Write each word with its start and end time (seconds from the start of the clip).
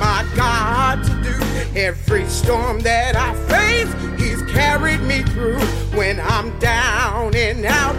My 0.00 0.26
God 0.34 1.04
to 1.04 1.12
do. 1.22 1.78
Every 1.78 2.26
storm 2.26 2.80
that 2.80 3.14
I 3.14 3.34
face, 3.46 3.92
He's 4.20 4.42
carried 4.50 5.02
me 5.02 5.22
through. 5.22 5.60
When 5.96 6.18
I'm 6.18 6.58
down 6.58 7.36
and 7.36 7.64
out, 7.66 7.94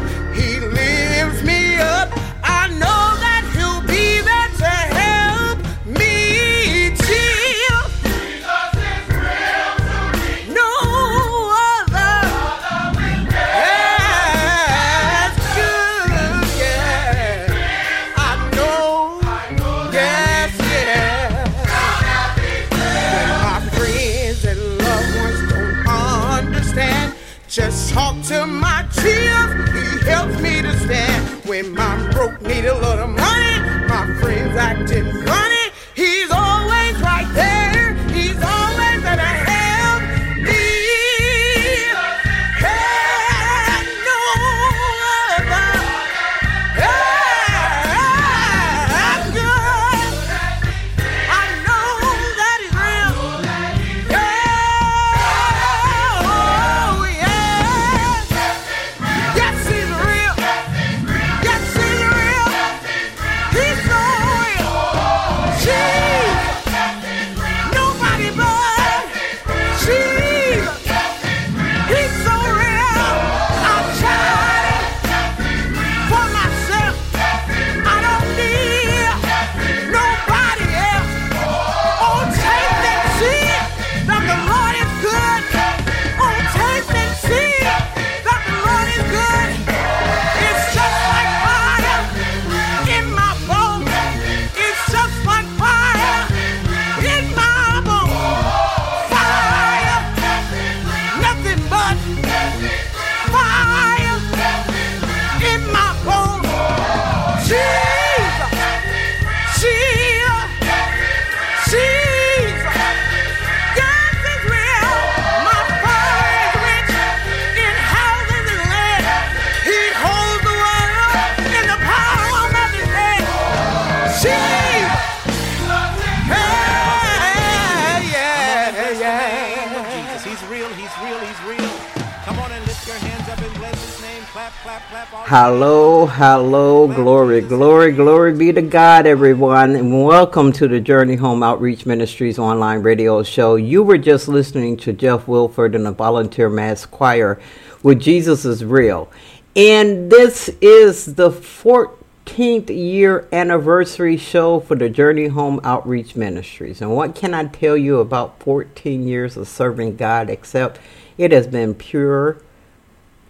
Hello, 135.34 136.08
hello, 136.08 136.90
glory, 136.90 137.40
glory, 137.40 137.94
glory 137.94 138.34
be 138.34 138.52
to 138.52 138.62
God, 138.62 139.08
everyone, 139.08 139.78
and 139.78 140.04
welcome 140.06 140.52
to 140.52 140.68
the 140.68 140.82
Journey 140.82 141.16
Home 141.16 141.42
Outreach 141.42 141.86
Ministries 141.86 142.38
online 142.38 142.84
radio 142.84 143.24
show. 143.24 143.56
You 143.56 143.82
were 143.82 143.98
just 143.98 144.28
listening 144.28 144.76
to 144.76 144.92
Jeff 144.92 145.30
Wilford 145.30 145.74
and 145.74 145.86
the 145.86 145.94
Volunteer 145.94 146.50
Mass 146.50 146.86
Choir 146.86 147.40
with 147.82 148.02
Jesus 148.02 148.44
is 148.44 148.66
Real. 148.66 149.10
And 149.56 150.12
this 150.12 150.50
is 150.60 151.16
the 151.16 151.30
14th 151.30 152.68
year 152.68 153.30
anniversary 153.32 154.18
show 154.18 154.60
for 154.60 154.76
the 154.76 154.90
Journey 154.90 155.28
Home 155.28 155.62
Outreach 155.64 156.18
Ministries. 156.18 156.82
And 156.82 156.94
what 156.94 157.16
can 157.16 157.34
I 157.34 157.46
tell 157.46 157.78
you 157.78 158.02
about 158.02 158.44
14 158.44 159.08
years 159.08 159.38
of 159.38 159.48
serving 159.48 159.96
God 159.96 160.30
except 160.30 160.82
it 161.18 161.32
has 161.32 161.48
been 161.48 161.74
pure 161.74 162.42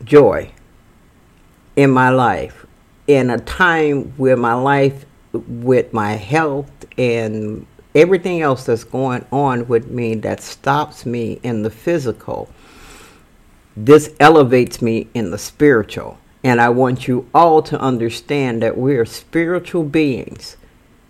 joy 0.03 0.51
in 1.75 1.89
my 1.89 2.09
life 2.09 2.65
in 3.07 3.29
a 3.29 3.39
time 3.39 4.13
where 4.17 4.37
my 4.37 4.53
life 4.53 5.05
with 5.33 5.93
my 5.93 6.13
health 6.13 6.71
and 6.97 7.65
everything 7.95 8.41
else 8.41 8.65
that's 8.65 8.83
going 8.83 9.25
on 9.31 9.67
with 9.67 9.89
me 9.89 10.15
that 10.15 10.41
stops 10.41 11.05
me 11.05 11.39
in 11.43 11.63
the 11.63 11.69
physical 11.69 12.49
this 13.75 14.13
elevates 14.19 14.81
me 14.81 15.07
in 15.13 15.31
the 15.31 15.37
spiritual 15.37 16.17
and 16.43 16.59
i 16.61 16.69
want 16.69 17.07
you 17.07 17.27
all 17.33 17.61
to 17.61 17.79
understand 17.79 18.61
that 18.61 18.77
we 18.77 18.95
are 18.95 19.05
spiritual 19.05 19.83
beings 19.83 20.57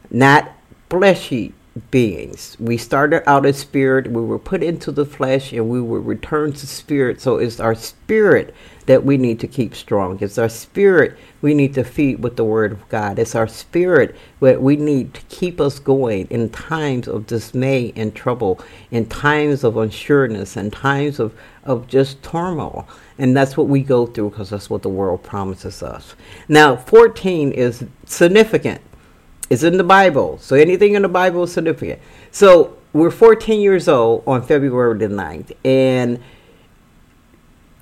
not 0.09 0.51
fleshy 0.89 1.53
beings. 1.89 2.57
We 2.59 2.77
started 2.77 3.27
out 3.29 3.45
as 3.45 3.57
spirit, 3.57 4.11
we 4.11 4.21
were 4.21 4.39
put 4.39 4.61
into 4.61 4.91
the 4.91 5.05
flesh, 5.05 5.53
and 5.53 5.69
we 5.69 5.81
will 5.81 5.99
return 6.01 6.53
to 6.53 6.67
spirit. 6.67 7.21
So 7.21 7.37
it's 7.37 7.59
our 7.59 7.75
spirit 7.75 8.53
that 8.91 9.05
we 9.05 9.15
need 9.15 9.39
to 9.39 9.47
keep 9.47 9.73
strong. 9.73 10.17
It's 10.19 10.37
our 10.37 10.49
spirit 10.49 11.17
we 11.41 11.53
need 11.53 11.73
to 11.75 11.83
feed 11.85 12.21
with 12.21 12.35
the 12.35 12.43
word 12.43 12.73
of 12.73 12.89
God. 12.89 13.19
It's 13.19 13.35
our 13.35 13.47
spirit 13.47 14.17
that 14.41 14.61
we 14.61 14.75
need 14.75 15.13
to 15.13 15.21
keep 15.29 15.61
us 15.61 15.79
going 15.79 16.27
in 16.27 16.49
times 16.49 17.07
of 17.07 17.25
dismay 17.25 17.93
and 17.95 18.13
trouble, 18.13 18.59
in 18.91 19.05
times 19.05 19.63
of 19.63 19.75
unsureness, 19.75 20.57
and 20.57 20.73
times 20.73 21.21
of, 21.21 21.33
of 21.63 21.87
just 21.87 22.21
turmoil. 22.21 22.85
And 23.17 23.33
that's 23.33 23.55
what 23.55 23.69
we 23.69 23.81
go 23.81 24.05
through 24.05 24.31
because 24.31 24.49
that's 24.49 24.69
what 24.69 24.81
the 24.81 24.89
world 24.89 25.23
promises 25.23 25.81
us. 25.81 26.13
Now, 26.49 26.75
14 26.75 27.53
is 27.53 27.85
significant 28.05 28.81
it's 29.49 29.63
in 29.63 29.77
the 29.77 29.85
Bible. 29.85 30.37
So 30.37 30.57
anything 30.57 30.95
in 30.95 31.01
the 31.01 31.09
Bible 31.09 31.43
is 31.43 31.53
significant. 31.53 32.01
So 32.31 32.77
we're 32.91 33.09
14 33.09 33.61
years 33.61 33.87
old 33.87 34.23
on 34.27 34.43
February 34.43 34.97
the 34.97 35.07
9th. 35.07 35.53
And 35.63 36.21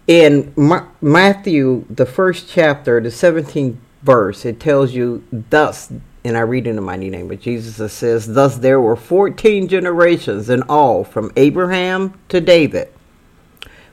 in 0.10 0.52
Ma- 0.56 0.88
Matthew, 1.02 1.86
the 1.88 2.06
first 2.08 2.50
chapter, 2.50 3.00
the 3.00 3.10
17th 3.10 3.78
verse, 4.02 4.44
it 4.44 4.60
tells 4.60 4.92
you, 4.92 5.24
thus, 5.32 5.94
and 6.24 6.36
I 6.36 6.40
read 6.40 6.66
in 6.66 6.76
the 6.76 6.82
mighty 6.82 7.12
name 7.12 7.30
of 7.30 7.40
Jesus, 7.40 7.80
it 7.80 7.90
says, 7.90 8.34
Thus 8.34 8.58
there 8.58 8.82
were 8.82 8.96
14 8.96 9.68
generations 9.68 10.50
in 10.50 10.64
all, 10.64 11.04
from 11.04 11.32
Abraham 11.38 12.20
to 12.30 12.42
David, 12.42 12.92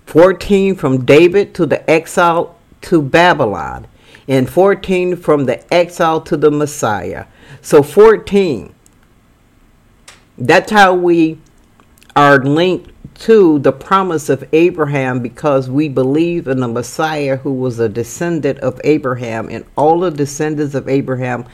14 0.07 0.75
from 0.75 1.05
David 1.05 1.55
to 1.55 1.67
the 1.67 1.89
exile 1.89 2.57
to 2.81 3.03
Babylon, 3.03 3.87
and 4.27 4.49
14 4.49 5.17
from 5.17 5.45
the 5.45 5.73
exile 5.73 6.23
to 6.23 6.39
the 6.39 6.51
Messiah. 6.51 7.27
So 7.61 7.83
14, 7.83 8.75
that's 10.39 10.73
how 10.73 10.95
we 10.95 11.41
are 12.17 12.39
linked 12.43 12.91
to 13.19 13.59
the 13.61 13.73
promise 13.73 14.29
of 14.29 14.45
Abraham 14.53 15.21
because 15.21 15.71
we 15.71 15.89
believe 15.89 16.47
in 16.49 16.61
the 16.61 16.69
Messiah 16.69 17.37
who 17.37 17.53
was 17.53 17.79
a 17.79 17.89
descendant 17.89 18.59
of 18.61 18.81
Abraham, 18.85 19.49
and 19.49 19.65
all 19.77 20.01
the 20.01 20.11
descendants 20.11 20.75
of 20.75 20.89
Abraham 20.89 21.47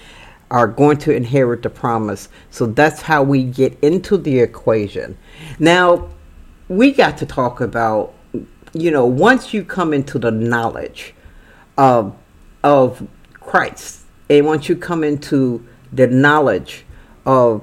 are 0.51 0.67
going 0.67 0.99
to 0.99 1.15
inherit 1.15 1.63
the 1.63 1.71
promise. 1.71 2.29
So 2.51 2.67
that's 2.67 3.03
how 3.03 3.23
we 3.23 3.45
get 3.45 3.79
into 3.81 4.19
the 4.19 4.41
equation. 4.41 5.17
Now, 5.59 6.11
we 6.69 6.93
got 6.93 7.17
to 7.19 7.27
talk 7.27 7.61
about, 7.61 8.13
you 8.73 8.91
know, 8.91 9.07
once 9.07 9.55
you 9.55 9.65
come 9.65 9.95
into 9.95 10.19
the 10.19 10.31
knowledge 10.31 11.15
of, 11.79 12.15
of 12.63 13.07
Christ, 13.35 14.01
and 14.29 14.47
once 14.47 14.69
you 14.69 14.77
come 14.77 15.05
into 15.05 15.67
the 15.93 16.07
knowledge 16.07 16.85
of 17.25 17.63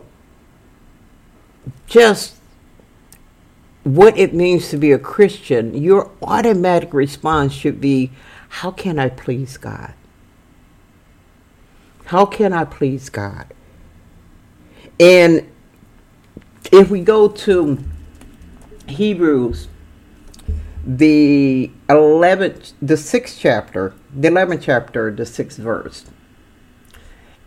just 1.86 2.39
what 3.84 4.18
it 4.18 4.34
means 4.34 4.70
to 4.70 4.78
be 4.78 4.92
a 4.92 5.00
Christian, 5.00 5.74
your 5.74 6.12
automatic 6.22 6.94
response 6.94 7.54
should 7.54 7.80
be, 7.80 8.12
How 8.50 8.72
can 8.72 9.00
I 9.00 9.10
please 9.10 9.58
God? 9.58 9.94
How 12.06 12.26
can 12.26 12.54
I 12.54 12.66
please 12.66 13.10
God? 13.10 13.46
And 15.00 15.50
if 16.72 16.90
we 16.90 17.02
go 17.02 17.28
to 17.30 17.78
Hebrews, 18.88 19.68
the 20.86 21.72
11th, 21.88 22.74
the 22.82 22.96
6th 22.96 23.38
chapter, 23.40 23.94
the 24.14 24.30
11th 24.30 24.62
chapter, 24.64 25.12
the 25.12 25.24
6th 25.24 25.58
verse, 25.58 26.06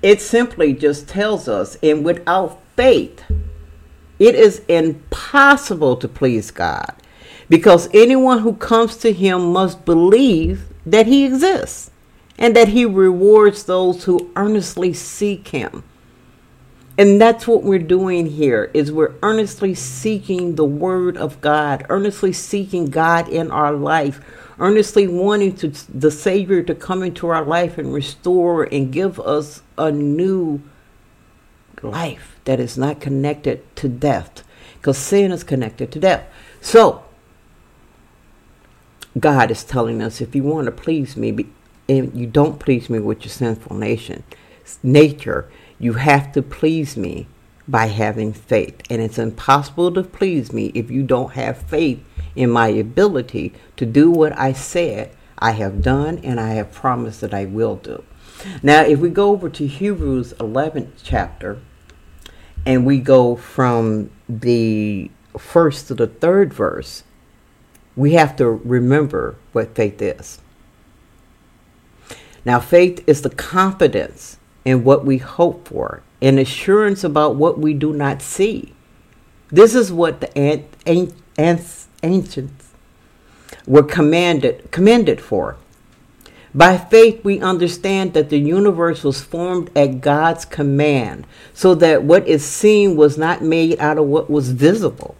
it 0.00 0.20
simply 0.20 0.72
just 0.72 1.08
tells 1.08 1.48
us, 1.48 1.76
and 1.82 2.04
without 2.04 2.60
faith, 2.76 3.24
it 4.18 4.34
is 4.34 4.62
impossible 4.68 5.96
to 5.96 6.08
please 6.08 6.50
God 6.50 6.94
because 7.48 7.88
anyone 7.92 8.38
who 8.38 8.54
comes 8.54 8.96
to 8.98 9.12
Him 9.12 9.52
must 9.52 9.84
believe 9.84 10.68
that 10.86 11.06
He 11.06 11.24
exists 11.24 11.90
and 12.38 12.56
that 12.56 12.68
He 12.68 12.84
rewards 12.84 13.64
those 13.64 14.04
who 14.04 14.30
earnestly 14.36 14.92
seek 14.92 15.48
Him. 15.48 15.84
And 16.98 17.20
that's 17.20 17.46
what 17.46 17.62
we're 17.62 17.78
doing 17.78 18.26
here 18.26 18.70
is 18.74 18.92
we're 18.92 19.14
earnestly 19.22 19.74
seeking 19.74 20.54
the 20.54 20.64
word 20.64 21.16
of 21.16 21.40
God, 21.40 21.86
earnestly 21.88 22.32
seeking 22.32 22.86
God 22.86 23.28
in 23.28 23.50
our 23.50 23.72
life, 23.72 24.20
earnestly 24.58 25.08
wanting 25.08 25.56
to 25.56 25.68
the 25.92 26.10
Savior 26.10 26.62
to 26.62 26.74
come 26.74 27.02
into 27.02 27.28
our 27.28 27.44
life 27.44 27.78
and 27.78 27.92
restore 27.92 28.64
and 28.64 28.92
give 28.92 29.18
us 29.18 29.62
a 29.78 29.90
new 29.90 30.62
life 31.82 32.31
that 32.44 32.60
is 32.60 32.76
not 32.76 33.00
connected 33.00 33.74
to 33.76 33.88
death 33.88 34.42
because 34.74 34.98
sin 34.98 35.30
is 35.30 35.44
connected 35.44 35.92
to 35.92 36.00
death. 36.00 36.26
So, 36.60 37.04
God 39.18 39.50
is 39.50 39.64
telling 39.64 40.02
us 40.02 40.20
if 40.20 40.34
you 40.34 40.42
want 40.42 40.66
to 40.66 40.72
please 40.72 41.16
me 41.16 41.46
and 41.88 42.14
you 42.18 42.26
don't 42.26 42.58
please 42.58 42.88
me 42.88 42.98
with 42.98 43.22
your 43.24 43.30
sinful 43.30 43.76
nation, 43.76 44.24
nature, 44.82 45.50
you 45.78 45.94
have 45.94 46.32
to 46.32 46.42
please 46.42 46.96
me 46.96 47.26
by 47.68 47.86
having 47.86 48.32
faith. 48.32 48.80
And 48.90 49.00
it's 49.00 49.18
impossible 49.18 49.92
to 49.92 50.02
please 50.02 50.52
me 50.52 50.72
if 50.74 50.90
you 50.90 51.02
don't 51.02 51.32
have 51.32 51.58
faith 51.58 52.02
in 52.34 52.50
my 52.50 52.68
ability 52.68 53.52
to 53.76 53.86
do 53.86 54.10
what 54.10 54.36
I 54.38 54.52
said 54.52 55.14
I 55.38 55.52
have 55.52 55.82
done 55.82 56.18
and 56.22 56.38
I 56.38 56.54
have 56.54 56.72
promised 56.72 57.20
that 57.20 57.34
I 57.34 57.46
will 57.46 57.76
do. 57.76 58.04
Now, 58.62 58.82
if 58.82 59.00
we 59.00 59.10
go 59.10 59.30
over 59.30 59.48
to 59.48 59.66
Hebrews 59.66 60.34
11th 60.34 60.90
chapter, 61.02 61.58
and 62.64 62.86
we 62.86 62.98
go 62.98 63.36
from 63.36 64.10
the 64.28 65.10
first 65.36 65.88
to 65.88 65.94
the 65.94 66.06
third 66.06 66.52
verse, 66.52 67.04
we 67.96 68.12
have 68.12 68.36
to 68.36 68.48
remember 68.48 69.36
what 69.52 69.74
faith 69.74 70.00
is. 70.00 70.40
Now, 72.44 72.60
faith 72.60 73.02
is 73.06 73.22
the 73.22 73.30
confidence 73.30 74.38
in 74.64 74.84
what 74.84 75.04
we 75.04 75.18
hope 75.18 75.68
for, 75.68 76.02
an 76.20 76.38
assurance 76.38 77.04
about 77.04 77.36
what 77.36 77.58
we 77.58 77.74
do 77.74 77.92
not 77.92 78.22
see. 78.22 78.72
This 79.48 79.74
is 79.74 79.92
what 79.92 80.20
the 80.20 80.62
ancients 81.36 82.68
were 83.66 83.82
commanded 83.82 84.70
commended 84.70 85.20
for. 85.20 85.56
By 86.54 86.76
faith, 86.76 87.24
we 87.24 87.40
understand 87.40 88.12
that 88.12 88.28
the 88.28 88.38
universe 88.38 89.04
was 89.04 89.22
formed 89.22 89.70
at 89.76 90.02
God's 90.02 90.44
command, 90.44 91.26
so 91.54 91.74
that 91.76 92.04
what 92.04 92.28
is 92.28 92.44
seen 92.44 92.94
was 92.94 93.16
not 93.16 93.42
made 93.42 93.80
out 93.80 93.96
of 93.96 94.06
what 94.06 94.28
was 94.28 94.50
visible. 94.50 95.16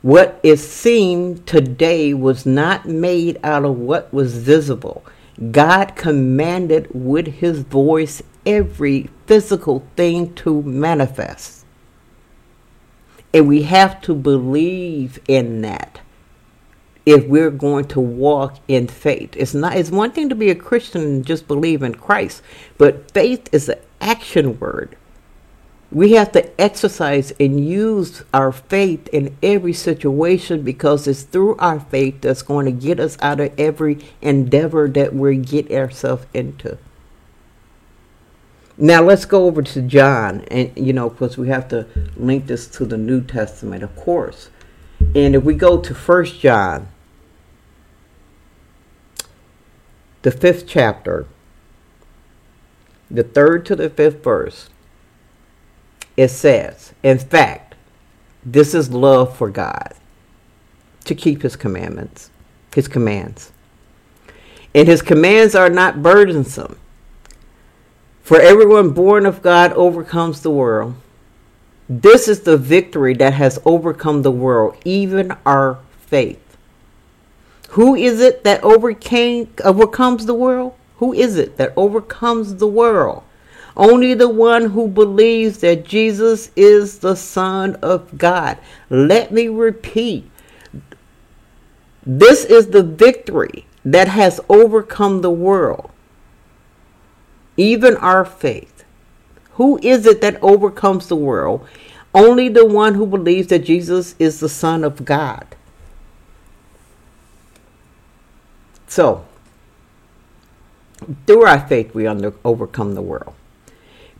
What 0.00 0.40
is 0.42 0.66
seen 0.66 1.42
today 1.44 2.14
was 2.14 2.46
not 2.46 2.86
made 2.86 3.38
out 3.44 3.64
of 3.64 3.78
what 3.78 4.12
was 4.12 4.36
visible. 4.36 5.04
God 5.50 5.94
commanded 5.94 6.88
with 6.92 7.26
his 7.26 7.60
voice 7.60 8.22
every 8.46 9.10
physical 9.26 9.86
thing 9.94 10.34
to 10.36 10.62
manifest. 10.62 11.64
And 13.34 13.46
we 13.46 13.62
have 13.62 14.00
to 14.02 14.14
believe 14.14 15.20
in 15.28 15.60
that 15.62 16.00
if 17.04 17.26
we're 17.26 17.50
going 17.50 17.86
to 17.86 18.00
walk 18.00 18.58
in 18.68 18.86
faith. 18.86 19.36
It's 19.36 19.54
not 19.54 19.76
it's 19.76 19.90
one 19.90 20.12
thing 20.12 20.28
to 20.28 20.34
be 20.34 20.50
a 20.50 20.54
Christian 20.54 21.02
and 21.02 21.26
just 21.26 21.48
believe 21.48 21.82
in 21.82 21.94
Christ, 21.94 22.42
but 22.78 23.10
faith 23.10 23.48
is 23.52 23.68
an 23.68 23.78
action 24.00 24.58
word. 24.58 24.96
We 25.90 26.12
have 26.12 26.32
to 26.32 26.60
exercise 26.60 27.34
and 27.38 27.62
use 27.62 28.22
our 28.32 28.50
faith 28.50 29.08
in 29.08 29.36
every 29.42 29.74
situation 29.74 30.62
because 30.62 31.06
it's 31.06 31.22
through 31.22 31.56
our 31.56 31.80
faith 31.80 32.22
that's 32.22 32.40
going 32.40 32.64
to 32.64 32.72
get 32.72 32.98
us 32.98 33.18
out 33.20 33.40
of 33.40 33.52
every 33.58 33.98
endeavor 34.22 34.88
that 34.88 35.14
we 35.14 35.36
get 35.36 35.70
ourselves 35.70 36.24
into. 36.32 36.78
Now 38.78 39.02
let's 39.02 39.26
go 39.26 39.44
over 39.44 39.60
to 39.60 39.82
John, 39.82 40.44
and 40.50 40.72
you 40.76 40.94
know, 40.94 41.10
because 41.10 41.36
we 41.36 41.48
have 41.48 41.68
to 41.68 41.86
link 42.16 42.46
this 42.46 42.66
to 42.68 42.86
the 42.86 42.96
New 42.96 43.20
Testament, 43.20 43.82
of 43.82 43.94
course. 43.94 44.48
And 45.14 45.34
if 45.34 45.44
we 45.44 45.54
go 45.54 45.78
to 45.78 45.94
First 45.94 46.40
John, 46.40 46.88
the 50.22 50.30
fifth 50.30 50.66
chapter, 50.66 51.26
the 53.10 53.22
third 53.22 53.66
to 53.66 53.76
the 53.76 53.90
fifth 53.90 54.22
verse, 54.22 54.70
it 56.16 56.28
says, 56.28 56.92
In 57.02 57.18
fact, 57.18 57.74
this 58.44 58.74
is 58.74 58.90
love 58.90 59.36
for 59.36 59.50
God, 59.50 59.94
to 61.04 61.14
keep 61.14 61.42
his 61.42 61.56
commandments, 61.56 62.30
his 62.74 62.88
commands. 62.88 63.52
And 64.74 64.88
his 64.88 65.02
commands 65.02 65.54
are 65.54 65.68
not 65.68 66.02
burdensome. 66.02 66.78
For 68.22 68.40
everyone 68.40 68.90
born 68.90 69.26
of 69.26 69.42
God 69.42 69.72
overcomes 69.72 70.40
the 70.40 70.50
world. 70.50 70.94
This 71.88 72.28
is 72.28 72.40
the 72.40 72.56
victory 72.56 73.14
that 73.14 73.34
has 73.34 73.58
overcome 73.64 74.22
the 74.22 74.30
world, 74.30 74.76
even 74.84 75.32
our 75.44 75.80
faith. 76.06 76.41
Who 77.72 77.94
is 77.94 78.20
it 78.20 78.44
that 78.44 78.62
overcame 78.62 79.48
overcomes 79.64 80.26
the 80.26 80.34
world? 80.34 80.74
Who 80.96 81.14
is 81.14 81.38
it 81.38 81.56
that 81.56 81.72
overcomes 81.74 82.56
the 82.56 82.66
world? 82.66 83.22
Only 83.74 84.12
the 84.12 84.28
one 84.28 84.70
who 84.70 84.88
believes 84.88 85.58
that 85.60 85.86
Jesus 85.86 86.50
is 86.54 86.98
the 86.98 87.16
Son 87.16 87.76
of 87.76 88.18
God. 88.18 88.58
Let 88.90 89.32
me 89.32 89.48
repeat. 89.48 90.30
This 92.04 92.44
is 92.44 92.66
the 92.66 92.82
victory 92.82 93.64
that 93.86 94.08
has 94.08 94.38
overcome 94.50 95.22
the 95.22 95.30
world, 95.30 95.90
even 97.56 97.96
our 97.96 98.26
faith. 98.26 98.84
Who 99.52 99.78
is 99.82 100.04
it 100.04 100.20
that 100.20 100.42
overcomes 100.42 101.08
the 101.08 101.16
world? 101.16 101.66
Only 102.14 102.50
the 102.50 102.66
one 102.66 102.96
who 102.96 103.06
believes 103.06 103.48
that 103.48 103.60
Jesus 103.60 104.14
is 104.18 104.40
the 104.40 104.50
Son 104.50 104.84
of 104.84 105.06
God. 105.06 105.56
So, 108.92 109.24
through 111.26 111.44
our 111.44 111.66
faith, 111.66 111.94
we 111.94 112.06
under, 112.06 112.34
overcome 112.44 112.94
the 112.94 113.00
world. 113.00 113.32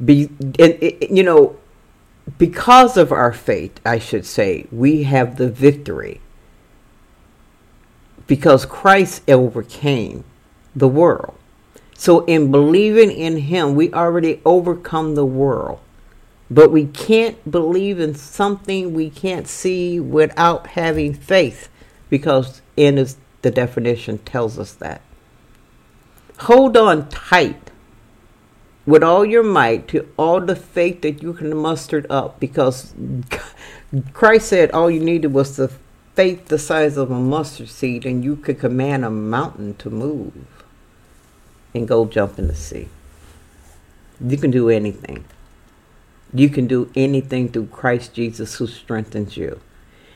Be, 0.03 0.31
and, 0.59 0.79
you 1.15 1.23
know, 1.23 1.57
because 2.39 2.97
of 2.97 3.13
our 3.13 3.35
faith, 3.35 3.79
I 3.85 3.99
should 3.99 4.25
say, 4.25 4.67
we 4.73 5.03
have 5.03 5.37
the 5.37 5.51
victory. 5.51 6.23
Because 8.27 8.65
Christ 8.65 9.29
overcame 9.29 10.25
the 10.75 10.89
world. 10.89 11.35
So, 11.95 12.25
in 12.25 12.51
believing 12.51 13.11
in 13.11 13.37
Him, 13.37 13.75
we 13.75 13.93
already 13.93 14.41
overcome 14.43 15.17
the 15.17 15.27
world. 15.27 15.81
But 16.51 16.73
we 16.73 16.87
can't 16.87 17.51
believe 17.51 18.01
in 18.01 18.15
something 18.15 18.95
we 18.95 19.11
can't 19.11 19.47
see 19.47 20.01
without 20.01 20.69
having 20.69 21.13
faith, 21.13 21.69
because 22.09 22.63
in 22.75 23.07
the 23.43 23.51
definition 23.51 24.19
tells 24.19 24.59
us 24.59 24.73
that. 24.75 25.01
hold 26.41 26.77
on 26.77 27.09
tight 27.09 27.71
with 28.85 29.03
all 29.03 29.25
your 29.25 29.43
might 29.45 29.87
to 29.89 30.09
all 30.17 30.41
the 30.41 30.57
faith 30.57 31.03
that 31.03 31.23
you 31.23 31.33
can 31.33 31.57
muster 31.57 32.05
up 32.11 32.41
because 32.41 32.95
Christ 34.13 34.49
said 34.49 34.71
all 34.73 34.91
you 34.91 35.01
needed 35.01 35.33
was 35.33 35.57
the 35.57 35.71
faith 36.15 36.49
the 36.49 36.59
size 36.59 36.97
of 36.97 37.11
a 37.11 37.19
mustard 37.19 37.69
seed 37.69 38.05
and 38.05 38.25
you 38.25 38.37
could 38.37 38.59
command 38.59 39.05
a 39.05 39.11
mountain 39.11 39.75
to 39.77 39.91
move 39.91 40.33
and 41.75 41.89
go 41.89 42.05
jump 42.07 42.39
in 42.39 42.49
the 42.49 42.55
sea. 42.55 42.89
You 44.21 44.37
can 44.37 44.51
do 44.51 44.69
anything. 44.69 45.25
You 46.35 46.49
can 46.49 46.67
do 46.67 46.91
anything 46.95 47.49
through 47.51 47.67
Christ 47.67 48.15
Jesus 48.15 48.57
who 48.57 48.67
strengthens 48.67 49.37
you. 49.37 49.61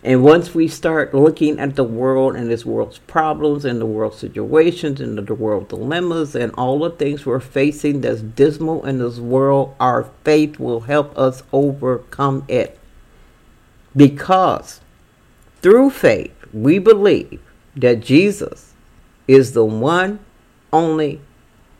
And 0.02 0.22
once 0.22 0.54
we 0.54 0.68
start 0.68 1.14
looking 1.14 1.58
at 1.58 1.74
the 1.74 1.84
world 1.84 2.36
and 2.36 2.50
this 2.50 2.64
world's 2.64 2.98
problems 2.98 3.64
and 3.64 3.80
the 3.80 3.86
world 3.86 4.14
situations 4.14 5.00
and 5.00 5.18
the 5.18 5.34
world 5.34 5.68
dilemmas 5.68 6.36
and 6.36 6.52
all 6.52 6.78
the 6.78 6.90
things 6.90 7.26
we're 7.26 7.40
facing 7.40 8.02
that's 8.02 8.20
dismal 8.20 8.84
in 8.86 8.98
this 8.98 9.18
world, 9.18 9.74
our 9.80 10.10
faith 10.22 10.60
will 10.60 10.80
help 10.80 11.16
us 11.18 11.42
overcome 11.52 12.44
it. 12.46 12.78
Because 13.96 14.80
through 15.62 15.90
faith, 15.90 16.34
we 16.52 16.78
believe 16.78 17.40
that 17.74 18.00
Jesus 18.00 18.74
is 19.26 19.52
the 19.52 19.64
one, 19.64 20.20
only, 20.72 21.20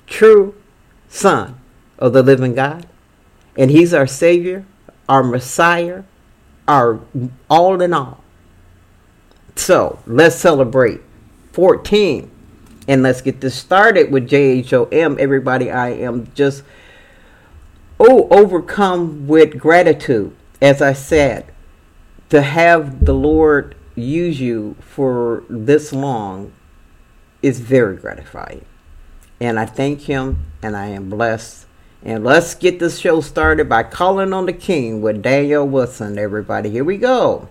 true 0.06 0.54
Son 1.08 1.61
of 1.99 2.12
the 2.12 2.23
living 2.23 2.54
God. 2.54 2.87
And 3.56 3.70
He's 3.70 3.94
our 3.94 4.06
Savior, 4.06 4.64
our 5.08 5.23
Messiah, 5.23 6.02
our 6.68 7.00
all 7.49 7.80
in 7.80 7.92
all. 7.92 8.23
So 9.54 9.99
let's 10.06 10.37
celebrate 10.37 11.00
14 11.52 12.30
and 12.88 13.02
let's 13.02 13.20
get 13.20 13.40
this 13.40 13.54
started 13.54 14.12
with 14.12 14.28
JHOM. 14.28 15.18
Everybody, 15.18 15.70
I 15.70 15.90
am 15.90 16.30
just 16.35 16.62
oh 17.99 18.28
overcome 18.30 19.26
with 19.26 19.58
gratitude. 19.58 20.35
As 20.61 20.80
I 20.80 20.92
said, 20.92 21.52
to 22.30 22.42
have 22.42 23.04
the 23.04 23.14
Lord 23.14 23.75
use 23.94 24.40
you 24.40 24.76
for 24.80 25.44
this 25.49 25.92
long 25.92 26.52
is 27.42 27.61
very 27.61 27.96
gratifying. 27.96 28.64
And 29.40 29.58
I 29.58 29.66
thank 29.66 30.02
Him 30.02 30.46
and 30.62 30.76
I 30.76 30.87
am 30.87 31.11
blessed. 31.11 31.65
And 32.07 32.23
let's 32.23 32.55
get 32.55 32.79
this 32.79 33.01
show 33.01 33.21
started 33.21 33.69
by 33.69 33.83
calling 33.83 34.33
on 34.33 34.47
the 34.47 34.53
King 34.53 35.03
with 35.03 35.23
Daniel 35.23 35.67
Wilson, 35.67 36.21
everybody. 36.21 36.71
Here 36.71 36.85
we 36.85 36.99
go. 36.99 37.49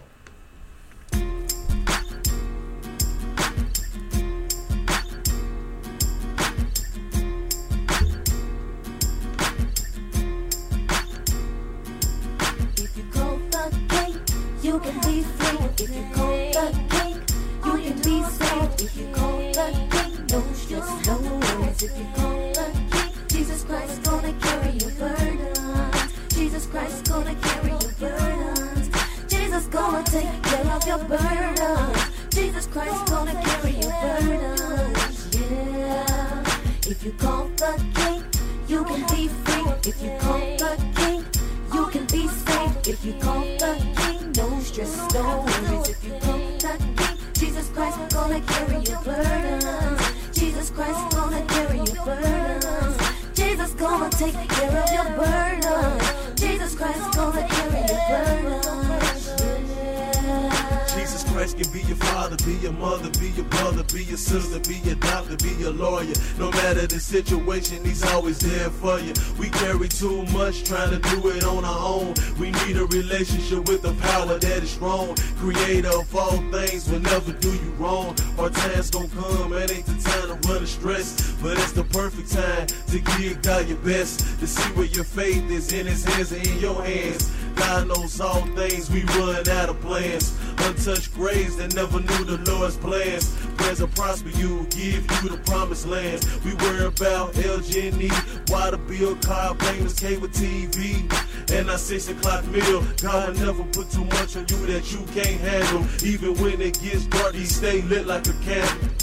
The 95.85 95.91
promised 95.91 96.23
land. 96.25 96.45
We 96.45 96.53
worry 96.55 96.85
about 96.85 97.33
LG&E, 97.33 98.51
water 98.51 98.77
bill, 98.77 99.15
car 99.17 99.55
payments, 99.55 99.99
cable 99.99 100.27
TV. 100.27 101.11
And 101.51 101.69
our 101.69 101.77
six 101.77 102.09
o'clock 102.09 102.45
meal, 102.47 102.83
God 103.01 103.37
will 103.37 103.45
never 103.45 103.63
put 103.65 103.91
too 103.91 104.05
much 104.05 104.35
on 104.35 104.45
you 104.49 104.65
that 104.67 104.91
you 104.91 104.99
can't 105.13 105.39
handle. 105.41 105.85
Even 106.03 106.35
when 106.41 106.61
it 106.61 106.81
gets 106.81 107.05
dark, 107.05 107.35
he 107.35 107.45
stay 107.45 107.81
lit 107.83 108.07
like 108.07 108.27
a 108.27 108.33
candle. 108.43 108.94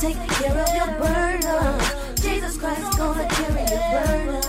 Take 0.00 0.16
care 0.16 0.56
of 0.56 0.74
your 0.74 0.86
burdens. 0.98 2.20
Jesus 2.20 2.56
Christ 2.56 2.98
gonna 2.98 3.26
carry 3.28 3.64
your 3.70 3.80
burdens. 3.92 4.46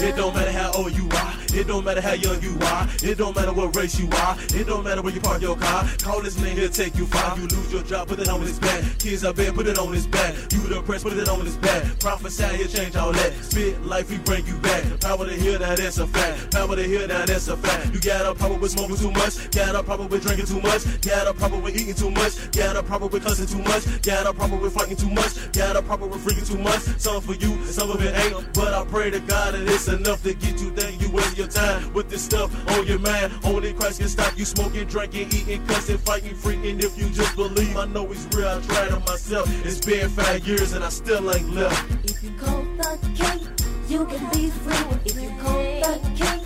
It 0.00 0.16
don't 0.16 0.34
matter 0.34 0.52
how 0.52 0.72
old 0.72 0.92
you 0.92 1.08
are. 1.10 1.41
It 1.54 1.66
don't 1.66 1.84
matter 1.84 2.00
how 2.00 2.14
young 2.14 2.40
you 2.42 2.56
are. 2.62 2.88
It 3.02 3.18
don't 3.18 3.36
matter 3.36 3.52
what 3.52 3.76
race 3.76 3.98
you 3.98 4.08
are. 4.10 4.36
It 4.54 4.66
don't 4.66 4.84
matter 4.84 5.02
where 5.02 5.12
you 5.12 5.20
park 5.20 5.42
your 5.42 5.56
car. 5.56 5.86
Call 5.98 6.22
this 6.22 6.38
man, 6.40 6.56
he'll 6.56 6.68
take 6.68 6.96
you 6.96 7.06
far. 7.06 7.36
You 7.38 7.46
lose 7.46 7.72
your 7.72 7.82
job, 7.82 8.08
put 8.08 8.18
it 8.20 8.28
on 8.28 8.40
his 8.40 8.58
back. 8.58 8.82
Kids 8.98 9.24
are 9.24 9.34
bad, 9.34 9.54
put 9.54 9.66
it 9.66 9.78
on 9.78 9.92
his 9.92 10.06
back. 10.06 10.34
You 10.52 10.68
depressed, 10.68 11.04
put 11.04 11.12
it 11.12 11.28
on 11.28 11.44
his 11.44 11.56
back. 11.56 11.82
Prophesy, 12.00 12.56
he'll 12.56 12.68
change 12.68 12.96
all 12.96 13.12
that. 13.12 13.32
Spit 13.44 13.84
life, 13.84 14.08
he 14.08 14.18
bring 14.18 14.46
you 14.46 14.56
back. 14.58 14.82
Power 15.00 15.26
to 15.26 15.34
hear, 15.34 15.58
now 15.58 15.74
that's 15.74 15.98
a 15.98 16.06
fact. 16.06 16.52
Power 16.52 16.76
to 16.76 16.82
hear, 16.82 17.06
now 17.06 17.24
that's 17.26 17.48
a 17.48 17.56
fact. 17.56 17.92
You 17.92 18.00
got 18.00 18.26
a 18.26 18.34
problem 18.34 18.60
with 18.60 18.72
smoking 18.72 18.96
too 18.96 19.10
much. 19.12 19.50
Got 19.50 19.74
a 19.74 19.82
problem 19.82 20.08
with 20.08 20.22
drinking 20.22 20.46
too 20.46 20.60
much. 20.60 20.82
Got 21.02 21.26
a 21.26 21.34
problem 21.34 21.62
with 21.62 21.76
eating 21.76 21.94
too 21.94 22.10
much. 22.10 22.50
Got 22.52 22.76
a 22.76 22.82
problem 22.82 23.10
with 23.10 23.24
cussing 23.24 23.46
too 23.46 23.62
much. 23.62 24.02
Got 24.02 24.26
a 24.26 24.32
problem 24.32 24.60
with 24.60 24.72
fighting 24.72 24.96
too 24.96 25.10
much. 25.10 25.52
Got 25.52 25.76
a 25.76 25.82
problem 25.82 26.10
with 26.10 26.24
freaking 26.24 26.46
too 26.46 26.58
much. 26.58 26.80
Some 26.98 27.20
for 27.20 27.34
you, 27.34 27.64
some 27.66 27.90
of 27.90 28.02
it 28.02 28.14
ain't. 28.16 28.52
But 28.54 28.72
I 28.72 28.84
pray 28.84 29.10
to 29.10 29.20
God 29.20 29.54
that 29.54 29.62
it's 29.68 29.88
enough 29.88 30.22
to 30.22 30.34
get 30.34 30.60
you 30.60 30.70
there. 30.70 30.90
You 30.90 31.10
waste 31.10 31.36
your 31.36 31.41
time 31.48 31.92
with 31.92 32.08
this 32.08 32.24
stuff 32.24 32.50
on 32.70 32.86
your 32.86 32.98
mind. 32.98 33.32
Only 33.44 33.72
Christ 33.72 34.00
can 34.00 34.08
stop 34.08 34.36
you 34.38 34.44
smoking, 34.44 34.86
drinking, 34.86 35.28
eating, 35.28 35.64
cussing, 35.66 35.98
fighting, 35.98 36.34
freaking. 36.34 36.82
If 36.82 36.98
you 36.98 37.08
just 37.10 37.34
believe, 37.36 37.76
I 37.76 37.86
know 37.86 38.06
He's 38.06 38.26
real. 38.34 38.48
I 38.48 38.60
tried 38.60 38.92
it 38.92 39.06
myself. 39.06 39.48
It's 39.64 39.84
been 39.84 40.08
five 40.10 40.46
years 40.46 40.72
and 40.72 40.84
I 40.84 40.88
still 40.88 41.34
ain't 41.34 41.50
left. 41.54 42.04
If 42.04 42.22
you 42.22 42.30
call 42.38 42.62
the 42.62 42.98
King, 43.14 43.48
you 43.88 44.06
can 44.06 44.30
be 44.30 44.50
free. 44.50 44.98
If 45.04 45.20
you 45.20 45.30
call 45.40 45.62
the 45.62 46.00
King, 46.16 46.40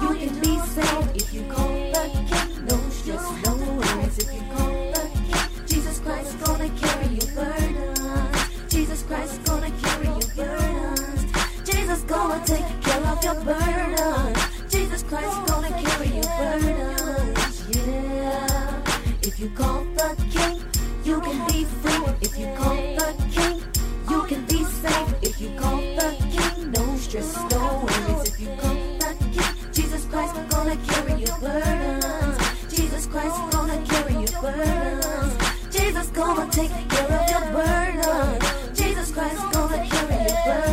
you 0.00 0.14
can 0.18 0.40
be 0.40 0.58
saved. 0.74 1.16
If 1.16 1.34
you 1.34 1.42
call 1.50 1.68
the 1.68 2.04
King, 2.30 2.66
no 2.66 2.76
stress, 2.90 3.44
no 3.44 3.54
worries. 3.56 4.18
If 4.18 4.32
you 4.34 4.42
call 4.54 4.72
the 4.92 5.10
King, 5.30 5.66
Jesus 5.66 5.98
Christ 6.00 6.44
gonna 6.44 6.68
carry 6.80 7.08
your 7.14 7.30
burdens. 7.34 8.68
Jesus 8.68 9.02
Christ 9.02 9.44
gonna 9.44 9.70
carry 9.82 10.06
your 10.06 10.20
burdens. 10.36 11.24
Jesus 11.64 12.02
gonna 12.02 12.44
take 12.46 12.82
care 12.82 13.06
of 13.06 13.24
your 13.24 13.34
burden. 13.44 14.41
Christ 15.12 15.42
is 15.42 15.50
gonna 15.50 15.68
carry 15.68 16.08
your 16.08 16.24
burdens. 16.38 17.76
Yeah. 17.76 18.82
If 19.20 19.38
you 19.38 19.50
call 19.50 19.84
the 19.84 20.16
King, 20.32 20.64
you 21.04 21.20
can 21.20 21.46
be 21.48 21.64
free. 21.64 22.04
If 22.22 22.38
you 22.38 22.46
call 22.56 22.76
the 22.76 23.10
King, 23.30 23.60
you 24.08 24.22
can 24.24 24.46
be 24.46 24.64
safe. 24.64 25.14
If 25.20 25.38
you 25.38 25.50
call 25.60 25.76
the 25.76 26.16
King, 26.32 26.72
no 26.72 26.96
stress, 26.96 27.36
no 27.50 27.84
worries. 27.84 28.28
If 28.30 28.40
you 28.40 28.48
call 28.56 28.74
the 29.02 29.14
King, 29.34 29.72
Jesus 29.74 30.06
Christ 30.06 30.34
is 30.34 30.54
gonna 30.54 30.76
carry 30.88 31.20
your 31.20 31.38
burdens. 31.40 32.38
Jesus 32.72 33.06
Christ 33.06 33.36
is 33.36 33.54
gonna 33.54 33.78
carry 33.84 34.14
your 34.14 34.40
burdens. 34.40 35.76
Jesus 35.76 36.08
gonna 36.08 36.50
take 36.50 36.88
care 36.88 37.12
of 37.20 37.30
your 37.34 37.44
burdens. 37.52 38.78
Jesus 38.80 39.12
Christ 39.12 39.34
is 39.34 39.56
gonna 39.56 39.86
carry 39.90 40.24
your 40.24 40.44
burdens. 40.46 40.71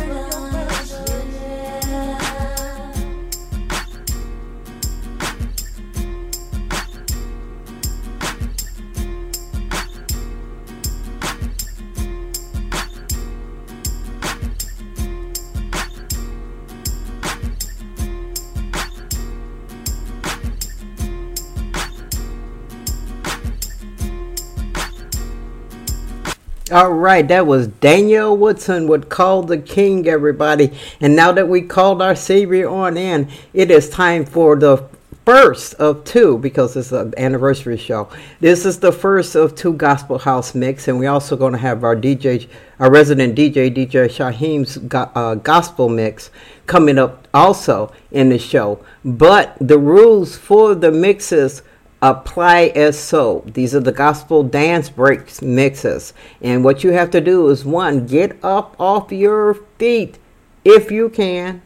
All 26.70 26.92
right, 26.92 27.26
that 27.26 27.48
was 27.48 27.66
Daniel 27.66 28.36
Woodson 28.36 28.86
with 28.86 29.08
Call 29.08 29.42
the 29.42 29.58
King, 29.58 30.06
everybody. 30.06 30.70
And 31.00 31.16
now 31.16 31.32
that 31.32 31.48
we 31.48 31.62
called 31.62 32.00
our 32.00 32.14
Savior 32.14 32.68
on 32.68 32.96
in, 32.96 33.28
it 33.52 33.72
is 33.72 33.90
time 33.90 34.24
for 34.24 34.54
the 34.54 34.88
first 35.26 35.74
of 35.74 36.04
two 36.04 36.38
because 36.38 36.76
it's 36.76 36.92
an 36.92 37.12
anniversary 37.16 37.76
show. 37.76 38.08
This 38.38 38.64
is 38.64 38.78
the 38.78 38.92
first 38.92 39.34
of 39.34 39.56
two 39.56 39.72
Gospel 39.72 40.20
House 40.20 40.54
mix, 40.54 40.86
and 40.86 41.00
we're 41.00 41.10
also 41.10 41.36
going 41.36 41.54
to 41.54 41.58
have 41.58 41.82
our 41.82 41.96
DJ, 41.96 42.46
our 42.78 42.88
resident 42.88 43.36
DJ, 43.36 43.74
DJ 43.74 44.06
Shyhiem's 44.06 44.78
uh, 44.94 45.34
Gospel 45.34 45.88
mix 45.88 46.30
coming 46.66 47.00
up 47.00 47.26
also 47.34 47.92
in 48.12 48.28
the 48.28 48.38
show. 48.38 48.84
But 49.04 49.56
the 49.60 49.78
rules 49.78 50.36
for 50.36 50.76
the 50.76 50.92
mixes 50.92 51.62
apply 52.02 52.72
as 52.74 52.98
so. 52.98 53.44
These 53.46 53.74
are 53.74 53.80
the 53.80 53.92
gospel 53.92 54.42
dance 54.42 54.88
breaks 54.88 55.42
mixes. 55.42 56.14
And 56.40 56.64
what 56.64 56.82
you 56.82 56.92
have 56.92 57.10
to 57.10 57.20
do 57.20 57.48
is 57.48 57.64
one, 57.64 58.06
get 58.06 58.42
up 58.42 58.74
off 58.78 59.12
your 59.12 59.54
feet 59.78 60.18
if 60.64 60.90
you 60.90 61.08
can. 61.08 61.62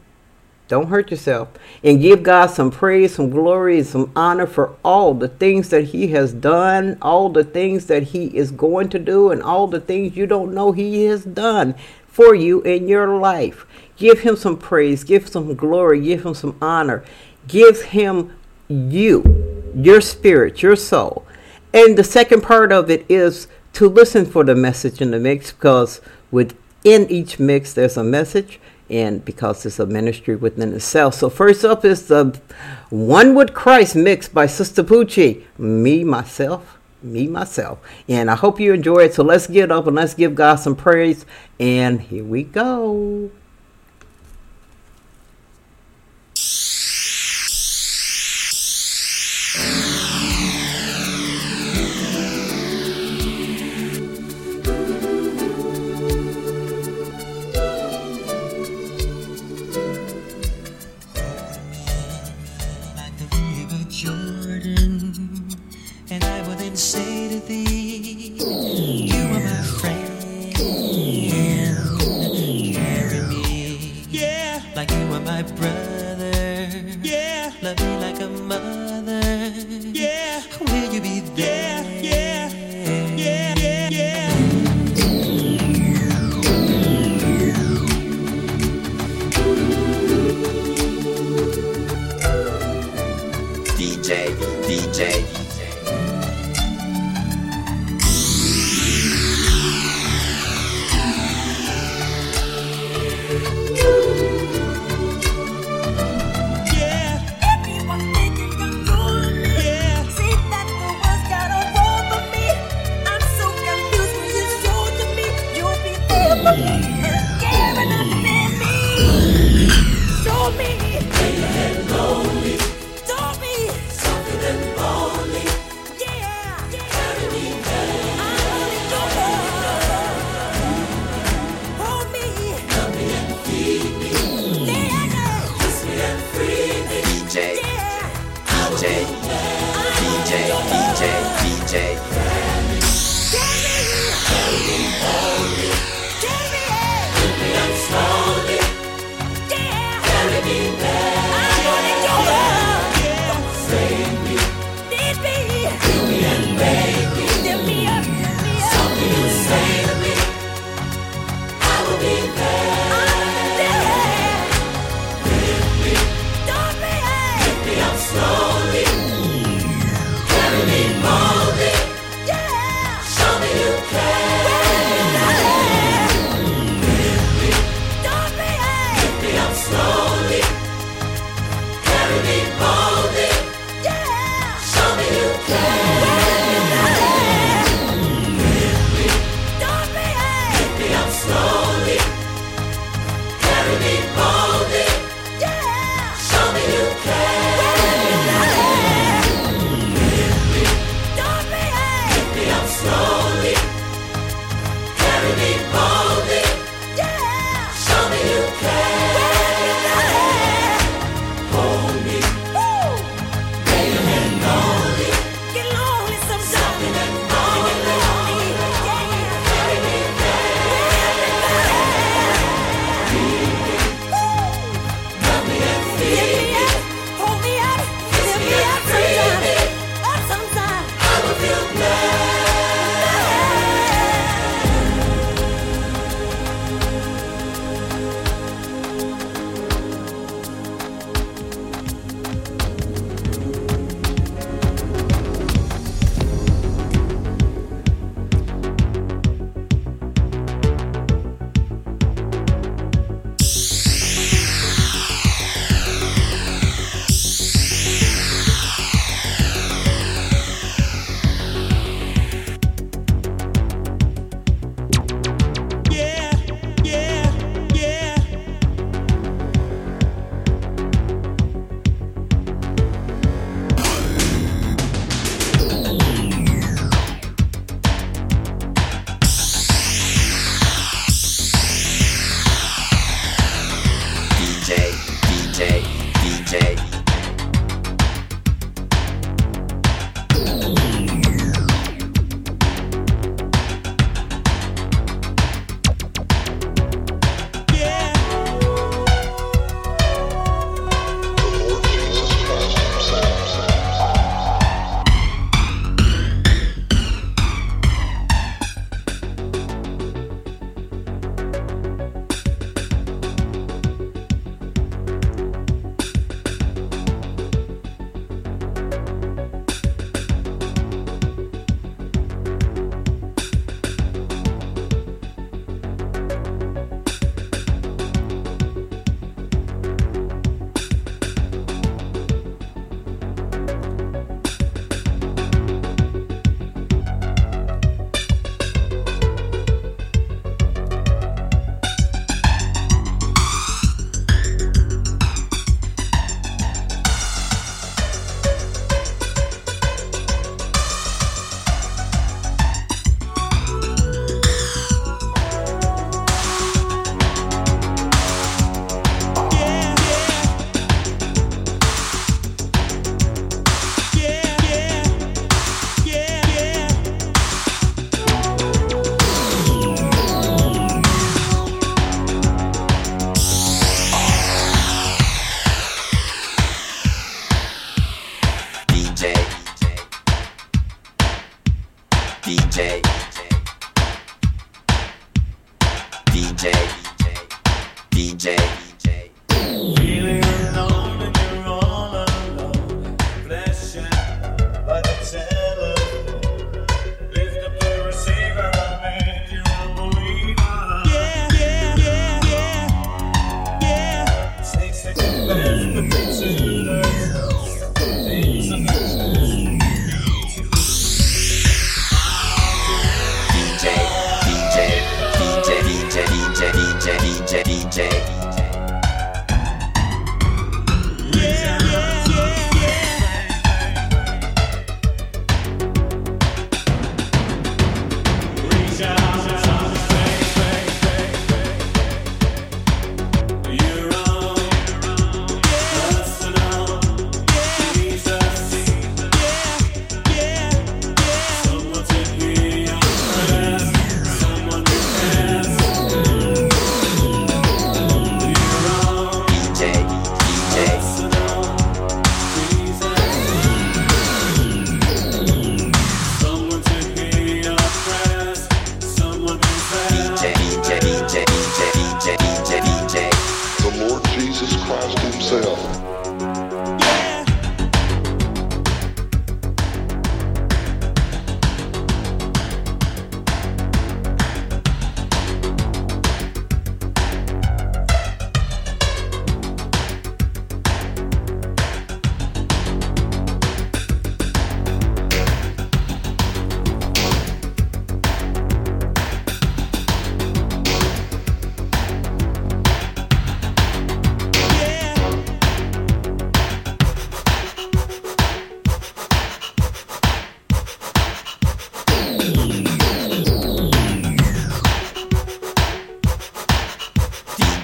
Don't 0.66 0.88
hurt 0.88 1.10
yourself. 1.10 1.50
And 1.82 2.00
give 2.00 2.22
God 2.22 2.46
some 2.46 2.70
praise, 2.70 3.14
some 3.14 3.28
glory, 3.28 3.82
some 3.82 4.10
honor 4.16 4.46
for 4.46 4.74
all 4.82 5.12
the 5.12 5.28
things 5.28 5.68
that 5.68 5.84
He 5.84 6.08
has 6.08 6.32
done, 6.32 6.96
all 7.02 7.28
the 7.28 7.44
things 7.44 7.86
that 7.86 8.02
He 8.04 8.36
is 8.36 8.50
going 8.50 8.88
to 8.88 8.98
do, 8.98 9.30
and 9.30 9.42
all 9.42 9.66
the 9.66 9.80
things 9.80 10.16
you 10.16 10.26
don't 10.26 10.54
know 10.54 10.72
He 10.72 11.04
has 11.04 11.24
done 11.24 11.74
for 12.06 12.34
you 12.34 12.62
in 12.62 12.88
your 12.88 13.18
life. 13.18 13.66
Give 13.96 14.20
Him 14.20 14.36
some 14.36 14.56
praise, 14.56 15.04
give 15.04 15.28
some 15.28 15.54
glory, 15.54 16.00
give 16.00 16.24
Him 16.24 16.34
some 16.34 16.56
honor, 16.62 17.04
give 17.46 17.82
Him 17.82 18.34
you, 18.66 19.53
your 19.74 20.00
spirit, 20.00 20.62
your 20.62 20.76
soul. 20.76 21.26
And 21.72 21.98
the 21.98 22.04
second 22.04 22.42
part 22.42 22.72
of 22.72 22.90
it 22.90 23.04
is 23.08 23.48
to 23.74 23.88
listen 23.88 24.24
for 24.24 24.44
the 24.44 24.54
message 24.54 25.00
in 25.00 25.10
the 25.10 25.18
mix 25.18 25.52
because 25.52 26.00
within 26.30 27.10
each 27.10 27.38
mix 27.38 27.72
there's 27.74 27.96
a 27.96 28.04
message 28.04 28.60
and 28.88 29.24
because 29.24 29.64
it's 29.66 29.78
a 29.78 29.86
ministry 29.86 30.36
within 30.36 30.74
itself. 30.74 31.14
So 31.14 31.30
first 31.30 31.64
up 31.64 31.84
is 31.84 32.06
the 32.06 32.40
One 32.90 33.34
with 33.34 33.54
Christ 33.54 33.96
mix 33.96 34.28
by 34.28 34.46
Sistapoochie. 34.46 35.42
Me, 35.58 36.04
myself, 36.04 36.78
me, 37.02 37.26
myself. 37.26 37.78
And 38.08 38.30
I 38.30 38.36
hope 38.36 38.60
you 38.60 38.72
enjoy 38.72 39.04
it. 39.04 39.14
So 39.14 39.24
let's 39.24 39.46
get 39.46 39.72
up 39.72 39.86
and 39.86 39.96
let's 39.96 40.14
give 40.14 40.34
God 40.34 40.56
some 40.56 40.76
praise. 40.76 41.24
And 41.58 42.00
here 42.00 42.24
we 42.24 42.42
go. 42.42 43.30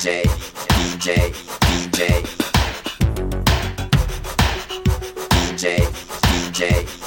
DJ, 0.01 0.23
DJ, 0.79 1.31
DJ. 1.61 2.25
DJ, 5.29 5.87
DJ. 6.23 7.00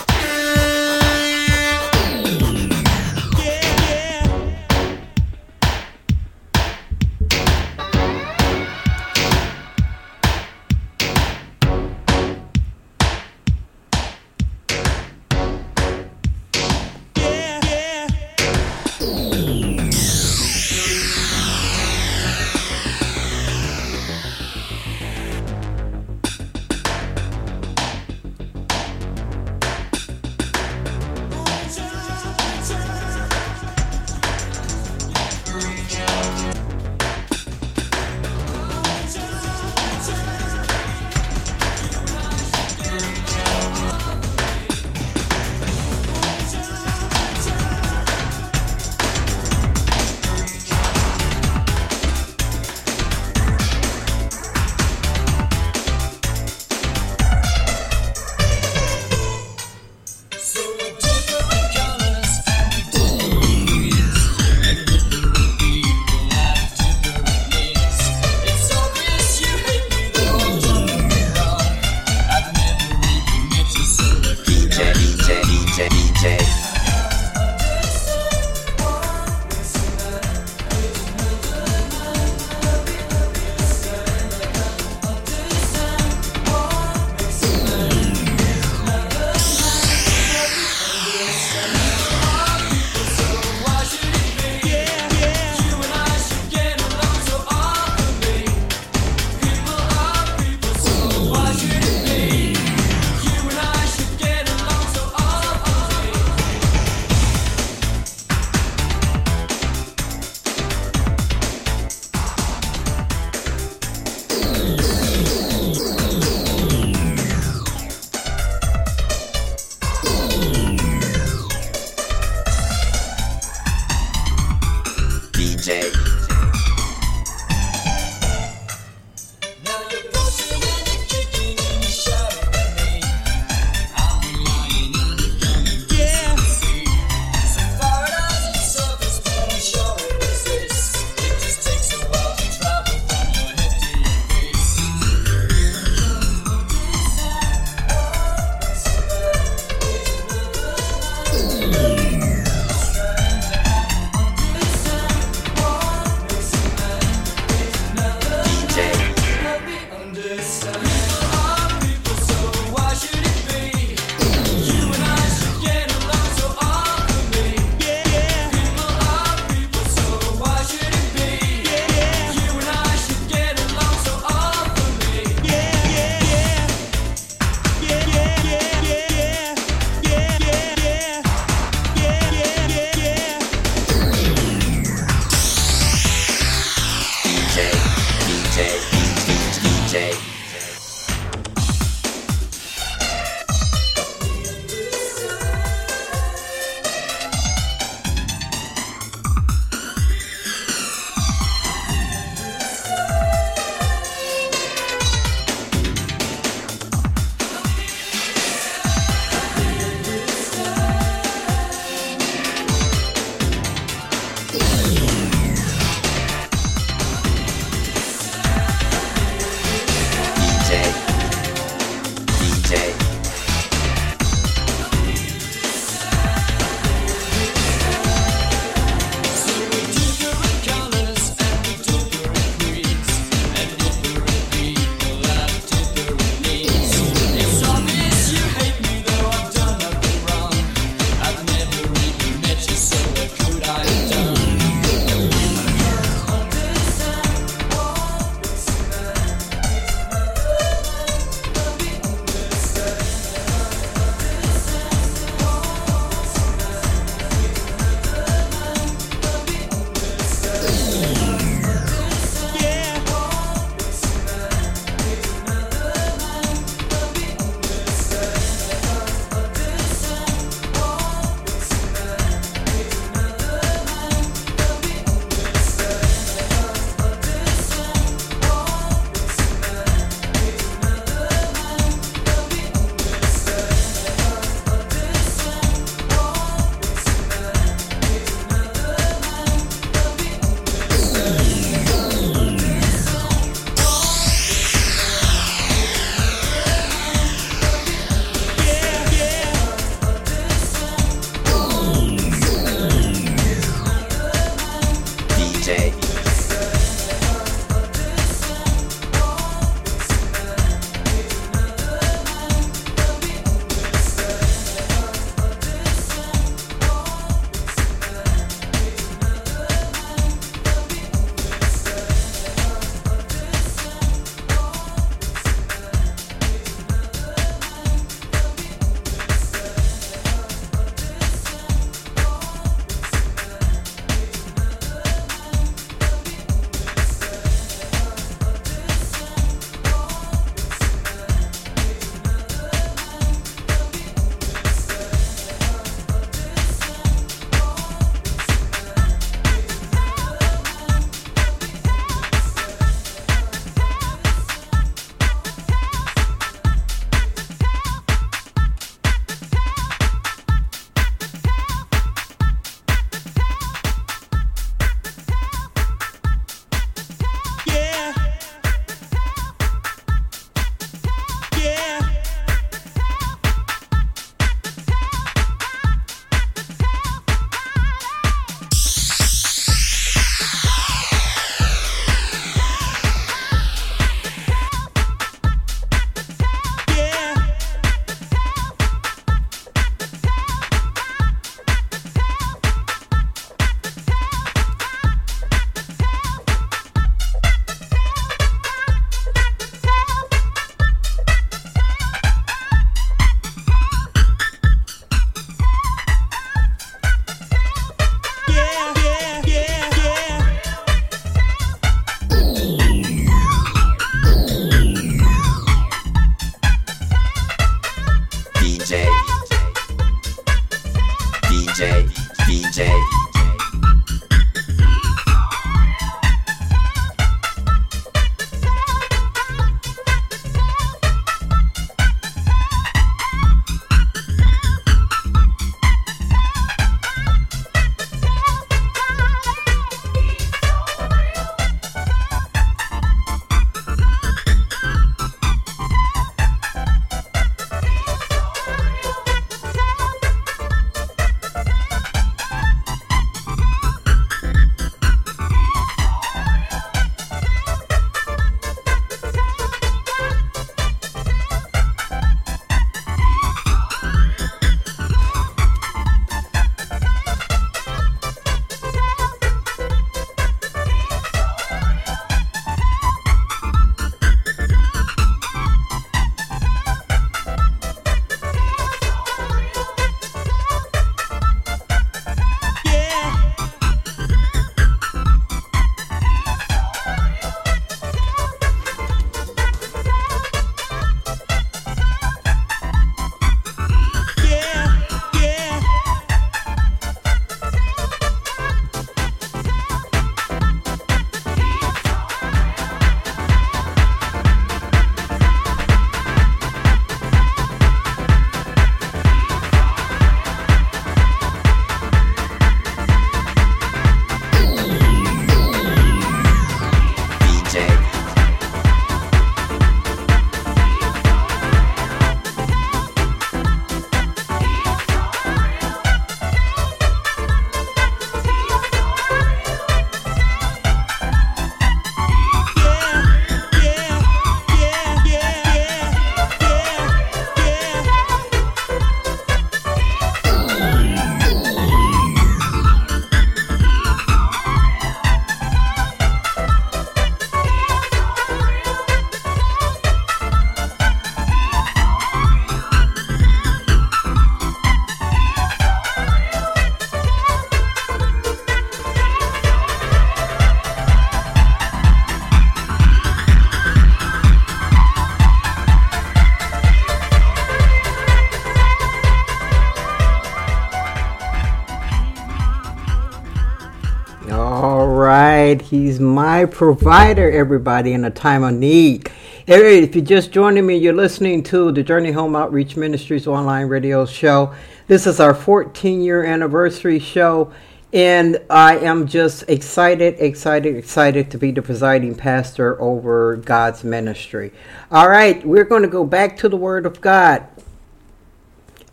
He's 575.93 576.19
my 576.19 576.65
provider, 576.65 577.51
everybody, 577.51 578.13
in 578.13 578.25
a 578.25 578.31
time 578.31 578.63
of 578.63 578.73
need. 578.73 579.29
If 579.67 580.15
you're 580.15 580.25
just 580.25 580.51
joining 580.51 580.87
me, 580.87 580.97
you're 580.97 581.13
listening 581.13 581.61
to 581.65 581.91
the 581.91 582.01
Journey 582.01 582.31
Home 582.31 582.55
Outreach 582.55 582.97
Ministries 582.97 583.45
online 583.45 583.85
radio 583.85 584.25
show. 584.25 584.73
This 585.05 585.27
is 585.27 585.39
our 585.39 585.53
14 585.53 586.23
year 586.23 586.43
anniversary 586.45 587.19
show, 587.19 587.71
and 588.11 588.59
I 588.71 588.97
am 588.97 589.27
just 589.27 589.69
excited, 589.69 590.37
excited, 590.39 590.95
excited 590.95 591.51
to 591.51 591.59
be 591.59 591.69
the 591.69 591.83
presiding 591.83 592.33
pastor 592.33 592.99
over 592.99 593.57
God's 593.57 594.03
ministry. 594.03 594.73
All 595.11 595.29
right, 595.29 595.63
we're 595.63 595.83
going 595.83 596.01
to 596.01 596.07
go 596.07 596.25
back 596.25 596.57
to 596.57 596.69
the 596.69 596.75
Word 596.75 597.05
of 597.05 597.21
God. 597.21 597.67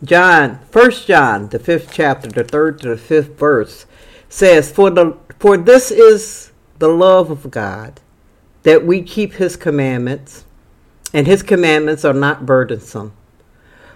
John, 0.03 0.57
First 0.71 1.05
John, 1.05 1.49
the 1.49 1.59
fifth 1.59 1.91
chapter, 1.93 2.27
the 2.27 2.43
third 2.43 2.81
to 2.81 2.89
the 2.89 2.97
fifth 2.97 3.37
verse, 3.37 3.85
says, 4.29 4.71
"For 4.71 4.89
the 4.89 5.15
for 5.37 5.57
this 5.57 5.91
is 5.91 6.50
the 6.81 6.89
love 6.89 7.31
of 7.31 7.49
God, 7.49 8.01
that 8.63 8.85
we 8.85 9.01
keep 9.01 9.35
His 9.35 9.55
commandments, 9.55 10.43
and 11.13 11.25
His 11.25 11.43
commandments 11.43 12.03
are 12.03 12.13
not 12.13 12.45
burdensome. 12.45 13.13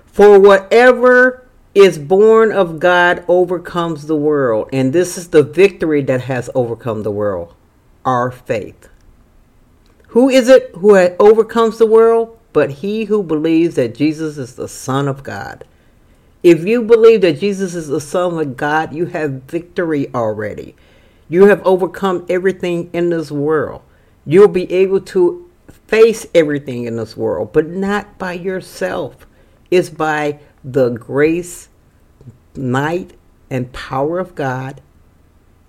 For 0.06 0.40
whatever 0.40 1.46
is 1.74 1.98
born 1.98 2.54
of 2.54 2.80
God 2.80 3.26
overcomes 3.28 4.06
the 4.06 4.16
world, 4.16 4.70
and 4.72 4.94
this 4.94 5.18
is 5.18 5.28
the 5.28 5.44
victory 5.44 6.02
that 6.04 6.22
has 6.22 6.50
overcome 6.56 7.04
the 7.04 7.12
world, 7.12 7.54
our 8.06 8.32
faith. 8.32 8.88
Who 10.10 10.30
is 10.30 10.48
it 10.48 10.72
who 10.76 10.96
overcomes 10.96 11.78
the 11.78 11.86
world? 11.86 12.38
But 12.54 12.72
he 12.72 13.06
who 13.06 13.22
believes 13.22 13.76
that 13.76 13.96
Jesus 13.96 14.38
is 14.38 14.56
the 14.56 14.70
Son 14.70 15.10
of 15.10 15.24
God." 15.24 15.66
If 16.42 16.64
you 16.64 16.84
believe 16.84 17.22
that 17.22 17.40
Jesus 17.40 17.74
is 17.74 17.88
the 17.88 18.00
Son 18.00 18.40
of 18.40 18.56
God, 18.56 18.94
you 18.94 19.08
have 19.08 19.42
victory 19.50 20.10
already. 20.14 20.76
You 21.28 21.46
have 21.46 21.66
overcome 21.66 22.26
everything 22.30 22.90
in 22.94 23.10
this 23.10 23.32
world. 23.32 23.82
You'll 24.26 24.48
be 24.48 24.72
able 24.72 25.02
to 25.02 25.50
face 25.88 26.28
everything 26.34 26.86
in 26.86 26.98
this 26.98 27.18
world, 27.18 27.54
but 27.54 27.68
not 27.68 28.18
by 28.18 28.34
yourself. 28.34 29.28
It's 29.72 29.90
by 29.90 30.40
the 30.64 30.90
grace, 30.90 31.70
might, 32.56 33.14
and 33.50 33.72
power 33.74 34.20
of 34.20 34.36
God 34.36 34.82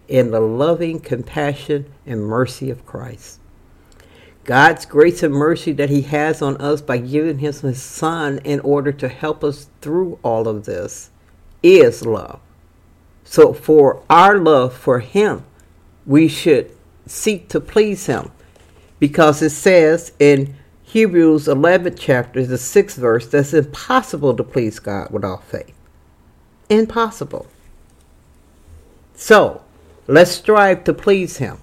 and 0.09 0.33
the 0.33 0.41
loving 0.41 1.01
compassion 1.01 1.93
and 2.07 2.23
mercy 2.23 2.71
of 2.71 2.87
Christ. 2.87 3.41
God's 4.45 4.87
grace 4.87 5.23
and 5.23 5.35
mercy 5.35 5.73
that 5.73 5.91
He 5.91 6.03
has 6.03 6.41
on 6.41 6.57
us 6.59 6.81
by 6.81 6.99
giving 6.99 7.41
His 7.41 7.83
Son 7.83 8.39
in 8.45 8.61
order 8.61 8.93
to 8.93 9.09
help 9.09 9.43
us 9.43 9.69
through 9.81 10.19
all 10.23 10.47
of 10.47 10.65
this 10.65 11.11
is 11.63 12.07
love. 12.07 12.41
So, 13.29 13.53
for 13.53 14.03
our 14.09 14.39
love 14.39 14.73
for 14.73 15.01
Him, 15.01 15.45
we 16.07 16.29
should 16.29 16.71
seek 17.07 17.49
to 17.49 17.61
please 17.61 18.07
Him 18.07 18.31
because 19.01 19.43
it 19.43 19.51
says 19.51 20.13
in 20.21 20.55
Hebrews 20.85 21.49
11 21.49 21.97
chapter, 21.97 22.47
the 22.47 22.55
6th 22.55 22.95
verse, 22.95 23.27
that's 23.27 23.53
impossible 23.53 24.35
to 24.37 24.45
please 24.45 24.79
God 24.79 25.11
without 25.11 25.43
faith. 25.43 25.75
Impossible. 26.71 27.49
So, 29.17 29.63
let's 30.07 30.31
strive 30.31 30.85
to 30.85 30.95
please 30.95 31.39
Him. 31.39 31.59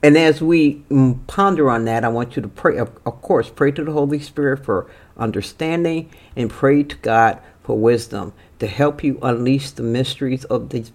And 0.00 0.16
as 0.16 0.40
we 0.40 0.84
ponder 1.26 1.70
on 1.70 1.86
that, 1.86 2.04
I 2.04 2.08
want 2.08 2.36
you 2.36 2.42
to 2.42 2.48
pray, 2.48 2.78
of, 2.78 2.96
of 3.04 3.20
course, 3.20 3.50
pray 3.50 3.72
to 3.72 3.82
the 3.82 3.92
Holy 3.92 4.20
Spirit 4.20 4.64
for 4.64 4.88
understanding 5.16 6.08
and 6.36 6.48
pray 6.48 6.84
to 6.84 6.96
God 6.96 7.40
for 7.64 7.76
wisdom 7.76 8.32
to 8.64 8.70
help 8.70 9.04
you 9.04 9.18
unleash 9.20 9.70
the 9.72 9.82
mysteries 9.82 10.44
of 10.46 10.70
the 10.70 10.86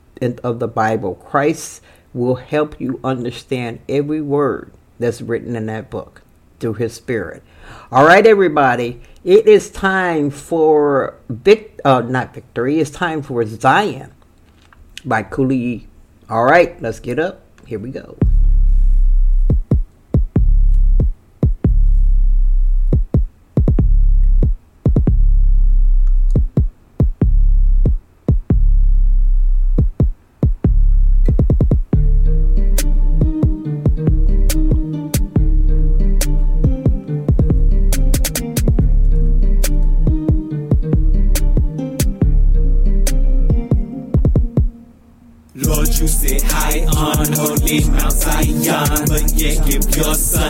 of 0.44 0.58
the 0.58 0.68
Bible. 0.68 1.14
Christ 1.14 1.84
will 2.16 2.36
help 2.36 2.82
you 2.82 3.00
understand 3.04 3.80
every 3.88 4.22
word 4.22 4.74
that's 4.98 5.22
written 5.22 5.56
in 5.56 5.68
that 5.68 5.92
book 5.92 6.24
through 6.60 6.74
his 6.74 6.94
spirit. 6.94 7.44
All 7.92 8.06
right, 8.06 8.26
everybody, 8.26 9.02
it 9.24 9.46
is 9.46 9.70
time 9.70 10.32
for 10.32 11.16
vic- 11.30 11.80
uh, 11.86 12.02
not 12.02 12.34
victory, 12.34 12.80
it's 12.80 12.90
time 12.90 13.22
for 13.22 13.46
Zion 13.46 14.12
by 15.06 15.22
Kuli. 15.22 15.88
All 16.28 16.46
right, 16.46 16.82
let's 16.82 17.00
get 17.00 17.20
up. 17.20 17.44
Here 17.68 17.78
we 17.78 17.92
go. 17.92 18.18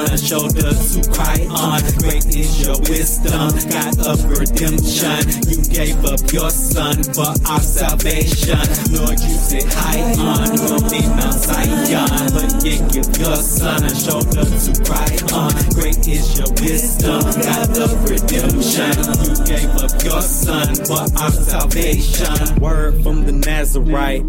Son 0.09 0.17
shoulder 0.17 0.71
to 0.71 1.11
cry 1.11 1.47
on. 1.49 1.81
Great 1.99 2.25
is 2.35 2.65
your 2.65 2.77
wisdom, 2.89 3.51
God 3.69 3.99
of 4.07 4.23
redemption. 4.29 5.21
You 5.49 5.61
gave 5.69 6.03
up 6.05 6.19
your 6.31 6.49
son 6.49 7.03
for 7.13 7.33
our 7.47 7.59
salvation. 7.59 8.57
Lord, 8.91 9.19
you 9.19 9.35
sit 9.37 9.65
high 9.69 10.01
on 10.17 10.57
holy 10.57 11.05
Mount 11.07 11.33
Zion, 11.33 12.29
but 12.33 12.65
yet 12.65 12.91
give 12.91 13.17
your 13.17 13.35
son 13.35 13.83
a 13.83 13.95
shoulder 13.95 14.45
to 14.45 14.83
cry 14.83 15.09
on. 15.33 15.53
Great 15.73 16.07
is 16.07 16.37
your 16.37 16.49
wisdom, 16.61 17.21
God 17.41 17.77
of 17.77 18.09
redemption. 18.09 18.95
You 19.23 19.33
gave 19.45 19.69
up 19.77 20.03
your 20.03 20.21
son 20.21 20.75
for 20.85 21.05
our 21.21 21.31
salvation. 21.31 22.55
Word 22.59 23.03
from 23.03 23.25
the 23.25 23.31
Nazarite. 23.31 24.23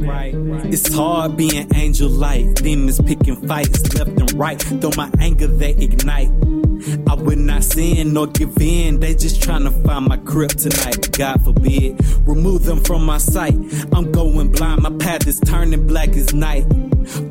It's 0.72 0.92
hard 0.94 1.36
being 1.36 1.68
angel 1.74 2.08
light. 2.08 2.56
Demons 2.56 3.00
picking 3.00 3.36
fights 3.48 3.94
left 3.94 4.10
and 4.10 4.32
right. 4.34 4.58
Though 4.70 4.92
my 4.96 5.10
anger 5.20 5.46
they 5.46 5.69
ignite. 5.78 6.30
I 7.08 7.14
would 7.14 7.38
not 7.38 7.62
sin 7.64 8.14
nor 8.14 8.26
give 8.26 8.56
in. 8.60 9.00
They 9.00 9.14
just 9.14 9.42
trying 9.42 9.64
to 9.64 9.70
find 9.70 10.06
my 10.06 10.16
kryptonite. 10.18 11.16
God 11.16 11.44
forbid. 11.44 12.00
Remove 12.26 12.64
them 12.64 12.82
from 12.82 13.04
my 13.04 13.18
sight. 13.18 13.54
I'm 13.92 14.10
going 14.12 14.50
blind. 14.52 14.82
My 14.82 14.90
path 14.90 15.26
is 15.26 15.40
turning 15.40 15.86
black 15.86 16.10
as 16.10 16.32
night. 16.32 16.64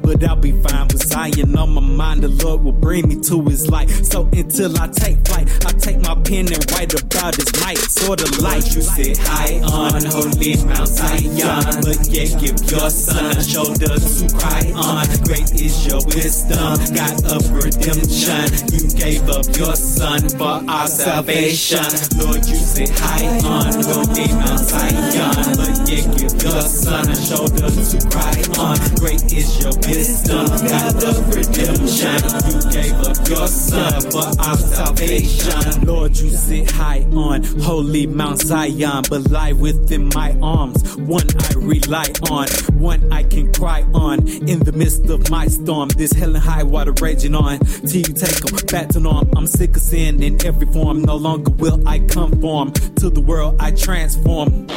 But 0.09 0.23
I'll 0.23 0.35
be 0.35 0.53
fine 0.63 0.87
with 0.87 1.05
Zion 1.05 1.55
on 1.55 1.69
my 1.69 1.81
mind. 1.81 2.23
The 2.23 2.29
Lord 2.29 2.63
will 2.63 2.71
bring 2.71 3.07
me 3.07 3.17
to 3.29 3.45
his 3.45 3.69
light. 3.69 3.91
So 3.91 4.27
until 4.33 4.75
I 4.81 4.87
take 4.87 5.19
flight, 5.27 5.47
I 5.67 5.71
take 5.73 6.01
my 6.01 6.15
pen 6.25 6.51
and 6.51 6.65
write 6.71 6.99
about 6.99 7.35
his 7.35 7.53
might. 7.61 7.77
Sort 7.77 8.19
of 8.23 8.39
light. 8.39 8.65
You 8.73 8.81
sit 8.81 9.19
high 9.21 9.61
on 9.61 10.03
holy 10.09 10.57
Mount 10.65 10.89
Zion, 10.89 11.85
but 11.85 12.01
yet 12.09 12.41
give 12.41 12.57
your 12.71 12.89
son 12.89 13.37
a 13.37 13.43
shoulder 13.43 13.93
to 14.01 14.25
cry 14.33 14.73
on. 14.73 15.05
Great 15.29 15.53
is 15.53 15.85
your 15.85 16.01
wisdom, 16.09 16.73
God 16.89 17.21
of 17.29 17.45
redemption. 17.53 18.49
You 18.73 18.89
gave 18.97 19.29
up 19.29 19.45
your 19.55 19.75
son 19.75 20.27
for 20.41 20.57
our 20.65 20.87
salvation. 20.87 21.85
Lord, 22.17 22.41
you 22.49 22.57
sit 22.57 22.89
high 22.97 23.29
on 23.45 23.77
holy 23.85 24.25
Mount 24.33 24.57
Zion, 24.57 25.53
but 25.53 25.85
yet 25.85 26.05
give 26.17 26.33
your 26.41 26.61
son 26.65 27.13
a 27.13 27.15
shoulder 27.15 27.69
to 27.69 27.97
cry 28.09 28.41
on. 28.57 28.77
Great 28.97 29.21
is 29.37 29.61
your 29.61 29.73
wisdom, 29.85 29.98
God 29.99 30.95
the 30.95 31.11
redemption. 31.35 32.15
You 32.47 32.71
gave 32.71 32.93
up 33.05 33.27
your 33.27 33.47
son 33.47 34.01
for 34.09 34.23
our 34.41 34.55
salvation. 34.55 35.85
Lord, 35.85 36.17
you 36.17 36.29
sit 36.29 36.71
high 36.71 37.05
on 37.11 37.43
holy 37.43 38.07
Mount 38.07 38.39
Zion, 38.39 39.03
but 39.09 39.29
lie 39.29 39.51
within 39.51 40.09
my 40.15 40.37
arms. 40.41 40.95
One 40.95 41.27
I 41.37 41.53
rely 41.55 42.13
on, 42.31 42.47
one 42.79 43.11
I 43.11 43.23
can 43.23 43.51
cry 43.51 43.81
on. 43.93 44.25
In 44.47 44.59
the 44.59 44.71
midst 44.71 45.09
of 45.09 45.29
my 45.29 45.47
storm, 45.47 45.89
this 45.89 46.13
hell 46.13 46.33
and 46.33 46.43
high 46.43 46.63
water 46.63 46.93
raging 47.01 47.35
on. 47.35 47.59
Till 47.59 47.97
you 47.97 48.13
take 48.13 48.37
them 48.37 48.55
back 48.67 48.87
to 48.89 49.01
norm. 49.01 49.29
I'm 49.35 49.47
sick 49.47 49.75
of 49.75 49.81
sin 49.81 50.23
in 50.23 50.45
every 50.45 50.67
form. 50.71 51.01
No 51.01 51.17
longer 51.17 51.51
will 51.51 51.85
I 51.85 51.99
conform 51.99 52.71
to 52.71 53.09
the 53.09 53.19
world 53.19 53.57
I 53.59 53.71
transform. 53.71 54.67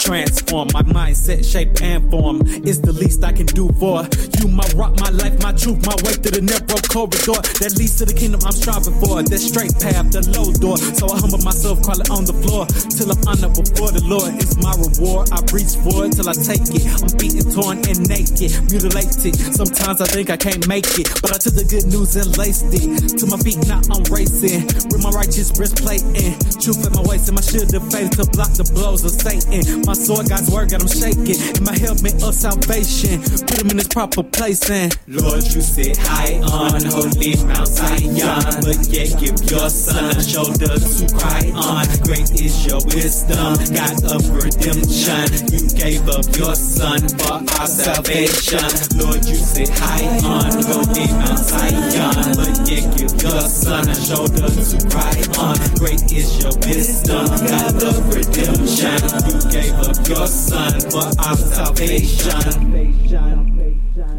Transform 0.00 0.68
my 0.72 0.82
mindset, 0.82 1.44
shape, 1.44 1.80
and 1.82 2.10
form. 2.10 2.40
It's 2.46 2.78
the 2.78 2.92
least 2.92 3.22
I 3.22 3.32
can 3.32 3.46
do 3.46 3.68
for 3.78 4.02
you. 4.38 4.39
My 4.48 4.64
rock, 4.76 4.96
my 5.00 5.10
life, 5.10 5.36
my 5.42 5.52
truth, 5.52 5.84
my 5.84 5.96
way 6.00 6.16
to 6.16 6.30
the 6.32 6.40
narrow 6.40 6.80
corridor 6.88 7.40
that 7.60 7.76
leads 7.76 8.00
to 8.00 8.04
the 8.08 8.16
kingdom 8.16 8.40
I'm 8.44 8.56
striving 8.56 8.96
for. 8.96 9.20
That 9.20 9.40
straight 9.40 9.76
path, 9.76 10.08
the 10.12 10.24
low 10.32 10.48
door. 10.56 10.80
So 10.96 11.12
I 11.12 11.20
humble 11.20 11.44
myself, 11.44 11.84
crawl 11.84 12.00
it 12.00 12.08
on 12.08 12.24
the 12.24 12.32
floor 12.40 12.64
till 12.68 13.12
I'm 13.12 13.20
honored 13.28 13.52
before 13.52 13.92
the 13.92 14.00
Lord. 14.08 14.32
It's 14.40 14.56
my 14.56 14.72
reward. 14.80 15.28
I 15.28 15.44
reach 15.52 15.76
for 15.84 16.08
it 16.08 16.16
till 16.16 16.28
I 16.28 16.36
take 16.36 16.64
it. 16.72 16.88
I'm 16.88 17.12
beaten, 17.20 17.44
torn, 17.52 17.84
and 17.84 18.00
naked, 18.08 18.52
mutilated. 18.72 19.36
Sometimes 19.36 20.00
I 20.00 20.08
think 20.08 20.32
I 20.32 20.38
can't 20.40 20.64
make 20.64 20.88
it, 20.96 21.12
but 21.20 21.36
I 21.36 21.38
took 21.38 21.60
the 21.60 21.68
good 21.68 21.84
news 21.92 22.16
and 22.16 22.32
laced 22.40 22.72
it 22.72 23.20
to 23.20 23.24
my 23.28 23.36
feet. 23.44 23.60
Now 23.68 23.84
I'm 23.92 24.04
racing 24.08 24.64
with 24.88 25.04
my 25.04 25.12
righteous 25.12 25.52
breastplate 25.52 26.04
and 26.16 26.32
truth 26.56 26.80
in 26.80 26.92
my 26.96 27.04
waist 27.04 27.28
and 27.28 27.36
my 27.36 27.44
shield 27.44 27.68
of 27.76 27.84
faith 27.92 28.16
to 28.16 28.24
block 28.32 28.56
the 28.56 28.64
blows 28.72 29.04
of 29.04 29.12
Satan. 29.12 29.84
my 29.84 29.92
sword, 29.92 30.32
God's 30.32 30.48
word 30.48 30.72
got 30.72 30.80
him 30.80 30.88
shaking. 30.88 31.36
And 31.36 31.64
my 31.64 31.76
helmet 31.76 32.24
of 32.24 32.32
salvation, 32.32 33.20
put 33.44 33.60
him 33.60 33.68
in 33.70 33.78
his 33.78 33.88
proper 33.88 34.22
And 34.38 34.96
Lord, 35.06 35.42
you 35.42 35.60
sit 35.60 35.96
high 35.98 36.40
on 36.40 36.80
holy 36.86 37.36
Mount 37.44 37.68
Zion, 37.68 38.40
but 38.62 38.88
yet 38.88 39.18
give 39.18 39.36
your 39.50 39.68
son 39.68 40.16
a 40.16 40.22
shoulder 40.22 40.78
to 40.78 41.14
cry 41.18 41.50
on. 41.54 41.86
Great 42.04 42.30
is 42.40 42.64
your 42.64 42.80
wisdom, 42.86 43.58
God 43.74 44.04
of 44.08 44.30
redemption. 44.30 45.28
You 45.52 45.68
gave 45.76 46.08
up 46.08 46.24
your 46.36 46.54
son 46.54 47.00
for 47.18 47.42
our 47.60 47.66
salvation. 47.66 48.64
Lord, 48.96 49.24
you 49.26 49.36
sit 49.36 49.68
high 49.68 50.06
on 50.24 50.52
holy 50.64 51.06
Mount 51.12 51.38
Zion, 51.38 52.36
but 52.36 52.70
yet 52.70 52.96
give 52.96 53.22
your 53.22 53.42
son 53.42 53.88
a 53.88 53.94
shoulder 53.94 54.48
to 54.48 54.78
cry 54.88 55.20
on. 55.38 55.56
Great 55.76 56.00
is 56.12 56.40
your 56.40 56.54
wisdom, 56.64 57.26
God 57.26 57.82
of 57.82 58.08
redemption. 58.08 59.00
You 59.26 59.50
gave 59.50 59.74
up 59.74 60.08
your 60.08 60.26
son 60.26 60.80
for 60.90 61.04
our 61.20 61.36
salvation. 61.36 62.80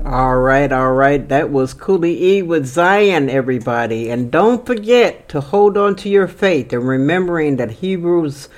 All 0.05 0.37
right, 0.37 0.71
all 0.71 0.93
right. 0.93 1.27
That 1.29 1.51
was 1.51 1.73
Cooley 1.73 2.37
E 2.37 2.41
with 2.41 2.65
Zion, 2.65 3.29
everybody. 3.29 4.09
And 4.09 4.31
don't 4.31 4.65
forget 4.65 5.29
to 5.29 5.41
hold 5.41 5.77
on 5.77 5.95
to 5.97 6.09
your 6.09 6.27
faith 6.27 6.73
and 6.73 6.87
remembering 6.87 7.57
that 7.57 7.71
Hebrews 7.71 8.49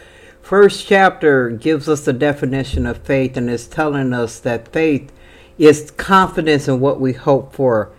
first 0.42 0.88
chapter 0.88 1.50
gives 1.50 1.90
us 1.90 2.06
the 2.06 2.14
definition 2.14 2.86
of 2.86 3.00
faith 3.00 3.36
and 3.36 3.50
is 3.50 3.68
telling 3.68 4.14
us 4.14 4.40
that 4.40 4.72
faith 4.72 5.12
is 5.58 5.92
confidence 5.92 6.68
in 6.68 6.80
what 6.80 7.00
we 7.00 7.14
hope 7.14 7.54
for 7.54 7.92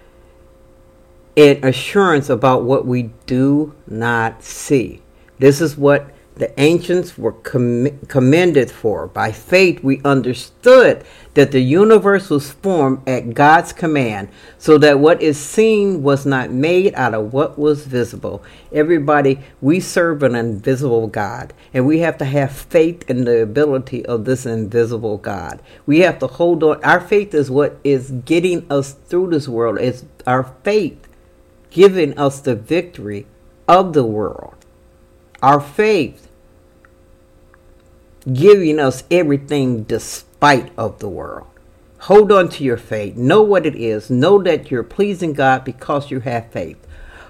and 1.37 1.65
assurance 1.65 2.29
about 2.29 2.65
what 2.65 2.87
we 2.87 3.11
do 3.27 3.75
not 3.87 4.43
see. 4.43 5.03
This 5.39 5.61
is 5.61 5.77
what 5.77 6.14
the 6.37 6.59
ancients 6.61 7.17
were 7.17 7.33
comm- 7.33 8.09
commended 8.09 8.71
for. 8.71 9.07
By 9.07 9.31
faith, 9.31 9.85
we 9.85 10.01
understood 10.05 11.05
that 11.35 11.53
the 11.53 11.61
universe 11.61 12.31
was 12.31 12.53
formed 12.53 13.09
at 13.09 13.35
God's 13.35 13.73
command, 13.73 14.29
so 14.59 14.77
that 14.79 14.99
what 14.99 15.23
is 15.23 15.39
seen 15.39 16.03
was 16.03 16.27
not 16.27 16.51
made 16.51 16.95
out 16.95 17.15
of 17.15 17.33
what 17.33 17.59
was 17.59 17.87
visible. 17.87 18.43
Everybody, 18.73 19.41
we 19.61 19.79
serve 19.81 20.23
an 20.23 20.35
invisible 20.35 21.07
God, 21.07 21.53
and 21.73 21.87
we 21.87 22.01
have 22.01 22.19
to 22.19 22.25
have 22.25 22.53
faith 22.53 23.09
in 23.09 23.25
the 23.25 23.43
ability 23.43 24.05
of 24.07 24.25
this 24.25 24.45
invisible 24.45 25.19
God. 25.19 25.61
We 25.87 26.01
have 26.01 26.19
to 26.19 26.27
hold 26.27 26.65
on. 26.65 26.83
Our 26.83 27.01
faith 27.01 27.35
is 27.35 27.51
what 27.51 27.79
is 27.85 28.11
getting 28.11 28.67
us 28.71 28.93
through 28.93 29.31
this 29.31 29.49
world. 29.49 29.79
It's 29.81 30.05
our 30.27 30.53
faith 30.65 31.09
giving 31.71 32.17
us 32.19 32.41
the 32.41 32.55
victory 32.55 33.27
of 33.67 33.93
the 33.93 34.05
world. 34.05 34.64
Our 35.45 35.61
faith 35.61 36.27
giving 38.33 38.81
us 38.81 39.05
everything 39.11 39.83
despite 39.83 40.73
of 40.79 41.01
the 41.01 41.09
world. 41.11 41.49
Hold 41.99 42.33
on 42.33 42.49
to 42.49 42.65
your 42.65 42.79
faith. 42.79 43.15
Know 43.15 43.43
what 43.43 43.67
it 43.67 43.77
is. 43.77 44.09
Know 44.09 44.43
that 44.43 44.71
you're 44.71 44.83
pleasing 44.83 45.35
God 45.35 45.63
because 45.63 46.11
you 46.11 46.21
have 46.21 46.51
faith. 46.51 46.79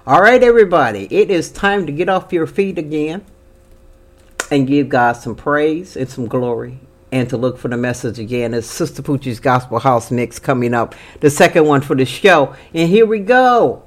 All 0.07 0.21
right, 0.21 0.41
everybody. 0.41 1.09
It 1.11 1.29
is 1.29 1.51
time 1.51 1.85
to 1.87 1.91
get 1.91 2.07
off 2.07 2.31
your 2.31 2.47
feet 2.47 2.77
again 2.77 3.25
and 4.49 4.65
give 4.65 4.87
God 4.87 5.17
some 5.17 5.35
praise 5.35 5.97
and 5.97 6.07
some 6.09 6.27
glory 6.27 6.79
and 7.11 7.29
to 7.29 7.35
look 7.35 7.57
for 7.57 7.67
the 7.67 7.75
message 7.75 8.17
again. 8.17 8.53
It's 8.53 8.65
Sistapoochie's 8.65 9.41
Gospel 9.41 9.79
House 9.79 10.09
Mix 10.09 10.39
coming 10.39 10.73
up, 10.73 10.95
the 11.19 11.29
second 11.29 11.65
one 11.65 11.81
for 11.81 11.95
the 11.95 12.05
show. 12.05 12.55
And 12.73 12.89
here 12.89 13.05
we 13.05 13.19
go. 13.19 13.83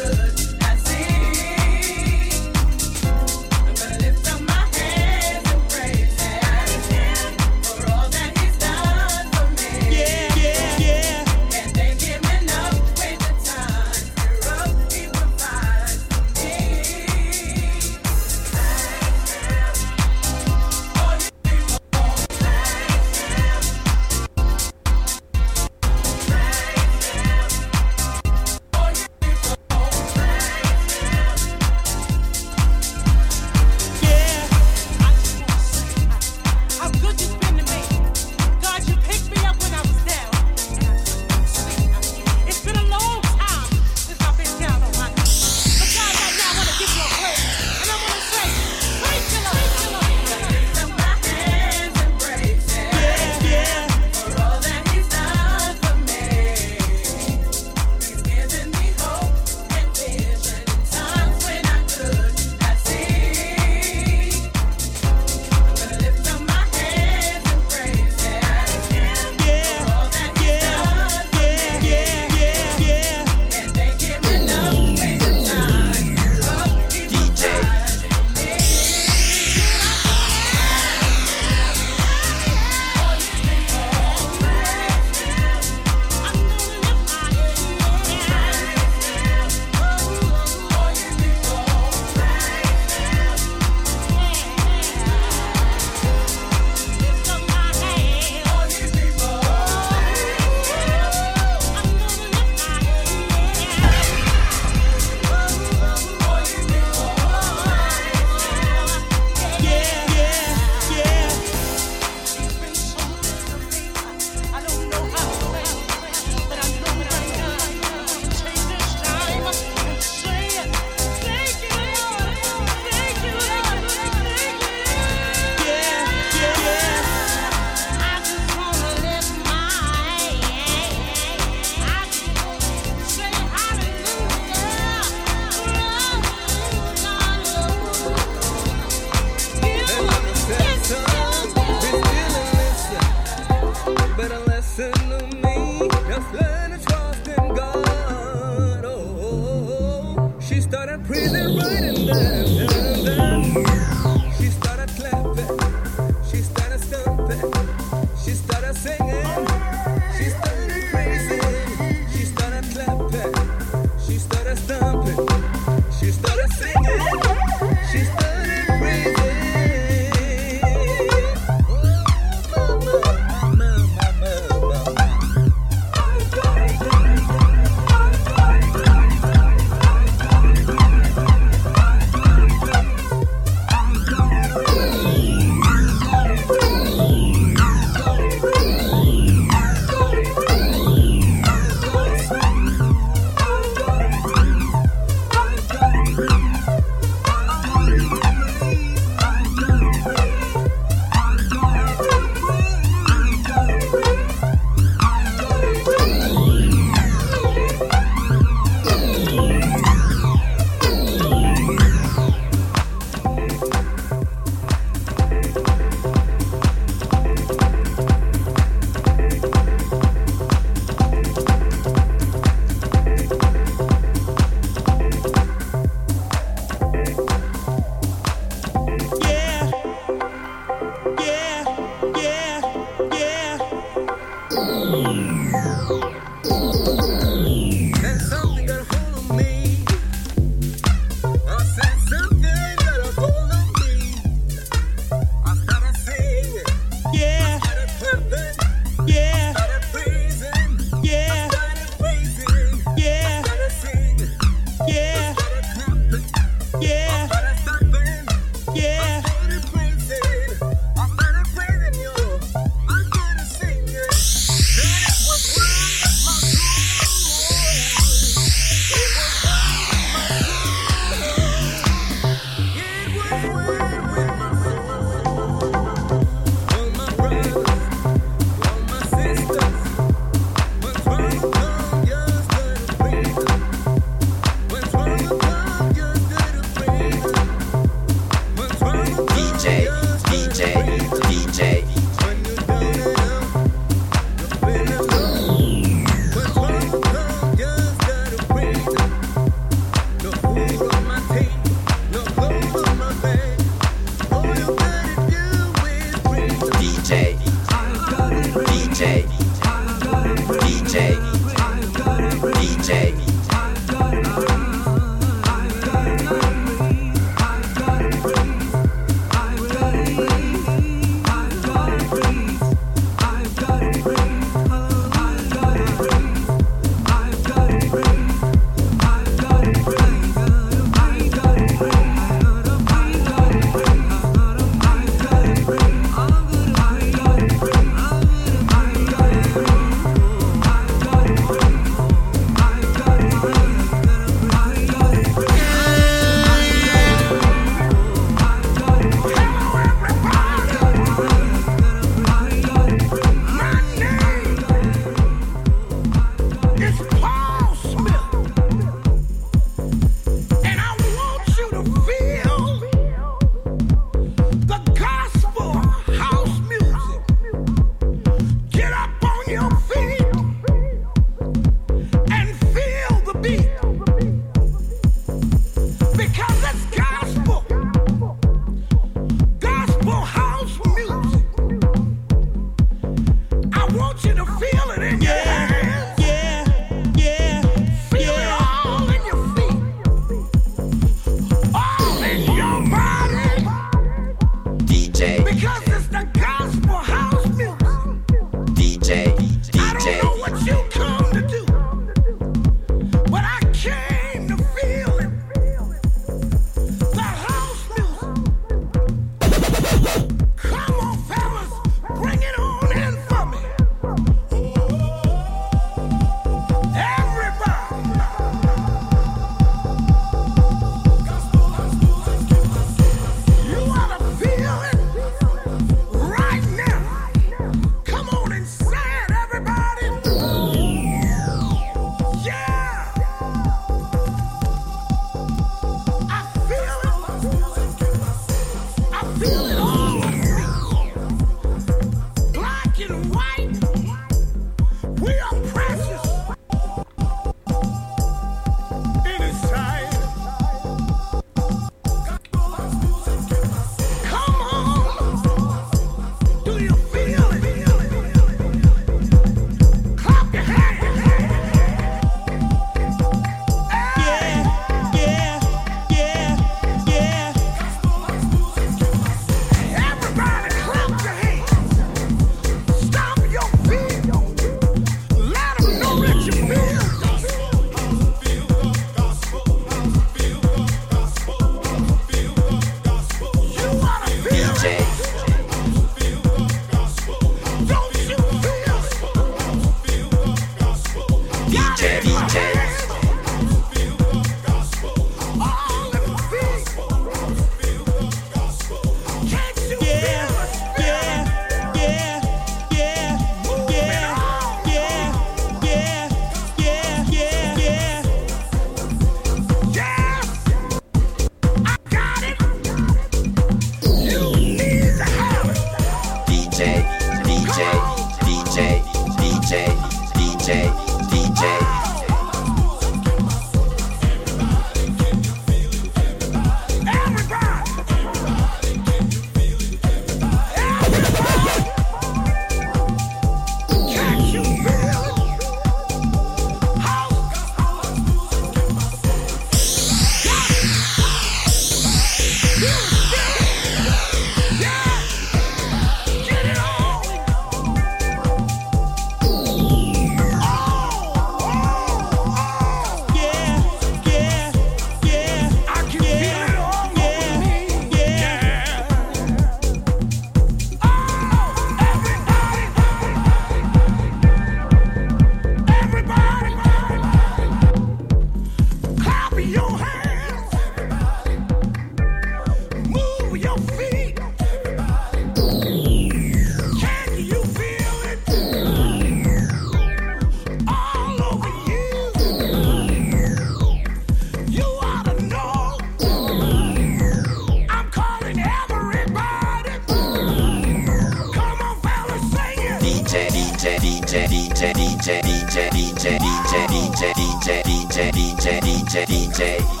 day. 599.61 600.00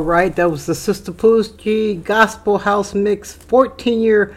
All 0.00 0.06
right, 0.06 0.34
that 0.36 0.50
was 0.50 0.64
the 0.64 0.72
Sistapoochie 0.72 2.02
Gospel 2.02 2.56
House 2.56 2.94
Mix 2.94 3.34
14 3.34 4.00
year 4.00 4.34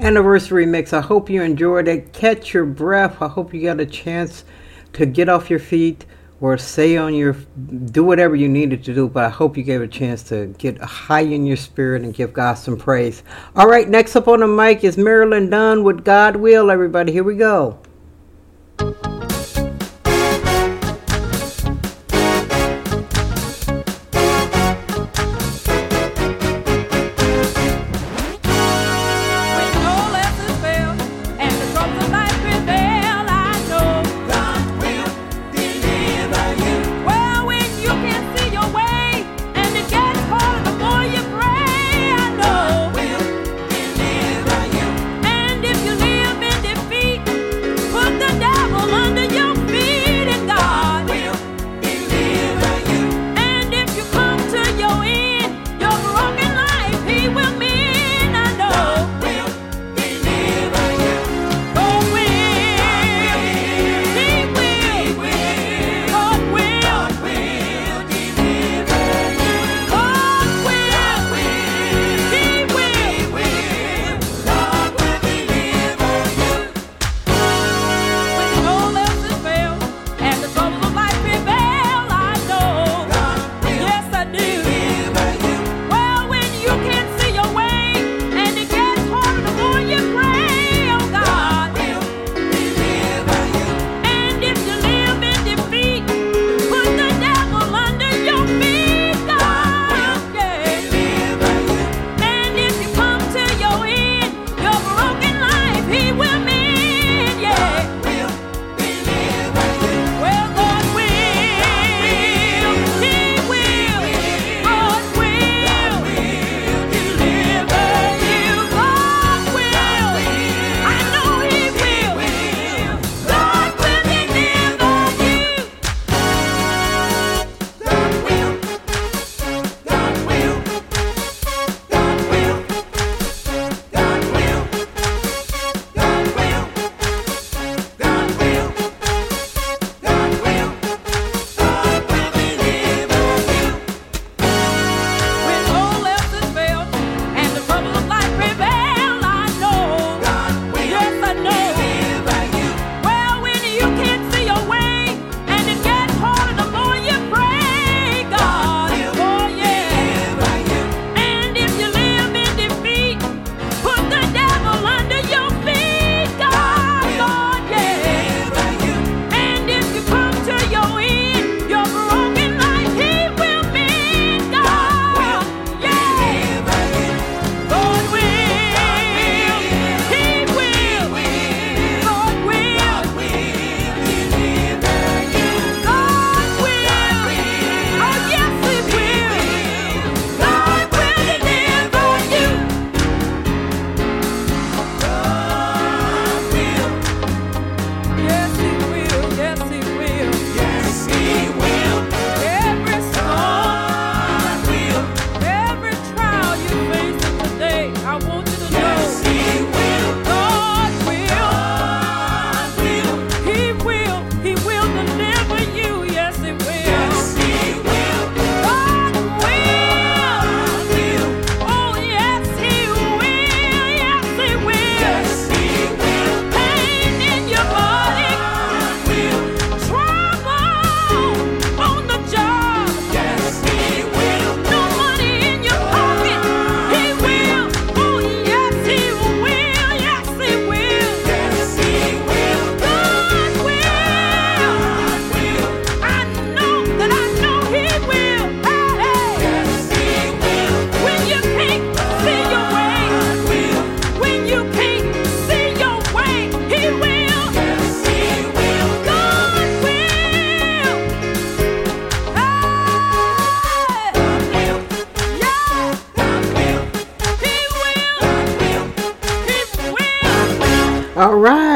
anniversary 0.00 0.66
mix. 0.66 0.92
I 0.92 1.00
hope 1.00 1.30
you 1.30 1.40
enjoyed 1.40 1.86
it. 1.86 2.12
Catch 2.12 2.52
your 2.52 2.64
breath. 2.64 3.22
I 3.22 3.28
hope 3.28 3.54
you 3.54 3.62
got 3.62 3.78
a 3.78 3.86
chance 3.86 4.42
to 4.94 5.06
get 5.06 5.28
off 5.28 5.50
your 5.50 5.60
feet 5.60 6.04
or 6.40 6.58
stay 6.58 6.96
on 6.96 7.14
your 7.14 7.34
do 7.92 8.02
whatever 8.02 8.34
you 8.34 8.48
needed 8.48 8.82
to 8.86 8.92
do, 8.92 9.08
but 9.08 9.22
I 9.22 9.28
hope 9.28 9.56
you 9.56 9.62
gave 9.62 9.82
a 9.82 9.86
chance 9.86 10.24
to 10.24 10.46
get 10.58 10.78
high 10.78 11.20
in 11.20 11.46
your 11.46 11.58
spirit 11.58 12.02
and 12.02 12.12
give 12.12 12.32
God 12.32 12.54
some 12.54 12.76
praise. 12.76 13.22
All 13.54 13.68
right, 13.68 13.88
next 13.88 14.16
up 14.16 14.26
on 14.26 14.40
the 14.40 14.48
mic 14.48 14.82
is 14.82 14.98
Marilyn 14.98 15.48
Dunn 15.48 15.84
with 15.84 16.04
God 16.04 16.34
Will, 16.34 16.72
everybody. 16.72 17.12
Here 17.12 17.22
we 17.22 17.36
go. 17.36 17.78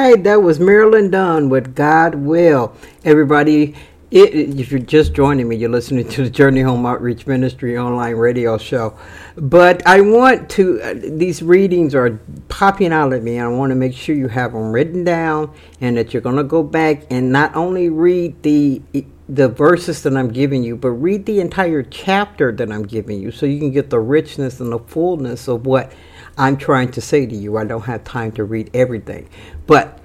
Right, 0.09 0.25
that 0.25 0.43
was 0.43 0.59
Marilyn 0.59 1.11
Dunn 1.11 1.51
with 1.51 1.75
God 1.75 2.15
Will. 2.15 2.75
Everybody, 3.05 3.75
it, 4.11 4.35
if 4.59 4.71
you're 4.71 4.81
just 4.81 5.13
joining 5.13 5.49
me, 5.49 5.57
you're 5.57 5.69
listening 5.69 6.09
to 6.09 6.25
the 6.25 6.31
Journey 6.31 6.63
Home 6.63 6.87
Outreach 6.87 7.27
Ministry 7.27 7.77
online 7.77 8.15
radio 8.15 8.57
show. 8.57 8.97
But 9.37 9.87
I 9.87 10.01
want 10.01 10.49
to, 10.51 10.81
uh, 10.81 10.95
these 10.95 11.43
readings 11.43 11.95
are 11.95 12.19
popping 12.49 12.91
out 12.91 13.13
at 13.13 13.23
me, 13.23 13.37
and 13.37 13.49
I 13.49 13.49
want 13.49 13.71
to 13.71 13.75
make 13.75 13.93
sure 13.93 14.15
you 14.15 14.29
have 14.29 14.53
them 14.53 14.73
written 14.73 15.05
down 15.05 15.53
and 15.83 15.99
that 15.99 16.15
you're 16.15 16.23
going 16.23 16.37
to 16.37 16.45
go 16.45 16.63
back 16.63 17.05
and 17.11 17.31
not 17.31 17.55
only 17.55 17.91
read 17.91 18.43
the 18.43 18.81
the 19.29 19.47
verses 19.47 20.03
that 20.05 20.17
I'm 20.17 20.33
giving 20.33 20.63
you, 20.63 20.75
but 20.75 20.89
read 20.93 21.27
the 21.27 21.41
entire 21.41 21.83
chapter 21.83 22.51
that 22.51 22.73
I'm 22.73 22.85
giving 22.87 23.21
you 23.21 23.31
so 23.31 23.45
you 23.45 23.59
can 23.59 23.71
get 23.71 23.91
the 23.91 24.01
richness 24.01 24.59
and 24.59 24.73
the 24.73 24.79
fullness 24.79 25.49
of 25.49 25.67
what 25.67 25.93
I'm 26.39 26.57
trying 26.57 26.93
to 26.93 27.03
say 27.03 27.27
to 27.27 27.37
you. 27.37 27.59
I 27.59 27.65
don't 27.65 27.83
have 27.83 28.05
time 28.05 28.33
to 28.33 28.45
read 28.45 28.71
everything. 28.73 29.29
But 29.67 29.98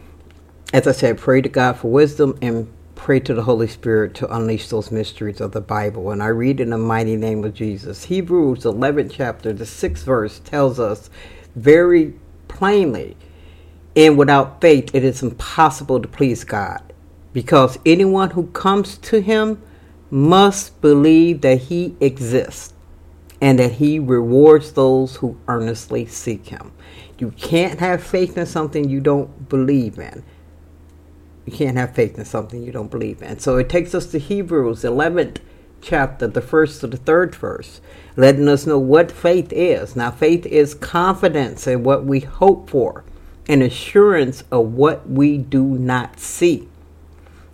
as 0.74 0.88
I 0.88 0.92
said, 0.92 1.20
pray 1.20 1.40
to 1.40 1.50
God 1.50 1.78
for 1.78 1.92
wisdom 1.92 2.36
and 2.42 2.68
pray 2.96 3.20
to 3.20 3.36
the 3.36 3.44
Holy 3.44 3.68
Spirit 3.68 4.16
to 4.16 4.36
unleash 4.36 4.70
those 4.70 4.92
mysteries 4.92 5.40
of 5.40 5.52
the 5.52 5.62
Bible. 5.62 6.10
And 6.10 6.24
I 6.24 6.28
read 6.28 6.60
in 6.60 6.72
the 6.72 6.80
mighty 6.80 7.16
name 7.16 7.44
of 7.44 7.54
Jesus. 7.54 8.06
Hebrews 8.06 8.66
11 8.66 9.10
chapter, 9.10 9.54
the 9.54 9.66
6th 9.66 10.04
verse 10.04 10.40
tells 10.40 10.80
us 10.80 11.12
very 11.56 12.16
plainly, 12.48 13.16
and 13.96 14.18
without 14.18 14.62
faith 14.62 14.90
it 14.96 15.04
is 15.04 15.22
impossible 15.22 16.02
to 16.02 16.08
please 16.08 16.44
God. 16.44 16.82
Because 17.34 17.78
anyone 17.86 18.32
who 18.32 18.48
comes 18.48 18.98
to 18.98 19.22
him 19.22 19.62
must 20.10 20.82
believe 20.82 21.42
that 21.42 21.60
he 21.60 21.96
exists 22.00 22.74
and 23.40 23.60
that 23.60 23.74
he 23.74 24.00
rewards 24.00 24.72
those 24.72 25.18
who 25.18 25.38
earnestly 25.48 26.08
seek 26.08 26.48
him. 26.48 26.72
You 27.20 27.32
can't 27.32 27.80
have 27.80 28.04
faith 28.04 28.38
in 28.38 28.46
something 28.48 28.90
you 28.90 29.02
don't 29.02 29.50
believe 29.50 30.00
in. 30.00 30.24
You 31.46 31.52
can't 31.52 31.78
have 31.78 31.94
faith 31.94 32.18
in 32.18 32.26
something 32.26 32.64
you 32.64 32.72
don't 32.72 32.92
believe 32.92 33.22
in. 33.22 33.40
So 33.40 33.58
it 33.58 33.70
takes 33.70 33.94
us 33.94 34.06
to 34.08 34.20
Hebrews 34.20 34.84
11th 34.84 35.38
chapter, 35.82 36.28
the 36.28 36.42
first 36.42 36.80
to 36.82 36.88
the 36.88 36.98
third 36.98 37.36
verse, 37.36 37.82
letting 38.16 38.48
us 38.48 38.66
know 38.66 38.80
what 38.80 39.12
faith 39.12 39.52
is. 39.52 39.96
Now, 39.96 40.12
faith 40.12 40.46
is 40.46 40.74
confidence 40.74 41.68
in 41.68 41.84
what 41.84 42.06
we 42.06 42.22
hope 42.22 42.70
for, 42.70 43.04
and 43.48 43.62
assurance 43.62 44.44
of 44.52 44.74
what 44.74 45.10
we 45.10 45.38
do 45.38 45.64
not 45.64 46.20
see. 46.20 46.70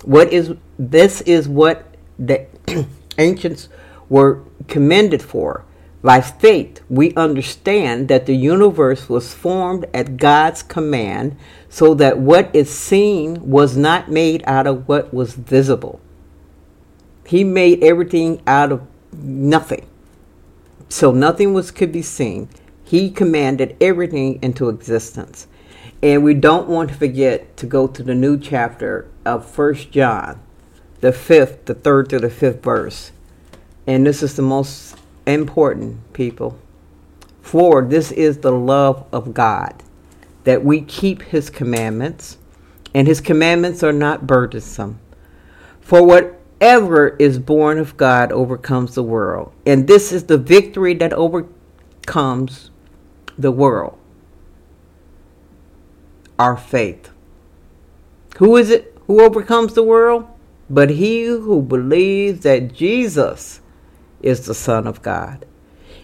What 0.04 0.32
is 0.32 0.54
this 0.78 1.22
is 1.22 1.48
what 1.48 1.96
the 2.18 2.46
ancients 3.18 3.70
were 4.08 4.44
commended 4.68 5.22
for. 5.22 5.66
By 6.02 6.22
faith, 6.22 6.82
we 6.90 7.14
understand 7.16 8.08
that 8.08 8.26
the 8.26 8.36
universe 8.36 9.10
was 9.10 9.34
formed 9.34 9.86
at 9.94 10.16
God's 10.16 10.64
command, 10.64 11.36
so 11.70 11.94
that 11.94 12.18
what 12.18 12.54
is 12.54 12.70
seen 12.70 13.50
was 13.50 13.78
not 13.78 14.10
made 14.10 14.44
out 14.46 14.68
of 14.68 14.88
what 14.88 15.14
was 15.14 15.34
visible. 15.34 16.02
He 17.26 17.44
made 17.44 17.84
everything 17.84 18.42
out 18.48 18.72
of 18.72 18.82
nothing. 19.14 19.86
So 20.90 21.12
nothing 21.12 21.54
was 21.54 21.70
could 21.70 21.92
be 21.92 22.02
seen. 22.02 22.50
He 22.84 23.12
commanded 23.12 23.78
everything 23.80 24.40
into 24.42 24.70
existence. 24.70 25.46
And 26.02 26.24
we 26.24 26.34
don't 26.34 26.68
want 26.68 26.90
to 26.90 26.96
forget 26.96 27.56
to 27.58 27.68
go 27.68 27.86
to 27.86 28.02
the 28.02 28.16
new 28.16 28.40
chapter 28.40 29.08
of 29.26 29.46
First 29.46 29.92
John, 29.92 30.40
the 31.02 31.12
fifth, 31.12 31.66
the 31.66 31.76
third 31.76 32.10
to 32.10 32.20
the 32.20 32.30
fifth 32.30 32.64
verse. 32.64 33.12
And 33.86 34.08
this 34.08 34.24
is 34.24 34.36
the 34.36 34.42
most 34.42 34.98
important, 35.28 36.14
people. 36.14 36.58
For 37.42 37.84
this 37.84 38.12
is 38.12 38.40
the 38.40 38.52
love 38.52 39.06
of 39.12 39.34
God, 39.34 39.84
that 40.44 40.64
we 40.64 40.82
keep 40.82 41.22
his 41.24 41.50
commandments, 41.50 42.38
and 42.94 43.08
his 43.08 43.22
commandments 43.22 43.84
are 43.84 43.94
not 43.94 44.28
burdensome. 44.28 45.00
For 45.82 46.06
whatever 46.06 47.16
is 47.18 47.40
born 47.40 47.78
of 47.78 47.98
God 47.98 48.32
overcomes 48.32 48.96
the 48.96 49.04
world, 49.04 49.52
and 49.66 49.88
this 49.88 50.12
is 50.12 50.26
the 50.26 50.38
victory 50.38 50.94
that 50.96 51.14
overcomes 51.14 52.72
the 53.38 53.52
world 53.52 54.00
our 56.40 56.56
faith. 56.56 57.12
Who 58.38 58.56
is 58.56 58.72
it 58.72 58.98
who 59.06 59.22
overcomes 59.22 59.74
the 59.74 59.84
world? 59.84 60.26
But 60.70 60.92
he 60.92 61.26
who 61.26 61.62
believes 61.62 62.42
that 62.44 62.74
Jesus 62.74 63.60
is 64.22 64.46
the 64.46 64.54
Son 64.54 64.88
of 64.88 65.02
God. 65.02 65.46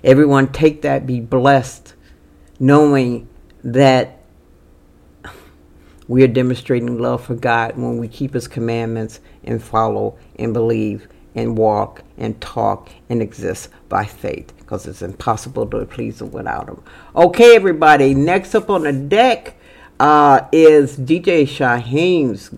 Everyone 0.03 0.51
take 0.51 0.81
that, 0.81 1.07
be 1.07 1.21
blessed, 1.21 1.93
knowing 2.59 3.29
that 3.63 4.14
we 6.07 6.23
are 6.23 6.27
demonstrating 6.27 6.99
love 6.99 7.25
for 7.25 7.35
God 7.35 7.75
when 7.77 7.97
we 7.97 8.07
keep 8.07 8.33
His 8.33 8.47
commandments 8.47 9.19
and 9.43 9.61
follow 9.61 10.17
and 10.37 10.53
believe 10.53 11.07
and 11.33 11.57
walk 11.57 12.03
and 12.17 12.39
talk 12.39 12.89
and 13.09 13.21
exist 13.21 13.69
by 13.89 14.05
faith 14.05 14.53
because 14.57 14.87
it's 14.87 15.01
impossible 15.01 15.67
to 15.67 15.85
please 15.85 16.21
Him 16.21 16.31
without 16.31 16.69
Him. 16.69 16.81
Okay, 17.15 17.55
everybody, 17.55 18.13
next 18.13 18.55
up 18.55 18.69
on 18.69 18.83
the 18.83 18.93
deck 18.93 19.55
uh, 19.99 20.41
is 20.51 20.97
DJ 20.97 21.43
Shyhiem's 21.43 22.51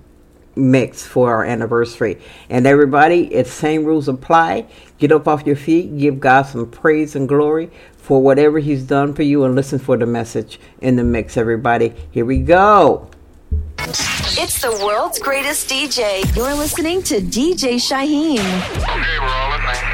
mix 0.56 1.06
for 1.06 1.32
our 1.34 1.46
anniversary. 1.46 2.20
And 2.50 2.66
everybody, 2.66 3.34
it's 3.34 3.52
same 3.52 3.86
rules 3.86 4.08
apply. 4.08 4.66
Get 4.98 5.12
up 5.12 5.28
off 5.28 5.46
your 5.46 5.56
feet, 5.56 5.98
give 5.98 6.20
God 6.20 6.44
some 6.44 6.70
praise 6.70 7.16
and 7.16 7.28
glory 7.28 7.70
for 7.98 8.22
whatever 8.22 8.60
He's 8.60 8.84
done 8.84 9.14
for 9.14 9.24
you, 9.24 9.44
and 9.44 9.56
listen 9.56 9.80
for 9.80 9.98
the 9.98 10.06
message 10.06 10.60
in 10.82 10.96
the 10.96 11.04
mix, 11.04 11.38
everybody. 11.38 11.94
Here 12.12 12.26
we 12.26 12.40
go. 12.40 13.10
It's 13.90 14.62
the 14.62 14.72
world's 14.86 15.18
greatest 15.18 15.70
DJ. 15.70 16.20
You're 16.36 16.54
listening 16.54 17.02
to 17.04 17.22
DJ 17.22 17.76
Shyhiem. 17.76 18.44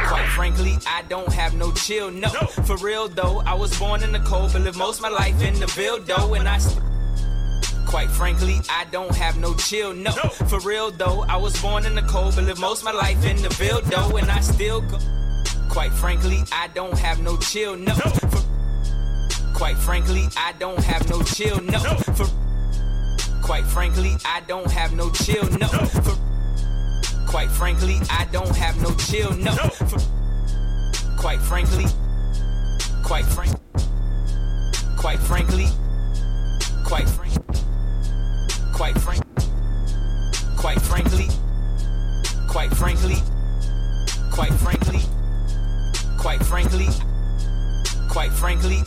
Quite 0.08 0.28
frankly, 0.30 0.78
I 0.88 1.04
don't 1.10 1.32
have 1.32 1.54
no 1.54 1.72
chill, 1.74 2.10
no. 2.10 2.30
For 2.66 2.76
real 2.78 3.08
though, 3.08 3.44
I 3.46 3.54
was 3.54 3.78
born 3.78 4.02
in 4.02 4.12
the 4.12 4.20
cold, 4.22 4.54
but 4.54 4.64
live 4.64 4.76
most 4.78 4.98
of 4.98 5.04
my 5.04 5.10
life 5.10 5.40
in 5.44 5.60
the 5.60 5.68
Ville 5.68 6.00
though, 6.00 6.34
and 6.34 6.48
I. 6.48 6.58
St- 6.58 6.82
Quite 7.86 8.10
frankly, 8.10 8.60
I 8.72 8.86
don't 8.92 9.14
have 9.16 9.38
no 9.38 9.54
chill, 9.54 9.94
no. 9.94 10.12
For 10.50 10.60
real 10.62 10.90
though, 10.90 11.24
I 11.30 11.38
was 11.38 11.56
born 11.62 11.86
in 11.86 11.94
the 11.94 12.02
cold, 12.02 12.34
but 12.36 12.46
live 12.46 12.60
most 12.60 12.80
of 12.80 12.86
my 12.86 12.92
life 12.94 13.24
in 13.24 13.38
the 13.44 13.50
Ville 13.50 13.82
though, 13.82 14.18
and 14.18 14.32
I 14.32 14.40
still 14.40 14.82
go. 14.82 14.98
Quite 15.70 15.94
frankly, 15.94 16.40
I 16.52 16.68
don't 16.74 16.98
have 16.98 17.20
no 17.22 17.38
chill, 17.38 17.76
no. 17.76 17.94
For- 17.94 18.44
Quite 19.54 19.78
frankly, 19.78 20.26
I 20.36 20.54
don't 20.58 20.84
have 20.84 21.08
no 21.12 21.22
chill, 21.22 21.62
no. 21.62 21.78
For 21.80 22.26
Quite 23.44 23.66
frankly, 23.66 24.16
I 24.26 24.42
don't 24.48 24.72
have 24.72 24.94
no 24.94 25.12
chill, 25.12 25.44
no. 25.60 25.68
For 25.68 26.18
Quite 27.28 27.52
frankly, 27.52 28.00
I 28.10 28.26
don't 28.32 28.56
have 28.56 28.82
no 28.82 28.96
chill, 28.96 29.34
no. 29.34 29.54
For 29.54 30.00
Quite 31.20 31.42
frankly, 31.42 31.86
quite 33.04 33.26
frank, 33.26 33.56
quite 34.98 35.20
frankly, 35.20 35.68
quite 36.86 37.08
frank, 37.10 37.34
quite 38.74 38.98
frank, 39.00 39.24
quite 40.58 40.82
frankly, 40.82 41.28
quite 42.50 42.74
frankly, 42.76 43.16
quite 44.32 44.54
frankly, 44.54 44.54
quite 44.54 44.54
frankly. 44.54 45.00
Quite 46.24 46.46
frankly, 46.46 46.88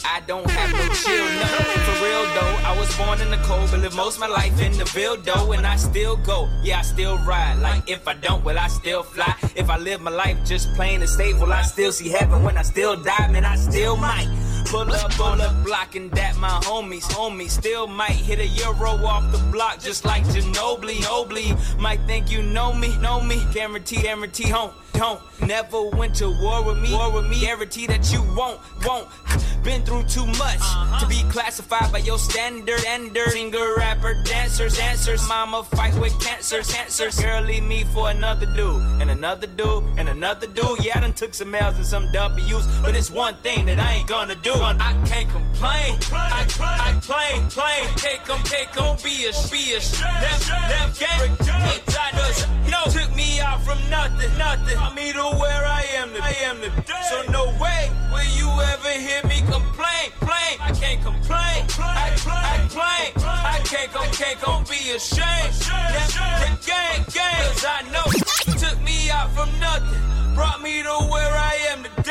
I 0.05 0.20
don't 0.26 0.48
have 0.51 0.72
no 0.72 0.94
chill, 0.94 1.24
no. 1.24 1.47
For 1.86 2.05
real 2.05 2.24
though, 2.34 2.56
I 2.64 2.76
was 2.78 2.94
born 2.97 3.20
in 3.20 3.30
the 3.30 3.38
cold, 3.44 3.70
but 3.70 3.80
live 3.80 3.94
most 3.94 4.18
my 4.18 4.26
life 4.26 4.60
in 4.60 4.72
the 4.76 4.84
Ville 4.86 5.16
though, 5.16 5.52
and 5.52 5.66
I 5.66 5.76
still 5.76 6.16
go. 6.16 6.48
Yeah, 6.62 6.80
I 6.80 6.82
still 6.82 7.18
ride. 7.18 7.59
Like 7.60 7.88
if 7.88 8.06
I 8.06 8.14
don't, 8.14 8.44
will 8.44 8.59
I 8.59 8.68
still 8.68 9.02
fly? 9.02 9.34
If 9.55 9.70
I 9.70 9.78
live 9.78 10.01
my 10.01 10.10
life 10.10 10.38
just 10.44 10.72
plain 10.74 11.02
and 11.02 11.10
will 11.40 11.52
I 11.52 11.62
still 11.62 11.93
see 11.93 12.09
heaven 12.09 12.43
when 12.43 12.56
I 12.56 12.62
still 12.62 12.97
die? 12.97 13.28
Man, 13.28 13.44
I 13.44 13.56
still 13.56 13.97
might. 13.97 14.28
Pull 14.66 14.93
up 14.93 15.20
on 15.20 15.38
the 15.38 15.55
block 15.64 15.94
and 15.94 16.10
that 16.12 16.36
my 16.36 16.48
homies, 16.64 17.05
homies 17.05 17.51
still 17.51 17.86
might 17.86 18.10
hit 18.10 18.40
a 18.40 18.47
euro 18.47 18.90
off 19.06 19.30
the 19.30 19.38
block 19.52 19.80
just 19.80 20.05
like 20.05 20.24
Ginobili. 20.24 20.97
Ginobili 20.97 21.78
might 21.78 22.01
think 22.06 22.30
you 22.30 22.43
know 22.43 22.72
me, 22.72 22.97
know 22.98 23.20
me. 23.20 23.47
Guarantee, 23.52 24.02
guarantee, 24.02 24.48
home, 24.48 24.72
don't. 24.97 25.20
Never 25.40 25.89
went 25.90 26.14
to 26.16 26.31
war 26.31 26.64
with 26.64 26.78
me, 26.78 26.93
war 26.93 27.12
with 27.12 27.27
me. 27.27 27.40
Guarantee 27.40 27.86
that 27.86 28.12
you 28.12 28.23
won't, 28.35 28.60
won't. 28.85 29.09
Been 29.62 29.82
through 29.82 30.05
too 30.05 30.27
much 30.27 30.62
to 31.01 31.06
be 31.09 31.16
uh-huh. 31.16 31.31
classified 31.31 31.93
by 31.93 31.98
your 31.98 32.18
standard, 32.18 32.78
standard. 32.78 33.31
Singer, 33.31 33.74
rapper, 33.77 34.14
dancers, 34.24 34.77
dancers. 34.77 35.27
Mama 35.28 35.64
fight 35.64 35.94
with 35.98 36.18
cancers, 36.20 36.73
cancers. 36.73 37.20
Girl, 37.20 37.43
leave 37.43 37.64
me 37.64 37.85
for 37.85 38.10
another 38.10 38.47
dude, 38.47 38.82
and 39.01 39.10
another 39.10 39.47
dude, 39.47 39.85
and 39.98 40.09
another 40.09 40.47
dude. 40.47 40.85
Yeah, 40.85 40.98
I 40.98 41.01
done 41.01 41.12
took 41.12 41.35
some 41.35 41.55
L's 41.55 41.77
and 41.77 41.86
some 41.86 42.10
W's, 42.12 42.66
but 42.82 42.94
it's 42.97 43.10
one 43.10 43.35
thing 43.36 43.66
that 43.66 43.78
I 43.78 43.94
ain't 43.94 44.09
gonna 44.09 44.36
do. 44.36 44.55
I 44.55 44.94
can't 45.06 45.28
complain. 45.28 45.98
I, 46.12 46.47
I 46.60 46.98
claim, 47.02 47.48
claim. 47.51 47.86
Can't 47.97 48.24
come, 48.24 48.43
can't 48.44 48.70
come, 48.73 48.97
be 49.02 49.27
a, 49.27 49.32
be 49.51 49.73
a 49.74 49.78
left, 49.78 50.51
left 50.51 51.01
gang. 51.01 51.31
Inside 51.31 52.14
us, 52.14 52.47
no, 52.70 52.85
to 55.16 55.36
where 55.36 55.64
I 55.64 55.82
am 55.97 56.09
today. 56.10 56.20
I 56.22 56.51
am 56.51 56.56
today. 56.60 57.06
So 57.09 57.22
no 57.32 57.44
way 57.60 57.90
will 58.12 58.30
you 58.36 58.48
ever 58.72 58.93
hear 59.01 59.22
me 59.24 59.40
complain, 59.51 60.12
complain. 60.18 60.55
I 60.60 60.72
can't 60.72 61.02
complain. 61.02 61.64
I, 61.78 62.12
I 62.26 62.68
claim, 62.68 63.12
I 63.24 63.60
can't 63.64 63.93
complain. 63.93 64.12
can't 64.12 64.40
gon' 64.40 64.64
be 64.64 64.93
ashamed. 64.93 65.55
That 65.72 66.59
gang, 66.64 67.05
gang, 67.12 67.40
cause 67.48 67.64
I 67.64 67.82
know 67.93 68.05
took 68.59 68.82
me 68.82 69.10
out 69.10 69.30
from 69.32 69.51
nothing, 69.59 70.34
brought 70.34 70.62
me 70.62 70.82
to 70.82 70.97
where 71.10 71.32
I 71.32 71.55
am 71.72 71.82
today. 71.84 72.06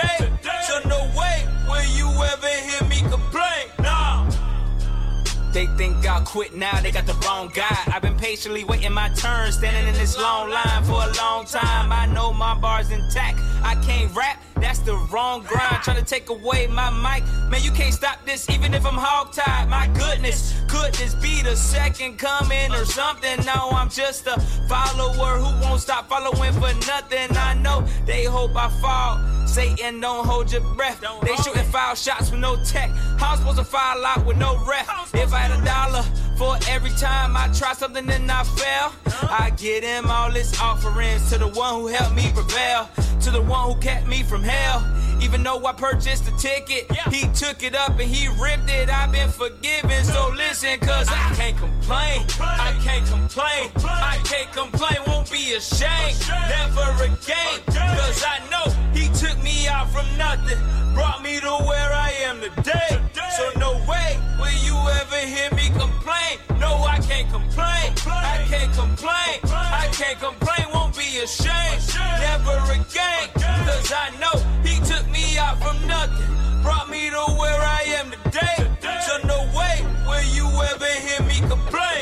They 5.56 5.68
think 5.68 6.06
I'll 6.06 6.22
quit 6.22 6.54
now, 6.54 6.82
they 6.82 6.92
got 6.92 7.06
the 7.06 7.14
wrong 7.26 7.48
guy. 7.48 7.78
I've 7.88 8.02
been 8.02 8.18
patiently 8.18 8.66
waiting 8.66 8.92
my 8.92 9.08
turn, 9.16 9.54
standing 9.54 9.88
in 9.88 9.94
this 9.94 10.18
long 10.18 10.50
line 10.50 10.84
for 10.84 11.02
a 11.02 11.14
long 11.14 11.46
time. 11.46 11.94
I 11.94 12.08
know 12.08 12.34
my 12.34 12.56
bar's 12.56 12.92
intact. 12.92 13.40
I 13.64 13.76
can't 13.76 14.14
rap, 14.14 14.44
that's 14.56 14.80
the 14.80 14.98
wrong 15.14 15.44
grind. 15.44 15.82
Trying 15.82 15.96
to 15.96 16.04
take 16.04 16.30
away 16.30 16.68
my 16.68 16.90
mic. 16.92 17.24
Man, 17.50 17.64
you 17.64 17.72
can't 17.72 17.94
stop 17.94 18.26
this 18.26 18.50
even 18.50 18.74
if 18.74 18.86
I'm 18.86 18.96
hog-tied. 18.96 19.70
My 19.70 19.88
goodness, 19.98 20.62
could 20.68 20.94
this 20.96 21.16
be 21.16 21.42
the 21.42 21.56
second 21.56 22.18
coming 22.18 22.74
or 22.74 22.84
something? 22.84 23.38
No, 23.46 23.70
I'm 23.72 23.90
just 23.90 24.28
a 24.28 24.38
follower 24.68 25.40
who 25.40 25.62
won't 25.64 25.80
stop 25.80 26.10
following 26.10 26.52
for 26.52 26.74
nothing. 26.86 27.36
I 27.38 27.54
know 27.54 27.88
they 28.06 28.26
hope 28.26 28.52
I 28.58 28.70
fall. 28.82 29.48
Satan, 29.48 30.02
don't 30.02 30.26
hold 30.26 30.52
your 30.52 30.62
breath. 30.76 31.02
They 31.22 31.36
shooting 31.38 31.64
foul 31.72 31.96
shots 31.96 32.30
with 32.30 32.42
no 32.42 32.62
tech. 32.66 32.90
How 33.18 33.32
I'm 33.32 33.38
supposed 33.38 33.58
to 33.60 33.64
foul 33.64 34.06
out 34.06 34.26
with 34.26 34.38
no 34.38 34.58
ref? 34.66 35.14
If 35.14 35.34
I 35.34 35.45
had 35.46 35.60
a 35.60 35.66
dollar 35.66 36.04
for 36.38 36.58
every 36.70 36.90
time 36.92 37.38
I 37.38 37.48
try 37.54 37.74
something 37.74 38.10
and 38.10 38.32
I 38.32 38.44
fail, 38.44 38.94
I 39.30 39.52
get 39.58 39.84
him 39.84 40.10
all 40.10 40.32
his 40.32 40.60
offerings 40.60 41.30
to 41.32 41.38
the 41.38 41.48
one 41.48 41.76
who 41.76 41.88
helped 41.88 42.16
me 42.16 42.32
prevail, 42.34 42.90
to 43.22 43.32
the 43.32 43.42
one 43.42 43.72
who 43.72 43.80
kept 43.80 44.08
me 44.08 44.24
from 44.24 44.44
hell. 44.44 44.84
Even 45.22 45.44
though 45.44 45.66
I 45.66 45.74
purchased 45.74 46.28
a 46.28 46.38
ticket, 46.38 46.92
he 47.12 47.28
took 47.34 47.64
it 47.64 47.76
up 47.76 48.00
and 48.00 48.10
he 48.10 48.28
ripped 48.28 48.70
it. 48.70 48.90
I've 48.90 49.12
been 49.12 49.30
forgiven, 49.30 50.04
so 50.04 50.34
listen, 50.36 50.80
cause 50.80 51.08
I 51.10 51.34
can't 51.36 51.58
complain. 51.58 52.26
I 52.40 52.78
can't 52.84 53.06
complain. 53.08 53.72
I 53.86 54.20
can't 54.24 54.52
complain, 54.52 54.98
won't 55.08 55.32
be 55.32 55.54
ashamed. 55.54 56.20
Never 56.50 57.04
again, 57.04 57.62
cause 57.68 58.24
I 58.26 58.42
know 58.52 58.72
he 58.94 59.08
took 59.14 59.42
me 59.42 59.68
out 59.68 59.90
from 59.90 60.06
nothing, 60.18 60.60
brought 60.94 61.22
me 61.24 61.40
to 61.40 61.54
where 61.70 61.94
I 61.94 62.12
am 62.24 62.42
today. 62.42 63.00
So 63.38 63.52
no 63.60 63.74
way 63.88 64.25
will 64.46 64.60
you 64.64 64.78
ever 65.02 65.22
hear 65.34 65.50
me 65.52 65.68
complain. 65.70 66.34
No, 66.60 66.72
I 66.96 67.00
can't 67.00 67.30
complain. 67.32 67.88
I 68.06 68.46
can't 68.48 68.74
complain. 68.74 69.36
I 69.82 69.90
can't 69.92 70.20
complain, 70.20 70.66
won't 70.74 70.96
be 70.96 71.08
ashamed. 71.26 71.82
Never 72.22 72.58
again, 72.78 73.26
cause 73.66 73.92
I 73.92 74.08
know 74.22 74.36
he 74.68 74.76
took 74.86 75.06
me 75.10 75.38
out 75.38 75.58
from 75.64 75.78
nothing, 75.88 76.62
brought 76.62 76.90
me 76.90 77.10
to 77.10 77.24
where 77.42 77.62
I 77.80 77.82
am 78.00 78.12
today. 78.12 78.60
So 79.08 79.14
no 79.28 79.40
way 79.58 79.76
will 80.08 80.28
you 80.38 80.48
ever 80.72 80.92
hear 81.06 81.22
me 81.28 81.38
complain. 81.50 81.95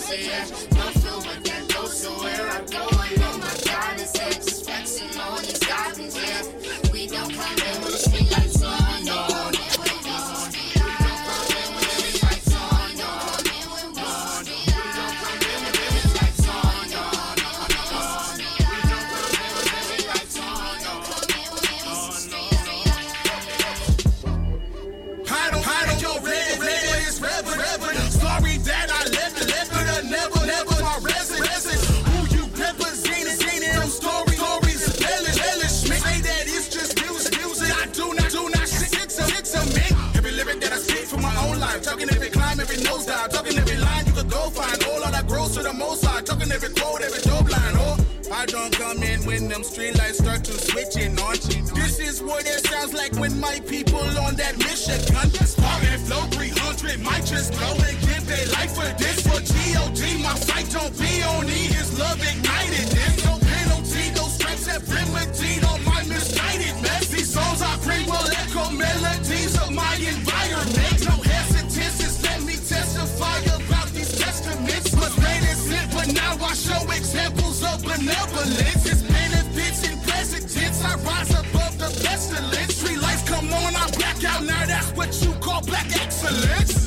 The 0.00 0.06
posture, 0.06 0.22
yeah. 0.22 0.44
Don't 0.70 0.94
feel 1.02 1.18
what 1.20 1.44
that 1.44 1.68
goes, 1.74 2.00
so 2.00 2.10
where 2.22 2.50
I 2.50 2.60
go, 2.64 2.95
I 48.36 48.44
don't 48.44 48.70
come 48.76 49.02
in 49.02 49.24
when 49.24 49.48
them 49.48 49.64
street 49.64 49.96
lights 49.96 50.18
start 50.18 50.44
to 50.44 50.52
switching 50.52 51.18
on. 51.20 51.36
This 51.72 51.98
is 51.98 52.22
what 52.22 52.44
it 52.44 52.66
sounds 52.66 52.92
like 52.92 53.14
when 53.16 53.40
my 53.40 53.60
people 53.60 54.04
on 54.20 54.36
that 54.36 54.58
mission. 54.58 55.00
Spark 55.00 55.82
and 55.84 56.02
flow 56.02 56.20
300 56.36 57.00
might 57.00 57.24
just 57.24 57.56
blow 57.56 57.72
and 57.80 57.96
give 58.04 58.26
their 58.28 58.46
life 58.52 58.76
for 58.76 58.92
this. 59.00 59.24
For 59.24 59.40
G.O.D. 59.40 60.22
my 60.22 60.36
fight 60.44 60.68
don't 60.68 60.92
be 61.00 61.24
on 61.24 61.48
E. 61.48 61.72
His 61.72 61.98
love 61.98 62.20
ignited. 62.20 62.84
There's 62.92 63.24
no 63.24 63.40
penalty, 63.40 64.12
no 64.12 64.28
stripes 64.28 64.66
have 64.66 64.84
remedied 64.84 65.64
on 65.64 65.82
my 65.88 66.04
misguided 66.04 66.76
mess. 66.84 67.08
These 67.08 67.32
songs 67.32 67.62
I 67.62 67.72
bring 67.88 68.04
will 68.04 68.28
echo 68.36 68.68
melodies 68.68 69.56
of 69.64 69.72
my 69.72 69.96
environment. 69.96 71.08
No 71.08 71.16
hesitances, 71.24 72.22
let 72.22 72.42
me 72.44 72.52
testify 72.52 73.40
about 73.48 73.88
these 73.96 74.12
testaments. 74.12 74.85
Now 76.14 76.36
I 76.40 76.54
show 76.54 76.80
examples 76.92 77.62
of 77.64 77.82
benevolence. 77.82 78.86
It's 78.86 79.02
benefits 79.02 79.88
and 79.88 80.00
presidents. 80.04 80.84
I 80.84 80.94
rise 80.96 81.30
above 81.30 81.78
the 81.78 81.90
pestilence. 82.04 82.76
Street 82.76 83.00
lights 83.00 83.28
come 83.28 83.52
on, 83.52 83.74
I 83.74 83.90
black 83.96 84.22
out. 84.24 84.44
Now 84.44 84.66
that's 84.66 84.90
what 84.92 85.10
you 85.22 85.32
call 85.40 85.62
black 85.62 85.86
excellence. 85.96 86.85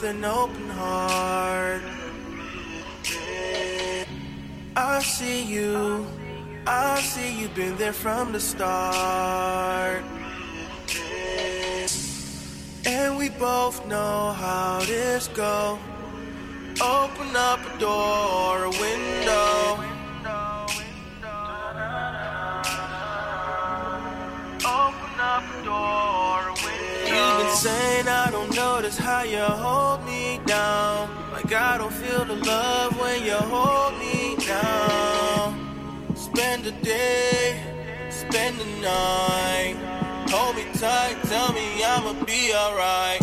With 0.00 0.10
an 0.10 0.24
open 0.24 0.68
heart. 0.70 1.82
I 4.76 5.00
see 5.00 5.42
you, 5.42 6.06
I 6.66 7.00
see 7.00 7.40
you've 7.40 7.54
been 7.54 7.76
there 7.76 7.92
from 7.92 8.32
the 8.32 8.40
start. 8.40 10.02
And 12.84 13.16
we 13.16 13.30
both 13.30 13.86
know 13.86 14.32
how 14.32 14.80
this 14.80 15.28
go. 15.28 15.78
Open 16.80 17.34
up 17.34 17.60
a 17.74 17.78
door 17.78 18.28
or 18.36 18.64
a 18.64 18.70
window. 18.70 19.78
Open 24.64 25.20
up 25.20 25.44
a 25.54 25.64
door 25.64 25.85
saying 27.56 28.06
I 28.06 28.30
don't 28.30 28.54
notice 28.54 28.98
how 28.98 29.22
you 29.22 29.40
hold 29.40 30.04
me 30.04 30.38
down. 30.44 31.08
Like 31.32 31.50
I 31.54 31.78
don't 31.78 31.92
feel 31.92 32.22
the 32.26 32.34
love 32.34 33.00
when 33.00 33.24
you 33.24 33.32
hold 33.32 33.98
me 33.98 34.36
down. 34.44 36.14
Spend 36.14 36.64
the 36.64 36.72
day, 36.84 37.58
spend 38.10 38.58
the 38.58 38.66
night. 38.82 39.76
Hold 40.28 40.56
me 40.56 40.64
tight, 40.74 41.16
tell 41.24 41.50
me 41.54 41.82
I'ma 41.82 42.12
be 42.24 42.52
alright. 42.52 43.22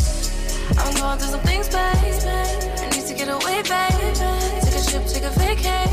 I'm 0.79 0.93
going 0.95 1.19
through 1.19 1.33
some 1.35 1.41
things, 1.41 1.67
babe. 1.69 2.73
I 2.81 2.89
need 2.89 3.05
to 3.05 3.13
get 3.13 3.29
away, 3.29 3.61
babe. 3.61 4.15
Take 4.63 4.77
a 4.79 4.83
trip, 4.89 5.05
take 5.13 5.25
a 5.29 5.33
vacay. 5.41 5.85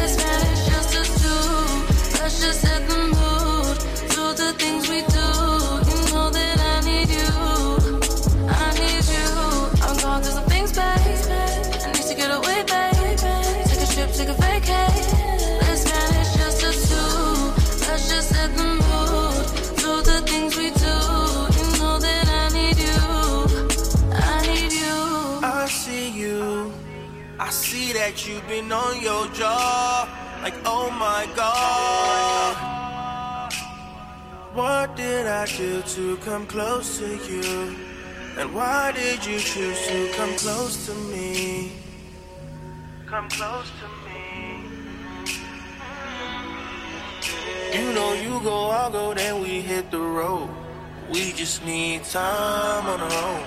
Let's 0.00 0.16
manage 0.16 0.62
just 0.72 0.96
us 1.00 1.10
two. 1.20 2.22
Let's 2.22 2.40
just 2.40 2.60
set 2.62 2.88
the 2.88 2.96
mood. 3.12 3.76
Do 4.14 4.32
the 4.42 4.54
things 4.56 4.88
we 4.88 5.02
do. 5.02 5.17
Get 12.18 12.30
away, 12.38 12.60
babe. 12.66 13.16
Take 13.68 13.82
a 13.86 13.88
trip, 13.94 14.10
take 14.18 14.30
a 14.34 14.38
vacay. 14.42 14.90
Let's 15.62 15.84
manage 15.90 16.32
just 16.40 16.64
us 16.68 16.78
two. 16.90 17.10
Let's 17.86 18.04
just 18.12 18.28
set 18.34 18.50
the 18.58 18.68
mood. 18.82 19.44
Do 19.82 19.90
the 20.10 20.18
things 20.30 20.52
we 20.60 20.68
do. 20.84 20.96
You 21.56 21.66
know 21.78 21.96
that 22.06 22.26
I 22.42 22.44
need 22.58 22.78
you. 22.88 23.00
I 24.30 24.36
need 24.50 24.72
you. 24.82 24.98
I 25.60 25.66
see 25.82 26.06
you. 26.22 26.72
I 27.38 27.50
see 27.50 27.92
that 27.92 28.26
you've 28.26 28.46
been 28.48 28.70
on 28.72 29.00
your 29.00 29.24
jaw. 29.38 30.08
Like, 30.42 30.58
oh 30.64 30.90
my 30.90 31.22
god. 31.36 32.54
What 34.54 34.96
did 34.96 35.24
I 35.26 35.46
do 35.46 35.82
to 35.94 36.16
come 36.28 36.44
close 36.46 36.98
to 36.98 37.08
you? 37.30 37.76
And 38.38 38.54
why 38.54 38.92
did 38.92 39.24
you 39.24 39.38
choose 39.38 39.80
to 39.86 39.98
come 40.16 40.34
close 40.36 40.86
to 40.86 40.94
me? 41.12 41.47
Come 43.08 43.28
close 43.30 43.70
to 43.80 43.86
me. 44.04 44.68
You 47.72 47.92
know 47.94 48.12
you 48.12 48.38
go, 48.44 48.68
I'll 48.68 48.90
go, 48.90 49.14
then 49.14 49.40
we 49.40 49.62
hit 49.62 49.90
the 49.90 49.98
road. 49.98 50.50
We 51.10 51.32
just 51.32 51.64
need 51.64 52.04
time 52.04 52.84
on 52.84 53.00
our 53.00 53.12
own. 53.24 53.42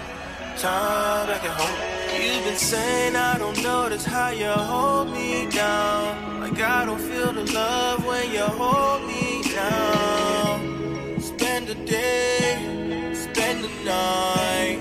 Time 0.57 1.27
back 1.27 1.43
at 1.43 1.51
home. 1.61 1.79
You've 2.19 2.43
been 2.43 2.57
saying 2.57 3.15
I 3.15 3.37
don't 3.37 3.61
notice 3.61 4.03
how 4.03 4.29
you 4.29 4.49
hold 4.49 5.11
me 5.11 5.47
down. 5.51 6.41
Like 6.41 6.59
I 6.59 6.83
don't 6.83 6.99
feel 6.99 7.31
the 7.31 7.45
love 7.53 8.03
when 8.03 8.31
you 8.31 8.41
hold 8.41 9.05
me 9.05 9.43
down. 9.43 11.21
Spend 11.21 11.67
the 11.67 11.75
day, 11.75 13.13
spend 13.13 13.63
the 13.63 13.69
night. 13.85 14.79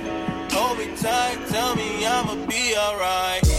Hold 0.52 0.78
me 0.78 0.86
tight, 0.97 1.36
tell 1.48 1.77
me 1.77 2.07
I'ma 2.07 2.47
be 2.47 2.74
alright. 2.78 3.49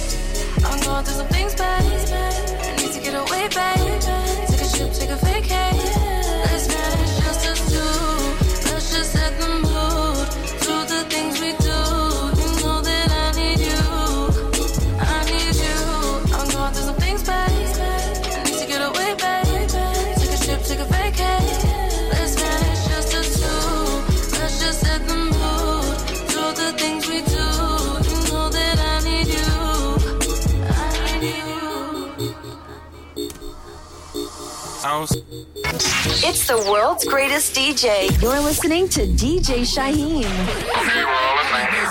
It's 34.84 36.48
the 36.48 36.58
world's 36.68 37.06
greatest 37.06 37.56
DJ. 37.56 38.20
You're 38.20 38.40
listening 38.40 38.90
to 38.90 39.02
DJ 39.02 39.62
Shyhiem. 39.62 40.24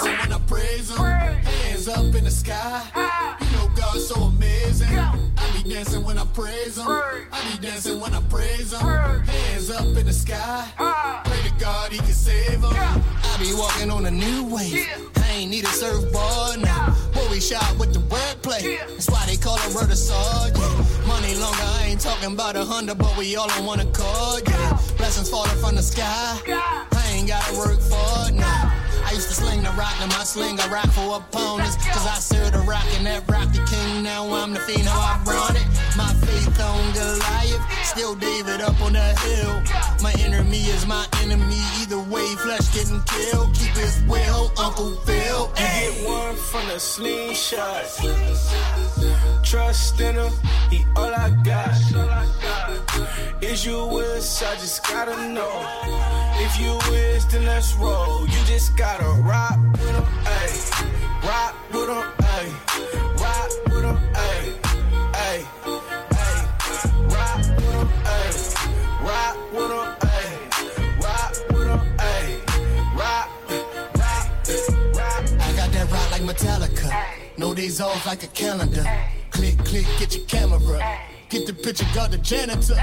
When 0.03 0.33
I 0.33 0.41
praise 0.49 0.91
him, 0.91 0.97
hands 0.99 1.87
up 1.87 2.13
in 2.17 2.25
the 2.25 2.31
sky. 2.33 2.83
You 3.41 3.57
know 3.57 3.71
God's 3.77 4.09
so 4.09 4.17
amazing. 4.23 5.30
I 5.71 5.73
be 5.73 5.77
dancing 5.77 6.05
when 6.05 6.19
I 6.19 6.25
praise 6.25 6.79
him. 6.79 6.85
I 6.89 7.53
be 7.53 7.65
dancing 7.65 8.01
when 8.01 8.13
I 8.13 8.21
praise 8.23 8.73
him. 8.73 8.81
Hands 8.81 9.71
up 9.71 9.87
in 9.87 10.05
the 10.05 10.13
sky. 10.13 10.67
Ah. 10.81 11.23
Pray 11.25 11.49
to 11.49 11.55
God 11.61 11.93
he 11.93 11.99
can 11.99 12.09
save 12.09 12.59
him. 12.59 12.73
I 12.75 13.37
be 13.39 13.55
walking 13.55 13.89
on 13.89 14.05
a 14.05 14.11
new 14.11 14.53
wave. 14.53 14.89
I 15.17 15.31
ain't 15.31 15.53
need 15.53 15.63
a 15.63 15.69
surfboard 15.69 16.63
now. 16.63 16.97
Boy, 17.15 17.25
we 17.31 17.41
shot 17.41 17.79
with 17.79 17.93
the 17.93 18.01
wordplay. 18.01 18.81
That's 18.81 19.09
why 19.09 19.25
they 19.27 19.37
call 19.37 19.59
it 19.59 19.73
word 19.73 19.97
sword. 19.97 20.59
Yeah. 20.59 21.07
Money 21.07 21.37
longer, 21.37 21.63
I 21.63 21.87
ain't 21.87 22.01
talking 22.01 22.33
about 22.33 22.57
a 22.57 22.65
hundred, 22.65 22.99
but 22.99 23.17
we 23.17 23.37
all 23.37 23.49
on 23.53 23.65
one 23.65 23.79
accord. 23.79 24.43
Yeah. 24.49 24.77
Blessings 24.97 25.31
falling 25.31 25.57
from 25.61 25.77
the 25.77 25.83
sky. 25.83 26.37
I 26.49 27.13
ain't 27.15 27.29
gotta 27.29 27.57
work 27.57 27.79
for 27.79 28.27
it 28.27 28.35
now. 28.35 28.81
I 29.11 29.13
used 29.15 29.29
to 29.29 29.35
sling 29.35 29.63
the 29.63 29.71
rock, 29.71 29.95
and 30.01 30.11
my 30.13 30.23
sling 30.23 30.61
I 30.61 30.69
rock 30.69 30.87
for 30.91 31.17
opponents. 31.17 31.75
Cause 31.77 32.07
I 32.07 32.15
served 32.15 32.55
the 32.55 32.61
rock 32.61 32.85
and 32.97 33.07
that 33.07 33.29
rock 33.29 33.51
the 33.53 33.59
king. 33.67 34.05
Now 34.05 34.33
I'm 34.33 34.53
the 34.53 34.61
fiend, 34.61 34.87
how 34.87 35.01
I 35.01 35.21
run 35.25 35.50
Goliath, 36.61 37.85
still 37.85 38.15
David 38.15 38.61
up 38.61 38.81
on 38.83 38.93
the 38.93 39.01
hill. 39.01 39.63
My 40.03 40.13
enemy 40.21 40.59
is 40.59 40.87
my 40.87 41.07
enemy, 41.23 41.61
either 41.81 41.99
way, 41.99 42.27
flesh 42.37 42.75
getting 42.75 43.01
killed. 43.03 43.55
Keep 43.55 43.77
his 43.77 44.03
will, 44.07 44.53
Uncle 44.59 44.95
Phil. 45.07 45.49
You 45.49 45.55
get 45.57 46.07
one 46.07 46.37
from 46.37 46.67
the 46.69 46.79
slingshot. 46.79 47.85
Trust 49.43 50.01
in 50.01 50.17
him, 50.17 50.33
he 50.71 50.85
all 50.97 51.15
I 51.15 51.31
got. 51.45 51.73
Is 53.43 53.65
you 53.65 53.87
wish, 53.87 54.43
I 54.43 54.55
just 54.57 54.87
gotta 54.87 55.17
know. 55.29 55.65
If 56.45 56.61
you 56.61 56.73
wish, 56.91 57.25
then 57.25 57.47
let's 57.47 57.75
roll. 57.77 58.27
You 58.27 58.41
just 58.45 58.77
gotta 58.77 59.09
rock 59.23 59.59
with 59.73 59.97
him, 59.97 60.05
ayy. 60.25 60.61
Rock 61.23 61.55
with 61.73 61.89
him, 61.89 62.05
ayy. 62.37 63.21
Rock 63.21 63.51
with 63.73 63.85
him. 63.85 63.97
Ayy. 64.15 64.70
Metallica. 76.31 76.93
No 77.39 77.55
days 77.55 77.81
off 77.81 78.07
like 78.07 78.23
a 78.23 78.29
calendar. 78.29 78.85
Click, 79.31 79.59
click, 79.65 79.87
get 79.99 80.15
your 80.15 80.25
camera. 80.27 80.79
Get 81.31 81.47
the 81.47 81.53
picture, 81.53 81.87
got 81.95 82.11
the 82.11 82.19
janitor. 82.19 82.75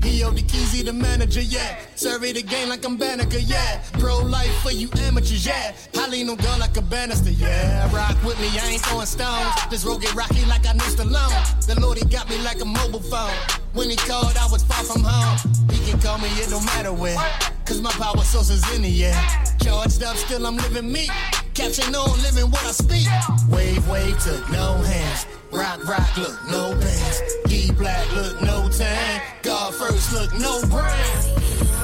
He 0.00 0.22
owed 0.22 0.36
the 0.36 0.42
keys, 0.42 0.72
he 0.72 0.84
the 0.84 0.92
manager, 0.92 1.40
yeah. 1.40 1.76
Survey 1.96 2.30
the 2.30 2.42
game 2.42 2.68
like 2.68 2.84
I'm 2.84 2.96
Banneker, 2.96 3.38
yeah. 3.38 3.82
Pro 3.94 4.18
life 4.18 4.54
for 4.62 4.70
you 4.70 4.88
amateurs, 4.98 5.44
yeah. 5.44 5.74
I 5.98 6.08
lean 6.08 6.28
on 6.28 6.36
girl 6.36 6.56
like 6.60 6.76
a 6.76 6.82
banister, 6.82 7.30
yeah. 7.30 7.92
Rock 7.92 8.16
with 8.22 8.40
me, 8.40 8.46
I 8.62 8.68
ain't 8.74 8.82
throwing 8.82 9.06
stones. 9.06 9.52
This 9.70 9.84
road 9.84 10.02
get 10.02 10.14
rocky 10.14 10.44
like 10.44 10.68
I 10.68 10.74
know 10.74 10.84
Stallone. 10.84 11.66
The 11.66 11.80
Lord, 11.80 11.98
he 11.98 12.04
got 12.04 12.30
me 12.30 12.38
like 12.44 12.60
a 12.60 12.64
mobile 12.64 13.00
phone. 13.00 13.34
When 13.74 13.90
he 13.90 13.96
called, 13.96 14.36
I 14.36 14.46
was 14.52 14.62
far 14.62 14.84
from 14.84 15.02
home. 15.02 15.36
He 15.72 15.90
can 15.90 15.98
call 15.98 16.18
me, 16.18 16.28
it 16.38 16.50
don't 16.50 16.64
matter 16.64 16.92
where. 16.92 17.18
Cause 17.64 17.80
my 17.80 17.90
power 17.90 18.22
source 18.22 18.50
is 18.50 18.62
in 18.76 18.82
the 18.82 19.04
air. 19.06 19.20
Charged 19.60 20.04
up, 20.04 20.16
still 20.16 20.46
I'm 20.46 20.56
living 20.58 20.92
me. 20.92 21.08
Caption 21.54 21.92
on 21.92 22.22
living 22.22 22.52
what 22.52 22.64
I 22.64 22.70
speak. 22.70 23.08
Wave, 23.50 23.88
wave, 23.88 24.16
took 24.22 24.48
no 24.52 24.74
hands. 24.74 25.26
Rock, 25.56 25.88
rock, 25.88 26.16
look, 26.18 26.38
no 26.50 26.70
bands. 26.72 27.22
E 27.48 27.72
black, 27.72 28.12
look, 28.14 28.42
no 28.42 28.68
tan. 28.68 29.22
God 29.42 29.74
first, 29.74 30.12
look, 30.12 30.30
no 30.38 30.60
brand. 30.68 31.75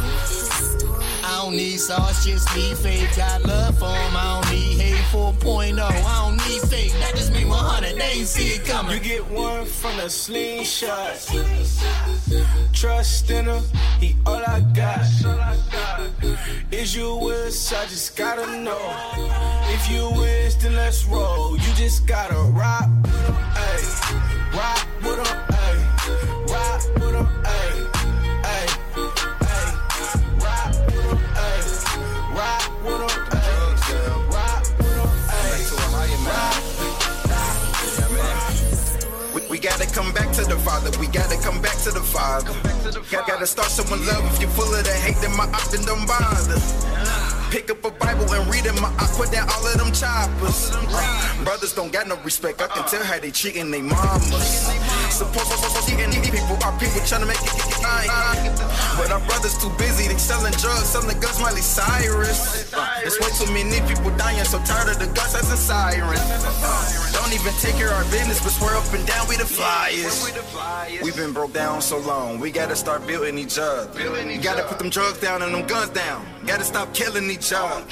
I 1.25 1.43
don't 1.43 1.57
need 1.57 1.79
sauce, 1.79 2.25
just 2.25 2.55
need 2.57 2.77
faith. 2.79 3.17
Got 3.17 3.45
love 3.45 3.79
for 3.79 3.87
'em. 3.87 4.17
I 4.17 4.41
don't 4.41 4.51
need 4.53 4.81
hate 4.81 5.05
4.0. 5.13 5.81
I 5.81 6.25
don't 6.25 6.37
need 6.49 6.63
fake. 6.69 6.93
That 7.01 7.15
just 7.17 7.33
mean 7.33 7.49
100. 7.49 7.97
They 7.97 8.13
ain't 8.19 8.29
see 8.29 8.55
it 8.57 8.65
coming. 8.65 8.95
You 8.95 9.01
get 9.01 9.31
one 9.31 9.65
from 9.67 9.97
the 9.97 10.09
slingshot. 10.11 11.15
Trust 12.73 13.31
in 13.31 13.47
him, 13.47 13.63
he 14.01 14.17
all 14.27 14.43
I 14.47 14.61
got. 14.75 15.07
Is 16.71 16.97
you 16.97 17.17
wish, 17.17 17.73
I 17.73 17.87
just 17.87 18.17
gotta 18.17 18.47
know. 18.59 18.81
If 19.69 19.91
you 19.91 20.11
wish, 20.11 20.55
then 20.57 20.75
let's 20.75 21.05
roll. 21.05 21.57
You 21.57 21.73
just 21.75 22.07
gotta 22.07 22.41
rock 22.53 22.89
with 23.03 23.27
him, 23.27 23.37
ayy. 23.55 24.57
Rock 24.57 24.87
with 25.03 25.19
him, 25.27 25.39
ayy. 25.65 25.81
Rock 26.51 26.83
with 26.95 27.15
him. 27.15 27.29
Ayy, 27.45 28.02
We, 39.53 39.59
gotta 39.59 39.85
come 39.85 40.15
back 40.15 40.33
to 40.37 40.45
the 40.45 40.57
Father. 40.57 40.91
We 40.99 41.09
gotta 41.09 41.37
come 41.37 41.61
back 41.61 41.77
to 41.83 41.91
the 41.91 42.01
Father. 42.01 42.55
Got, 43.11 43.29
gotta 43.29 43.47
start 43.47 43.69
someone 43.69 44.01
love. 44.07 44.25
If 44.33 44.41
you're 44.41 44.49
full 44.49 44.75
of 44.75 44.83
the 44.83 44.91
hate, 44.91 45.21
then 45.21 45.37
my 45.37 45.45
op, 45.45 45.69
then 45.69 45.85
don't 45.85 46.07
bother. 46.07 47.42
Pick 47.53 47.69
up 47.69 47.85
a 47.85 47.91
Bible 47.91 48.33
and 48.33 48.49
read 48.49 48.65
it. 48.65 48.73
My 48.81 48.89
op, 48.97 49.13
put 49.13 49.31
down 49.31 49.47
all 49.47 49.67
of 49.67 49.77
them 49.77 49.93
choppers. 49.93 50.73
Brothers 51.45 51.75
don't 51.75 51.93
got 51.93 52.09
no 52.09 52.17
respect. 52.25 52.63
I 52.63 52.67
can 52.69 52.89
tell 52.89 53.05
how 53.05 53.21
they 53.21 53.31
treating 53.31 53.71
they 53.71 53.83
mamas. 53.83 54.73
Supposed 55.13 55.53
to 55.53 55.83
see 55.85 56.01
any 56.01 56.17
people 56.33 56.57
are 56.65 56.73
people 56.81 57.05
trying 57.05 57.21
to 57.21 57.27
make 57.29 57.37
it. 57.37 57.53
But 58.97 59.13
our 59.13 59.21
brothers 59.29 59.59
too 59.61 59.69
busy. 59.77 60.09
They 60.09 60.17
selling 60.17 60.55
drugs, 60.65 60.89
selling 60.97 61.21
guns, 61.21 61.41
Miley 61.41 61.61
Cyrus. 61.61 62.73
There's 62.73 63.21
way 63.21 63.29
too 63.37 63.53
many 63.53 63.85
people 63.87 64.09
dying. 64.17 64.43
So 64.49 64.57
tired 64.65 64.89
of 64.89 64.99
the 64.99 65.13
guns 65.13 65.35
as 65.35 65.53
a 65.53 65.57
siren. 65.59 66.17
Don't 67.13 67.33
even 67.37 67.53
take 67.61 67.77
care 67.77 67.89
of 67.89 68.01
our 68.01 68.05
business, 68.05 68.41
but 68.41 68.49
swear 68.57 68.77
up 68.77 68.89
and 68.95 69.07
down 69.07 69.29
we 69.29 69.37
the 69.37 69.45
flyers. 69.45 70.33
We've 71.03 71.17
been 71.17 71.33
broke 71.33 71.53
down 71.53 71.83
so 71.83 71.99
long, 71.99 72.41
we 72.41 72.51
gotta 72.51 72.77
start 72.77 73.07
building 73.07 73.37
each 73.37 73.59
other. 73.59 73.91
We 74.25 74.39
gotta 74.39 74.63
put 74.65 74.79
them 74.79 74.89
drugs 74.89 75.21
down 75.21 75.43
and 75.43 75.53
them 75.55 75.67
guns 75.67 75.91
down. 75.91 76.25
Gotta 76.47 76.65
stop 76.65 76.93
killing 76.95 77.31
each 77.31 77.42
other. 77.51 77.83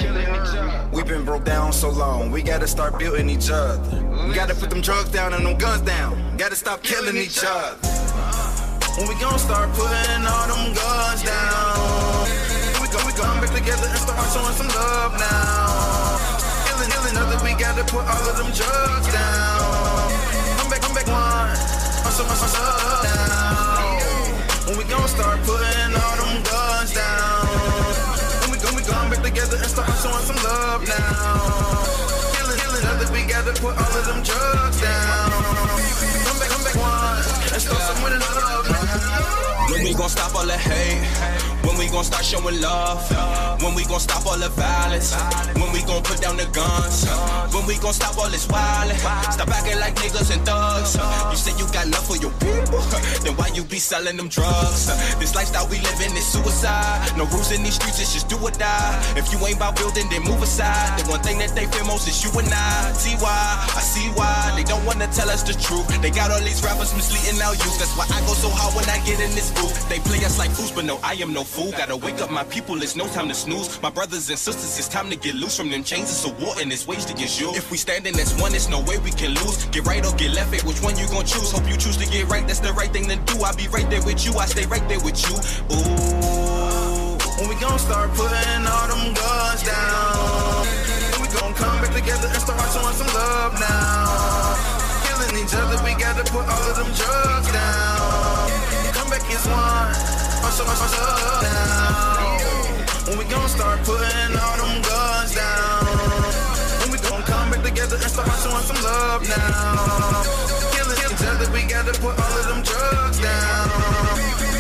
We've 0.93 1.07
been 1.07 1.25
broke 1.25 1.45
down 1.45 1.73
so 1.73 1.91
long, 1.91 2.31
we 2.31 2.43
gotta 2.43 2.69
start 2.69 2.99
building 2.99 3.29
each 3.29 3.51
other. 3.51 3.81
We 4.29 4.35
gotta 4.35 4.55
put 4.55 4.71
them 4.71 4.81
drugs 4.81 5.11
down 5.11 5.35
and 5.35 5.45
them 5.45 5.59
guns 5.59 5.83
down. 5.83 6.37
Gotta 6.37 6.55
stop 6.55 6.85
killing 6.85 7.17
each 7.17 7.43
other. 7.43 7.75
When 8.97 9.09
we 9.09 9.15
gon' 9.19 9.39
start 9.41 9.73
putting 9.75 10.23
all 10.23 10.47
them 10.47 10.75
guns 10.75 11.23
down. 11.27 12.29
We 12.79 12.87
gon' 12.95 13.03
we 13.07 13.13
come 13.19 13.41
back 13.43 13.51
together 13.51 13.89
and 13.91 13.99
start 13.99 14.23
showing 14.31 14.55
some 14.55 14.71
love 14.71 15.19
now. 15.19 16.21
Killing, 16.71 16.91
killing 16.95 17.17
other, 17.19 17.43
we 17.43 17.51
gotta 17.59 17.83
put 17.91 18.07
all 18.07 18.25
of 18.31 18.37
them 18.39 18.51
drugs 18.55 19.09
down. 19.11 20.07
Come 20.63 20.71
back, 20.71 20.81
come 20.83 20.95
back 20.95 21.09
one. 21.11 21.51
On 22.07 22.13
some, 22.15 22.31
on 22.31 22.37
some 22.39 22.55
love 22.55 23.03
now. 23.03 23.99
When 24.69 24.79
we 24.79 24.85
gon' 24.85 25.09
start 25.09 25.43
putting 25.43 25.91
all 25.99 26.17
them 26.23 26.43
guns 26.45 26.60
together 29.31 29.57
and 29.57 29.67
start 29.67 29.89
showing 30.03 30.25
some 30.27 30.37
love 30.43 30.83
now. 30.87 31.87
Killing, 32.35 32.59
killing 32.59 32.85
other, 32.87 33.13
we 33.13 33.23
gotta 33.31 33.53
put 33.63 33.75
all 33.79 33.95
of 33.99 34.05
them 34.07 34.23
drugs 34.23 34.81
down. 34.81 35.31
Come 36.27 36.39
back, 36.39 36.49
come 36.51 36.65
back 36.65 36.75
one. 36.75 37.23
And 37.55 37.63
start 37.63 37.83
some 37.83 38.03
with 38.03 38.19
love 38.19 38.67
now. 38.71 39.73
When 39.73 39.85
we 39.85 39.95
gon' 39.95 40.09
stop 40.09 40.35
all 40.35 40.47
the 40.47 40.59
hate? 40.59 41.50
When 41.71 41.79
we 41.79 41.87
gon' 41.87 42.03
start 42.03 42.25
showing 42.25 42.61
love? 42.61 42.99
When 43.63 43.77
we 43.79 43.85
gon' 43.85 44.01
stop 44.01 44.27
all 44.27 44.37
the 44.37 44.49
violence? 44.59 45.15
When 45.55 45.71
we 45.71 45.87
gon' 45.87 46.03
put 46.03 46.21
down 46.21 46.37
the 46.37 46.51
guns? 46.51 47.07
When 47.55 47.65
we 47.65 47.79
gon' 47.79 47.95
stop 47.95 48.19
all 48.19 48.29
this 48.29 48.47
wildin'? 48.51 48.99
Stop 49.31 49.49
acting 49.55 49.79
like 49.79 49.95
niggas 49.95 50.35
and 50.35 50.43
thugs. 50.43 50.99
You 51.31 51.39
say 51.39 51.55
you 51.63 51.71
got 51.71 51.87
love 51.87 52.03
for 52.03 52.19
your 52.19 52.35
people, 52.43 52.83
then 53.23 53.39
why 53.39 53.55
you 53.55 53.63
be 53.63 53.79
selling 53.79 54.17
them 54.17 54.27
drugs? 54.27 54.91
This 55.23 55.37
lifestyle 55.39 55.71
we 55.71 55.79
living 55.79 56.11
is 56.19 56.27
suicide. 56.27 57.07
No 57.17 57.25
rules 57.31 57.55
in 57.55 57.63
these 57.63 57.79
streets, 57.79 58.03
it's 58.03 58.13
just 58.19 58.29
do 58.29 58.37
or 58.43 58.51
die. 58.51 58.91
If 59.15 59.31
you 59.31 59.39
ain't 59.47 59.63
about 59.63 59.77
building, 59.79 60.11
then 60.11 60.27
move 60.27 60.43
aside. 60.43 60.99
The 60.99 61.07
one 61.07 61.23
thing 61.23 61.39
that 61.39 61.55
they 61.55 61.71
fear 61.71 61.87
most 61.87 62.11
is 62.11 62.19
you 62.27 62.35
and 62.35 62.51
I. 62.51 62.91
See 62.99 63.15
why? 63.23 63.31
I 63.31 63.81
see 63.81 64.11
why 64.19 64.35
they 64.59 64.67
don't 64.67 64.85
wanna 64.85 65.07
tell 65.15 65.31
us 65.31 65.47
the 65.47 65.55
truth. 65.55 65.87
They 66.03 66.11
got 66.11 66.35
all 66.35 66.43
these 66.43 66.67
rappers 66.67 66.91
misleading 66.99 67.39
our 67.41 67.55
youth. 67.55 67.79
That's 67.79 67.95
why 67.95 68.11
I 68.11 68.19
go 68.27 68.35
so 68.35 68.51
hard 68.51 68.75
when 68.75 68.91
I 68.91 68.99
get 69.07 69.23
in 69.23 69.31
this 69.39 69.55
booth. 69.55 69.89
They 69.89 70.03
play 70.03 70.19
us 70.27 70.35
like 70.37 70.51
fools, 70.51 70.73
but 70.73 70.85
no, 70.85 70.99
I 71.07 71.15
am 71.23 71.33
no 71.33 71.45
fool. 71.45 71.60
Gotta 71.69 71.97
wake 71.97 72.21
up 72.23 72.31
my 72.31 72.45
people, 72.45 72.83
it's 72.83 72.97
no 72.97 73.07
time 73.09 73.29
to 73.29 73.35
snooze. 73.35 73.81
My 73.83 73.91
brothers 73.91 74.31
and 74.31 74.39
sisters, 74.39 74.79
it's 74.79 74.89
time 74.89 75.11
to 75.11 75.17
get 75.17 75.35
loose 75.35 75.57
from 75.59 75.69
them 75.69 75.85
chains. 75.85 76.09
It's 76.09 76.25
a 76.25 76.33
war 76.43 76.55
and 76.59 76.73
it's 76.73 76.87
waged 76.87 77.11
against 77.11 77.39
you. 77.39 77.53
If 77.55 77.71
we 77.71 77.77
standing 77.77 78.19
as 78.19 78.35
one, 78.41 78.55
it's 78.55 78.69
no 78.69 78.81
way 78.81 78.97
we 78.99 79.11
can 79.11 79.35
lose. 79.35 79.65
Get 79.67 79.85
right 79.85 80.05
or 80.05 80.15
get 80.17 80.33
left, 80.33 80.55
hey, 80.55 80.67
which 80.67 80.81
one 80.81 80.97
you 80.97 81.07
gon' 81.09 81.27
choose? 81.27 81.53
Hope 81.53 81.69
you 81.69 81.77
choose 81.77 81.99
to 81.99 82.09
get 82.09 82.29
right, 82.29 82.47
that's 82.47 82.61
the 82.61 82.73
right 82.73 82.91
thing 82.91 83.09
to 83.09 83.17
do. 83.17 83.45
I'll 83.45 83.55
be 83.55 83.69
right 83.69 83.89
there 83.91 84.03
with 84.03 84.25
you, 84.25 84.33
I 84.39 84.47
stay 84.47 84.65
right 84.67 84.87
there 84.89 85.01
with 85.01 85.21
you. 85.21 85.37
Ooh. 85.77 87.19
When 87.37 87.49
we 87.53 87.57
gon' 87.61 87.79
start 87.79 88.09
putting 88.17 88.65
all 88.65 88.89
them 88.89 89.13
guns 89.13 89.63
down. 89.63 90.65
When 91.13 91.21
we 91.21 91.29
gon' 91.29 91.53
come 91.55 91.77
back 91.85 91.93
together 91.93 92.29
and 92.33 92.41
start 92.41 92.65
showing 92.73 92.97
some 92.97 93.13
love 93.13 93.53
now. 93.61 94.57
Killing 95.05 95.45
each 95.45 95.53
other, 95.53 95.77
we 95.85 95.93
gotta 96.01 96.25
put 96.33 96.49
all 96.49 96.65
of 96.73 96.77
them 96.77 96.89
drugs 96.97 97.53
down. 97.53 98.30
As 99.33 99.47
one. 99.47 100.11
Now. 101.43 102.27
When 103.07 103.17
we 103.19 103.25
gon' 103.25 103.49
start 103.49 103.79
putting 103.85 104.37
all 104.37 104.57
them 104.59 104.83
guns 104.83 105.35
down. 105.35 105.87
When 106.81 106.91
we 106.91 106.99
gon' 106.99 107.23
come 107.23 107.51
back 107.51 107.63
together 107.63 107.97
and 107.97 108.11
start 108.11 108.29
showing 108.43 108.65
some 108.65 108.83
love 108.83 109.23
now. 109.29 110.23
Killing 110.75 110.99
each 110.99 111.23
other, 111.23 111.51
we 111.53 111.63
gotta 111.69 111.93
put 112.01 112.19
all 112.19 112.39
of 112.41 112.47
them 112.49 112.63
drugs 112.63 113.19
down. 113.21 113.69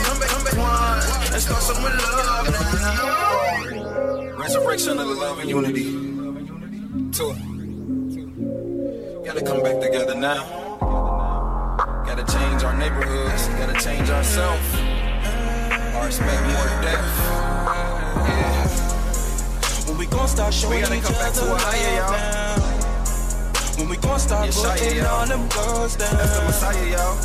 Come 0.07 0.19
back, 0.21 0.29
come 0.29 0.45
back 0.45 0.57
one. 0.57 1.03
And 1.35 1.43
start 1.43 1.63
love 1.85 2.47
now. 2.81 4.37
Resurrection 4.39 4.99
of 4.99 5.09
the 5.09 5.15
love 5.15 5.39
and 5.41 5.49
unity. 5.51 5.85
Two. 7.13 7.35
Gotta 9.25 9.43
come 9.43 9.63
back 9.63 9.81
together 9.81 10.15
now. 10.15 11.40
Gotta 12.11 12.27
change 12.33 12.65
our 12.65 12.75
neighborhoods. 12.77 13.47
Gotta 13.59 13.79
change 13.85 14.11
ourselves. 14.11 14.75
Or 15.95 16.07
expect 16.07 16.43
more 16.43 16.67
death. 16.83 17.05
Yeah. 18.27 18.67
When 19.87 19.97
we 19.97 20.07
gon' 20.07 20.27
start 20.27 20.53
showing 20.53 20.75
We 20.77 20.81
gotta 20.83 20.97
each 20.97 21.05
come 21.05 21.15
back 21.15 21.33
to 21.35 21.43
other 21.43 21.53
a 21.53 21.59
higher, 21.59 22.01
love 22.03 22.11
y'all. 22.11 22.11
now. 22.11 23.79
When 23.79 23.89
we 23.91 23.97
gon' 23.97 24.19
start 24.19 24.49
Yeshaya, 24.49 24.77
putting 24.79 24.97
y'all. 24.99 25.07
all 25.21 25.27
them 25.27 25.49
girls 25.51 25.95
down. 25.97 26.17
That's 26.17 26.37
the 26.37 26.43
Messiah, 26.47 26.91
y'all. 26.91 27.17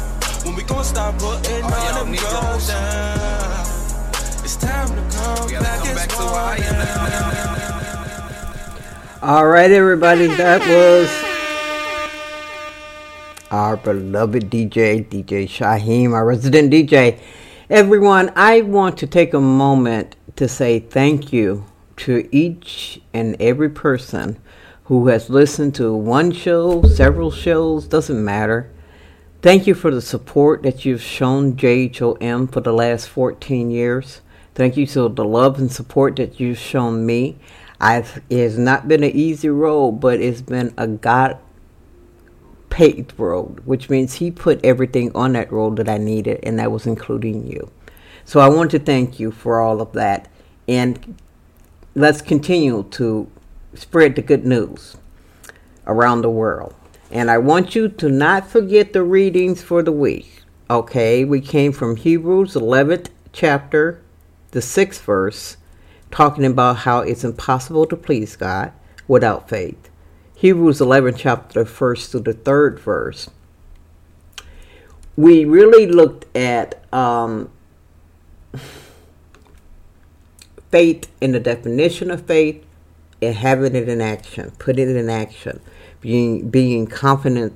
When 0.46 0.54
we 0.56 0.62
gon' 0.64 0.84
start 0.84 1.18
putting 1.18 1.64
All 1.64 1.74
all 1.74 1.94
them 2.04 2.12
Negroes. 2.12 2.32
girls 2.32 2.68
down. 2.68 3.18
It's 4.46 4.56
time 4.58 4.88
to 4.90 5.02
come 5.18 5.46
We 5.48 5.54
gotta 5.54 5.64
back 5.66 5.80
come 5.80 5.88
as 5.90 5.96
back 5.98 6.10
to 6.10 6.22
a 6.22 6.24
higher 6.30 6.74
now. 6.74 7.08
All 9.24 9.48
right, 9.48 9.72
everybody, 9.72 10.28
that 10.38 10.62
was 10.62 11.10
our 13.52 13.78
beloved 13.78 14.50
DJ, 14.50 15.06
DJ 15.06 15.46
Shyhiem, 15.46 16.14
our 16.14 16.26
resident 16.26 16.72
DJ. 16.72 17.20
Everyone, 17.70 18.32
I 18.36 18.62
want 18.62 18.98
to 19.00 19.08
take 19.08 19.34
a 19.34 19.42
moment 19.42 20.16
to 20.36 20.48
say 20.48 20.80
thank 20.80 21.32
you 21.32 21.66
to 21.98 22.28
each 22.32 23.02
and 23.14 23.36
every 23.40 23.70
person 23.70 24.40
who 24.86 25.08
has 25.08 25.30
listened 25.30 25.74
to 25.76 25.94
one 25.94 26.32
show, 26.32 26.84
several 26.84 27.32
shows, 27.32 27.88
doesn't 27.88 28.24
matter. 28.24 28.72
Thank 29.42 29.68
you 29.68 29.74
for 29.74 29.92
the 29.92 30.02
support 30.02 30.64
that 30.64 30.86
you've 30.86 31.02
shown 31.02 31.56
JHOM 31.56 32.52
for 32.52 32.62
the 32.62 32.74
last 32.74 33.10
14 33.10 33.72
years. 33.72 34.22
Thank 34.54 34.78
you 34.78 34.88
for 34.88 35.10
the 35.10 35.26
love 35.26 35.60
and 35.60 35.72
support 35.72 36.16
that 36.18 36.40
you've 36.40 36.58
shown 36.58 37.06
me. 37.06 37.38
I've, 37.80 38.22
it 38.30 38.42
has 38.42 38.58
not 38.58 38.88
been 38.88 39.04
an 39.04 39.12
easy 39.12 39.50
road, 39.50 39.94
but 39.94 40.20
it's 40.20 40.42
been 40.42 40.74
a 40.78 40.88
God 40.88 41.38
paved 42.76 43.18
road, 43.18 43.62
which 43.62 43.90
means 43.90 44.16
He 44.16 44.30
put 44.30 44.60
everything 44.62 45.10
on 45.16 45.32
that 45.32 45.50
road 45.50 45.78
that 45.78 45.88
I 45.88 45.98
needed, 45.98 46.42
and 46.44 46.60
that 46.60 46.74
was 46.74 46.86
including 46.86 47.48
you. 47.48 47.72
So 48.26 48.42
I 48.42 48.50
want 48.50 48.70
to 48.72 48.80
thank 48.80 49.18
you 49.18 49.32
for 49.32 49.62
all 49.62 49.80
of 49.80 49.94
that. 49.94 50.28
And 50.68 51.16
let's 51.96 52.22
continue 52.22 52.84
to 52.92 53.32
spread 53.76 54.18
the 54.18 54.22
good 54.22 54.46
news 54.46 54.98
around 55.88 56.22
the 56.22 56.30
world. 56.30 56.76
And 57.10 57.32
I 57.32 57.38
want 57.38 57.76
you 57.76 57.88
to 57.88 58.10
not 58.10 58.50
forget 58.50 58.92
the 58.92 59.04
readings 59.04 59.62
for 59.62 59.82
the 59.82 59.94
week. 59.94 60.42
Okay, 60.70 61.24
we 61.24 61.40
came 61.40 61.72
from 61.72 61.96
Hebrews 61.96 62.56
11th 62.56 63.08
chapter, 63.32 64.02
the 64.52 64.60
6th 64.60 65.00
verse, 65.00 65.56
talking 66.12 66.44
about 66.44 66.80
how 66.80 67.00
it's 67.00 67.24
impossible 67.24 67.86
to 67.86 67.96
please 67.96 68.36
God 68.36 68.74
without 69.08 69.48
faith. 69.48 69.90
Hebrews 70.38 70.82
11 70.82 71.16
chapter, 71.16 71.64
the 71.64 71.70
first 71.70 72.12
to 72.12 72.20
the 72.20 72.34
third 72.34 72.78
verse. 72.78 73.30
We 75.16 75.46
really 75.46 75.88
looked 75.88 76.26
at 76.36 76.84
um, 76.94 77.50
faith 80.70 81.10
and 81.22 81.34
the 81.34 81.40
definition 81.40 82.12
of 82.12 82.28
faith 82.28 82.66
and 83.22 83.34
having 83.34 83.76
it 83.76 83.88
in 83.88 84.02
action, 84.02 84.52
putting 84.60 84.90
it 84.90 84.98
in 84.98 85.10
action, 85.10 85.62
being 86.02 86.50
being 86.50 86.86
confident 86.86 87.54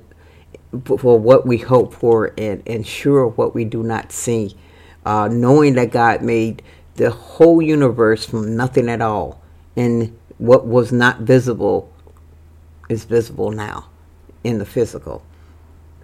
for 0.86 1.18
what 1.18 1.46
we 1.46 1.58
hope 1.58 1.92
for 1.92 2.32
and, 2.38 2.86
sure 2.86 3.26
what 3.26 3.54
we 3.54 3.66
do 3.66 3.82
not 3.82 4.10
see. 4.10 4.56
Uh, 5.04 5.28
knowing 5.28 5.74
that 5.74 5.90
God 5.90 6.22
made 6.22 6.62
the 6.94 7.10
whole 7.10 7.60
universe 7.60 8.24
from 8.24 8.56
nothing 8.56 8.88
at 8.88 9.02
all, 9.02 9.42
and 9.76 10.18
what 10.38 10.66
was 10.66 10.92
not 10.92 11.20
visible 11.20 11.92
is 12.90 13.04
visible 13.04 13.50
now 13.50 13.86
in 14.44 14.58
the 14.58 14.66
physical. 14.66 15.22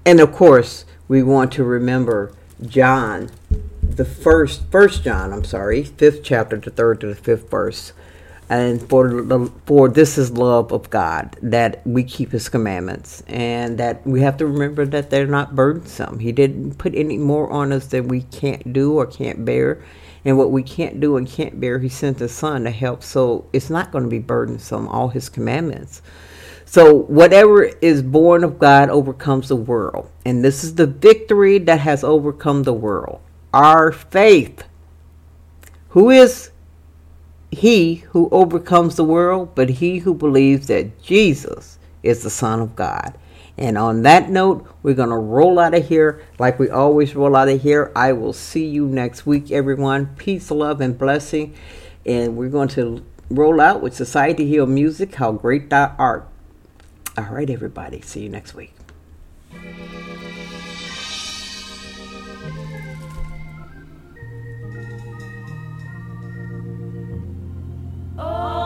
And 0.05 0.21
of 0.21 0.33
course, 0.33 0.85
we 1.09 1.23
want 1.23 1.53
to 1.53 1.65
remember 1.65 2.33
John, 2.65 3.31
the 3.83 4.05
first, 4.05 4.71
first 4.71 5.03
John, 5.03 5.33
I'm 5.33 5.45
sorry, 5.45 5.83
fifth 5.83 6.23
chapter, 6.23 6.57
the 6.57 6.71
third 6.71 7.01
to 7.01 7.09
the 7.09 7.15
fifth 7.15 7.51
verse. 7.51 7.93
And 8.49 8.81
for 8.89 9.23
the, 9.23 9.51
for 9.67 9.89
this 9.89 10.17
is 10.17 10.31
love 10.31 10.71
of 10.71 10.89
God 10.89 11.37
that 11.43 11.85
we 11.85 12.05
keep 12.05 12.31
His 12.31 12.49
commandments, 12.49 13.25
and 13.27 13.77
that 13.79 14.07
we 14.07 14.21
have 14.21 14.37
to 14.37 14.47
remember 14.47 14.87
that 14.87 15.11
they're 15.11 15.27
not 15.27 15.57
burdensome. 15.57 16.21
He 16.21 16.31
didn't 16.31 16.79
put 16.79 16.95
any 16.95 17.19
more 17.19 17.51
on 17.51 17.73
us 17.73 17.87
than 17.87 18.07
we 18.07 18.23
can't 18.23 18.73
do 18.73 18.95
or 18.95 19.05
can't 19.05 19.45
bear, 19.45 19.83
and 20.25 20.39
what 20.39 20.53
we 20.53 20.63
can't 20.63 21.01
do 21.01 21.17
and 21.17 21.29
can't 21.29 21.61
bear, 21.61 21.81
He 21.81 21.89
sent 21.89 22.21
His 22.21 22.31
Son 22.31 22.63
to 22.63 22.71
help. 22.71 23.03
So 23.03 23.47
it's 23.53 23.69
not 23.69 23.91
going 23.91 24.05
to 24.05 24.11
be 24.11 24.21
burdensome. 24.21 24.87
All 24.87 25.09
His 25.09 25.29
commandments. 25.29 26.01
So, 26.69 26.93
whatever 26.95 27.63
is 27.63 28.03
born 28.03 28.43
of 28.43 28.59
God 28.59 28.91
overcomes 28.91 29.49
the 29.49 29.57
world. 29.57 30.11
And 30.25 30.45
this 30.45 30.65
is 30.65 30.75
the 30.75 30.87
victory 30.87 31.59
that 31.61 31.79
has 31.79 32.03
overcome 32.03 32.65
the 32.65 32.73
world. 32.73 33.21
Our 33.55 33.93
faith. 33.93 34.65
Who 35.91 36.11
is 36.11 36.51
he 37.53 38.05
who 38.11 38.29
overcomes 38.31 38.97
the 38.97 39.05
world? 39.05 39.55
But 39.55 39.71
he 39.71 39.99
who 39.99 40.13
believes 40.13 40.67
that 40.67 41.01
Jesus 41.01 41.79
is 42.03 42.25
the 42.25 42.31
Son 42.31 42.61
of 42.61 42.75
God. 42.75 43.17
And 43.57 43.79
on 43.79 44.03
that 44.03 44.29
note, 44.29 44.67
we're 44.83 44.95
going 44.95 45.11
to 45.11 45.17
roll 45.17 45.61
out 45.61 45.73
of 45.73 45.89
here 45.89 46.21
like 46.41 46.59
we 46.59 46.69
always 46.69 47.15
roll 47.15 47.37
out 47.37 47.49
of 47.49 47.63
here. 47.63 47.93
I 47.95 48.13
will 48.13 48.33
see 48.33 48.67
you 48.67 48.87
next 48.87 49.25
week, 49.25 49.53
everyone. 49.53 50.15
Peace, 50.17 50.51
love, 50.51 50.81
and 50.81 50.99
blessing. 50.99 51.55
And 52.05 52.37
we're 52.37 52.51
going 52.51 52.69
to 52.71 53.05
roll 53.31 53.61
out 53.61 53.81
with 53.81 53.95
Society 53.95 54.51
Hill 54.51 54.67
Music, 54.67 55.15
How 55.15 55.31
Great 55.33 55.71
Thou 55.71 55.95
Art. 55.97 56.29
All 57.19 57.25
right, 57.25 57.49
everybody. 57.49 58.03
See 58.03 58.21
you 58.23 58.29
next 58.29 58.55
week. 58.55 58.75
When 68.17 68.66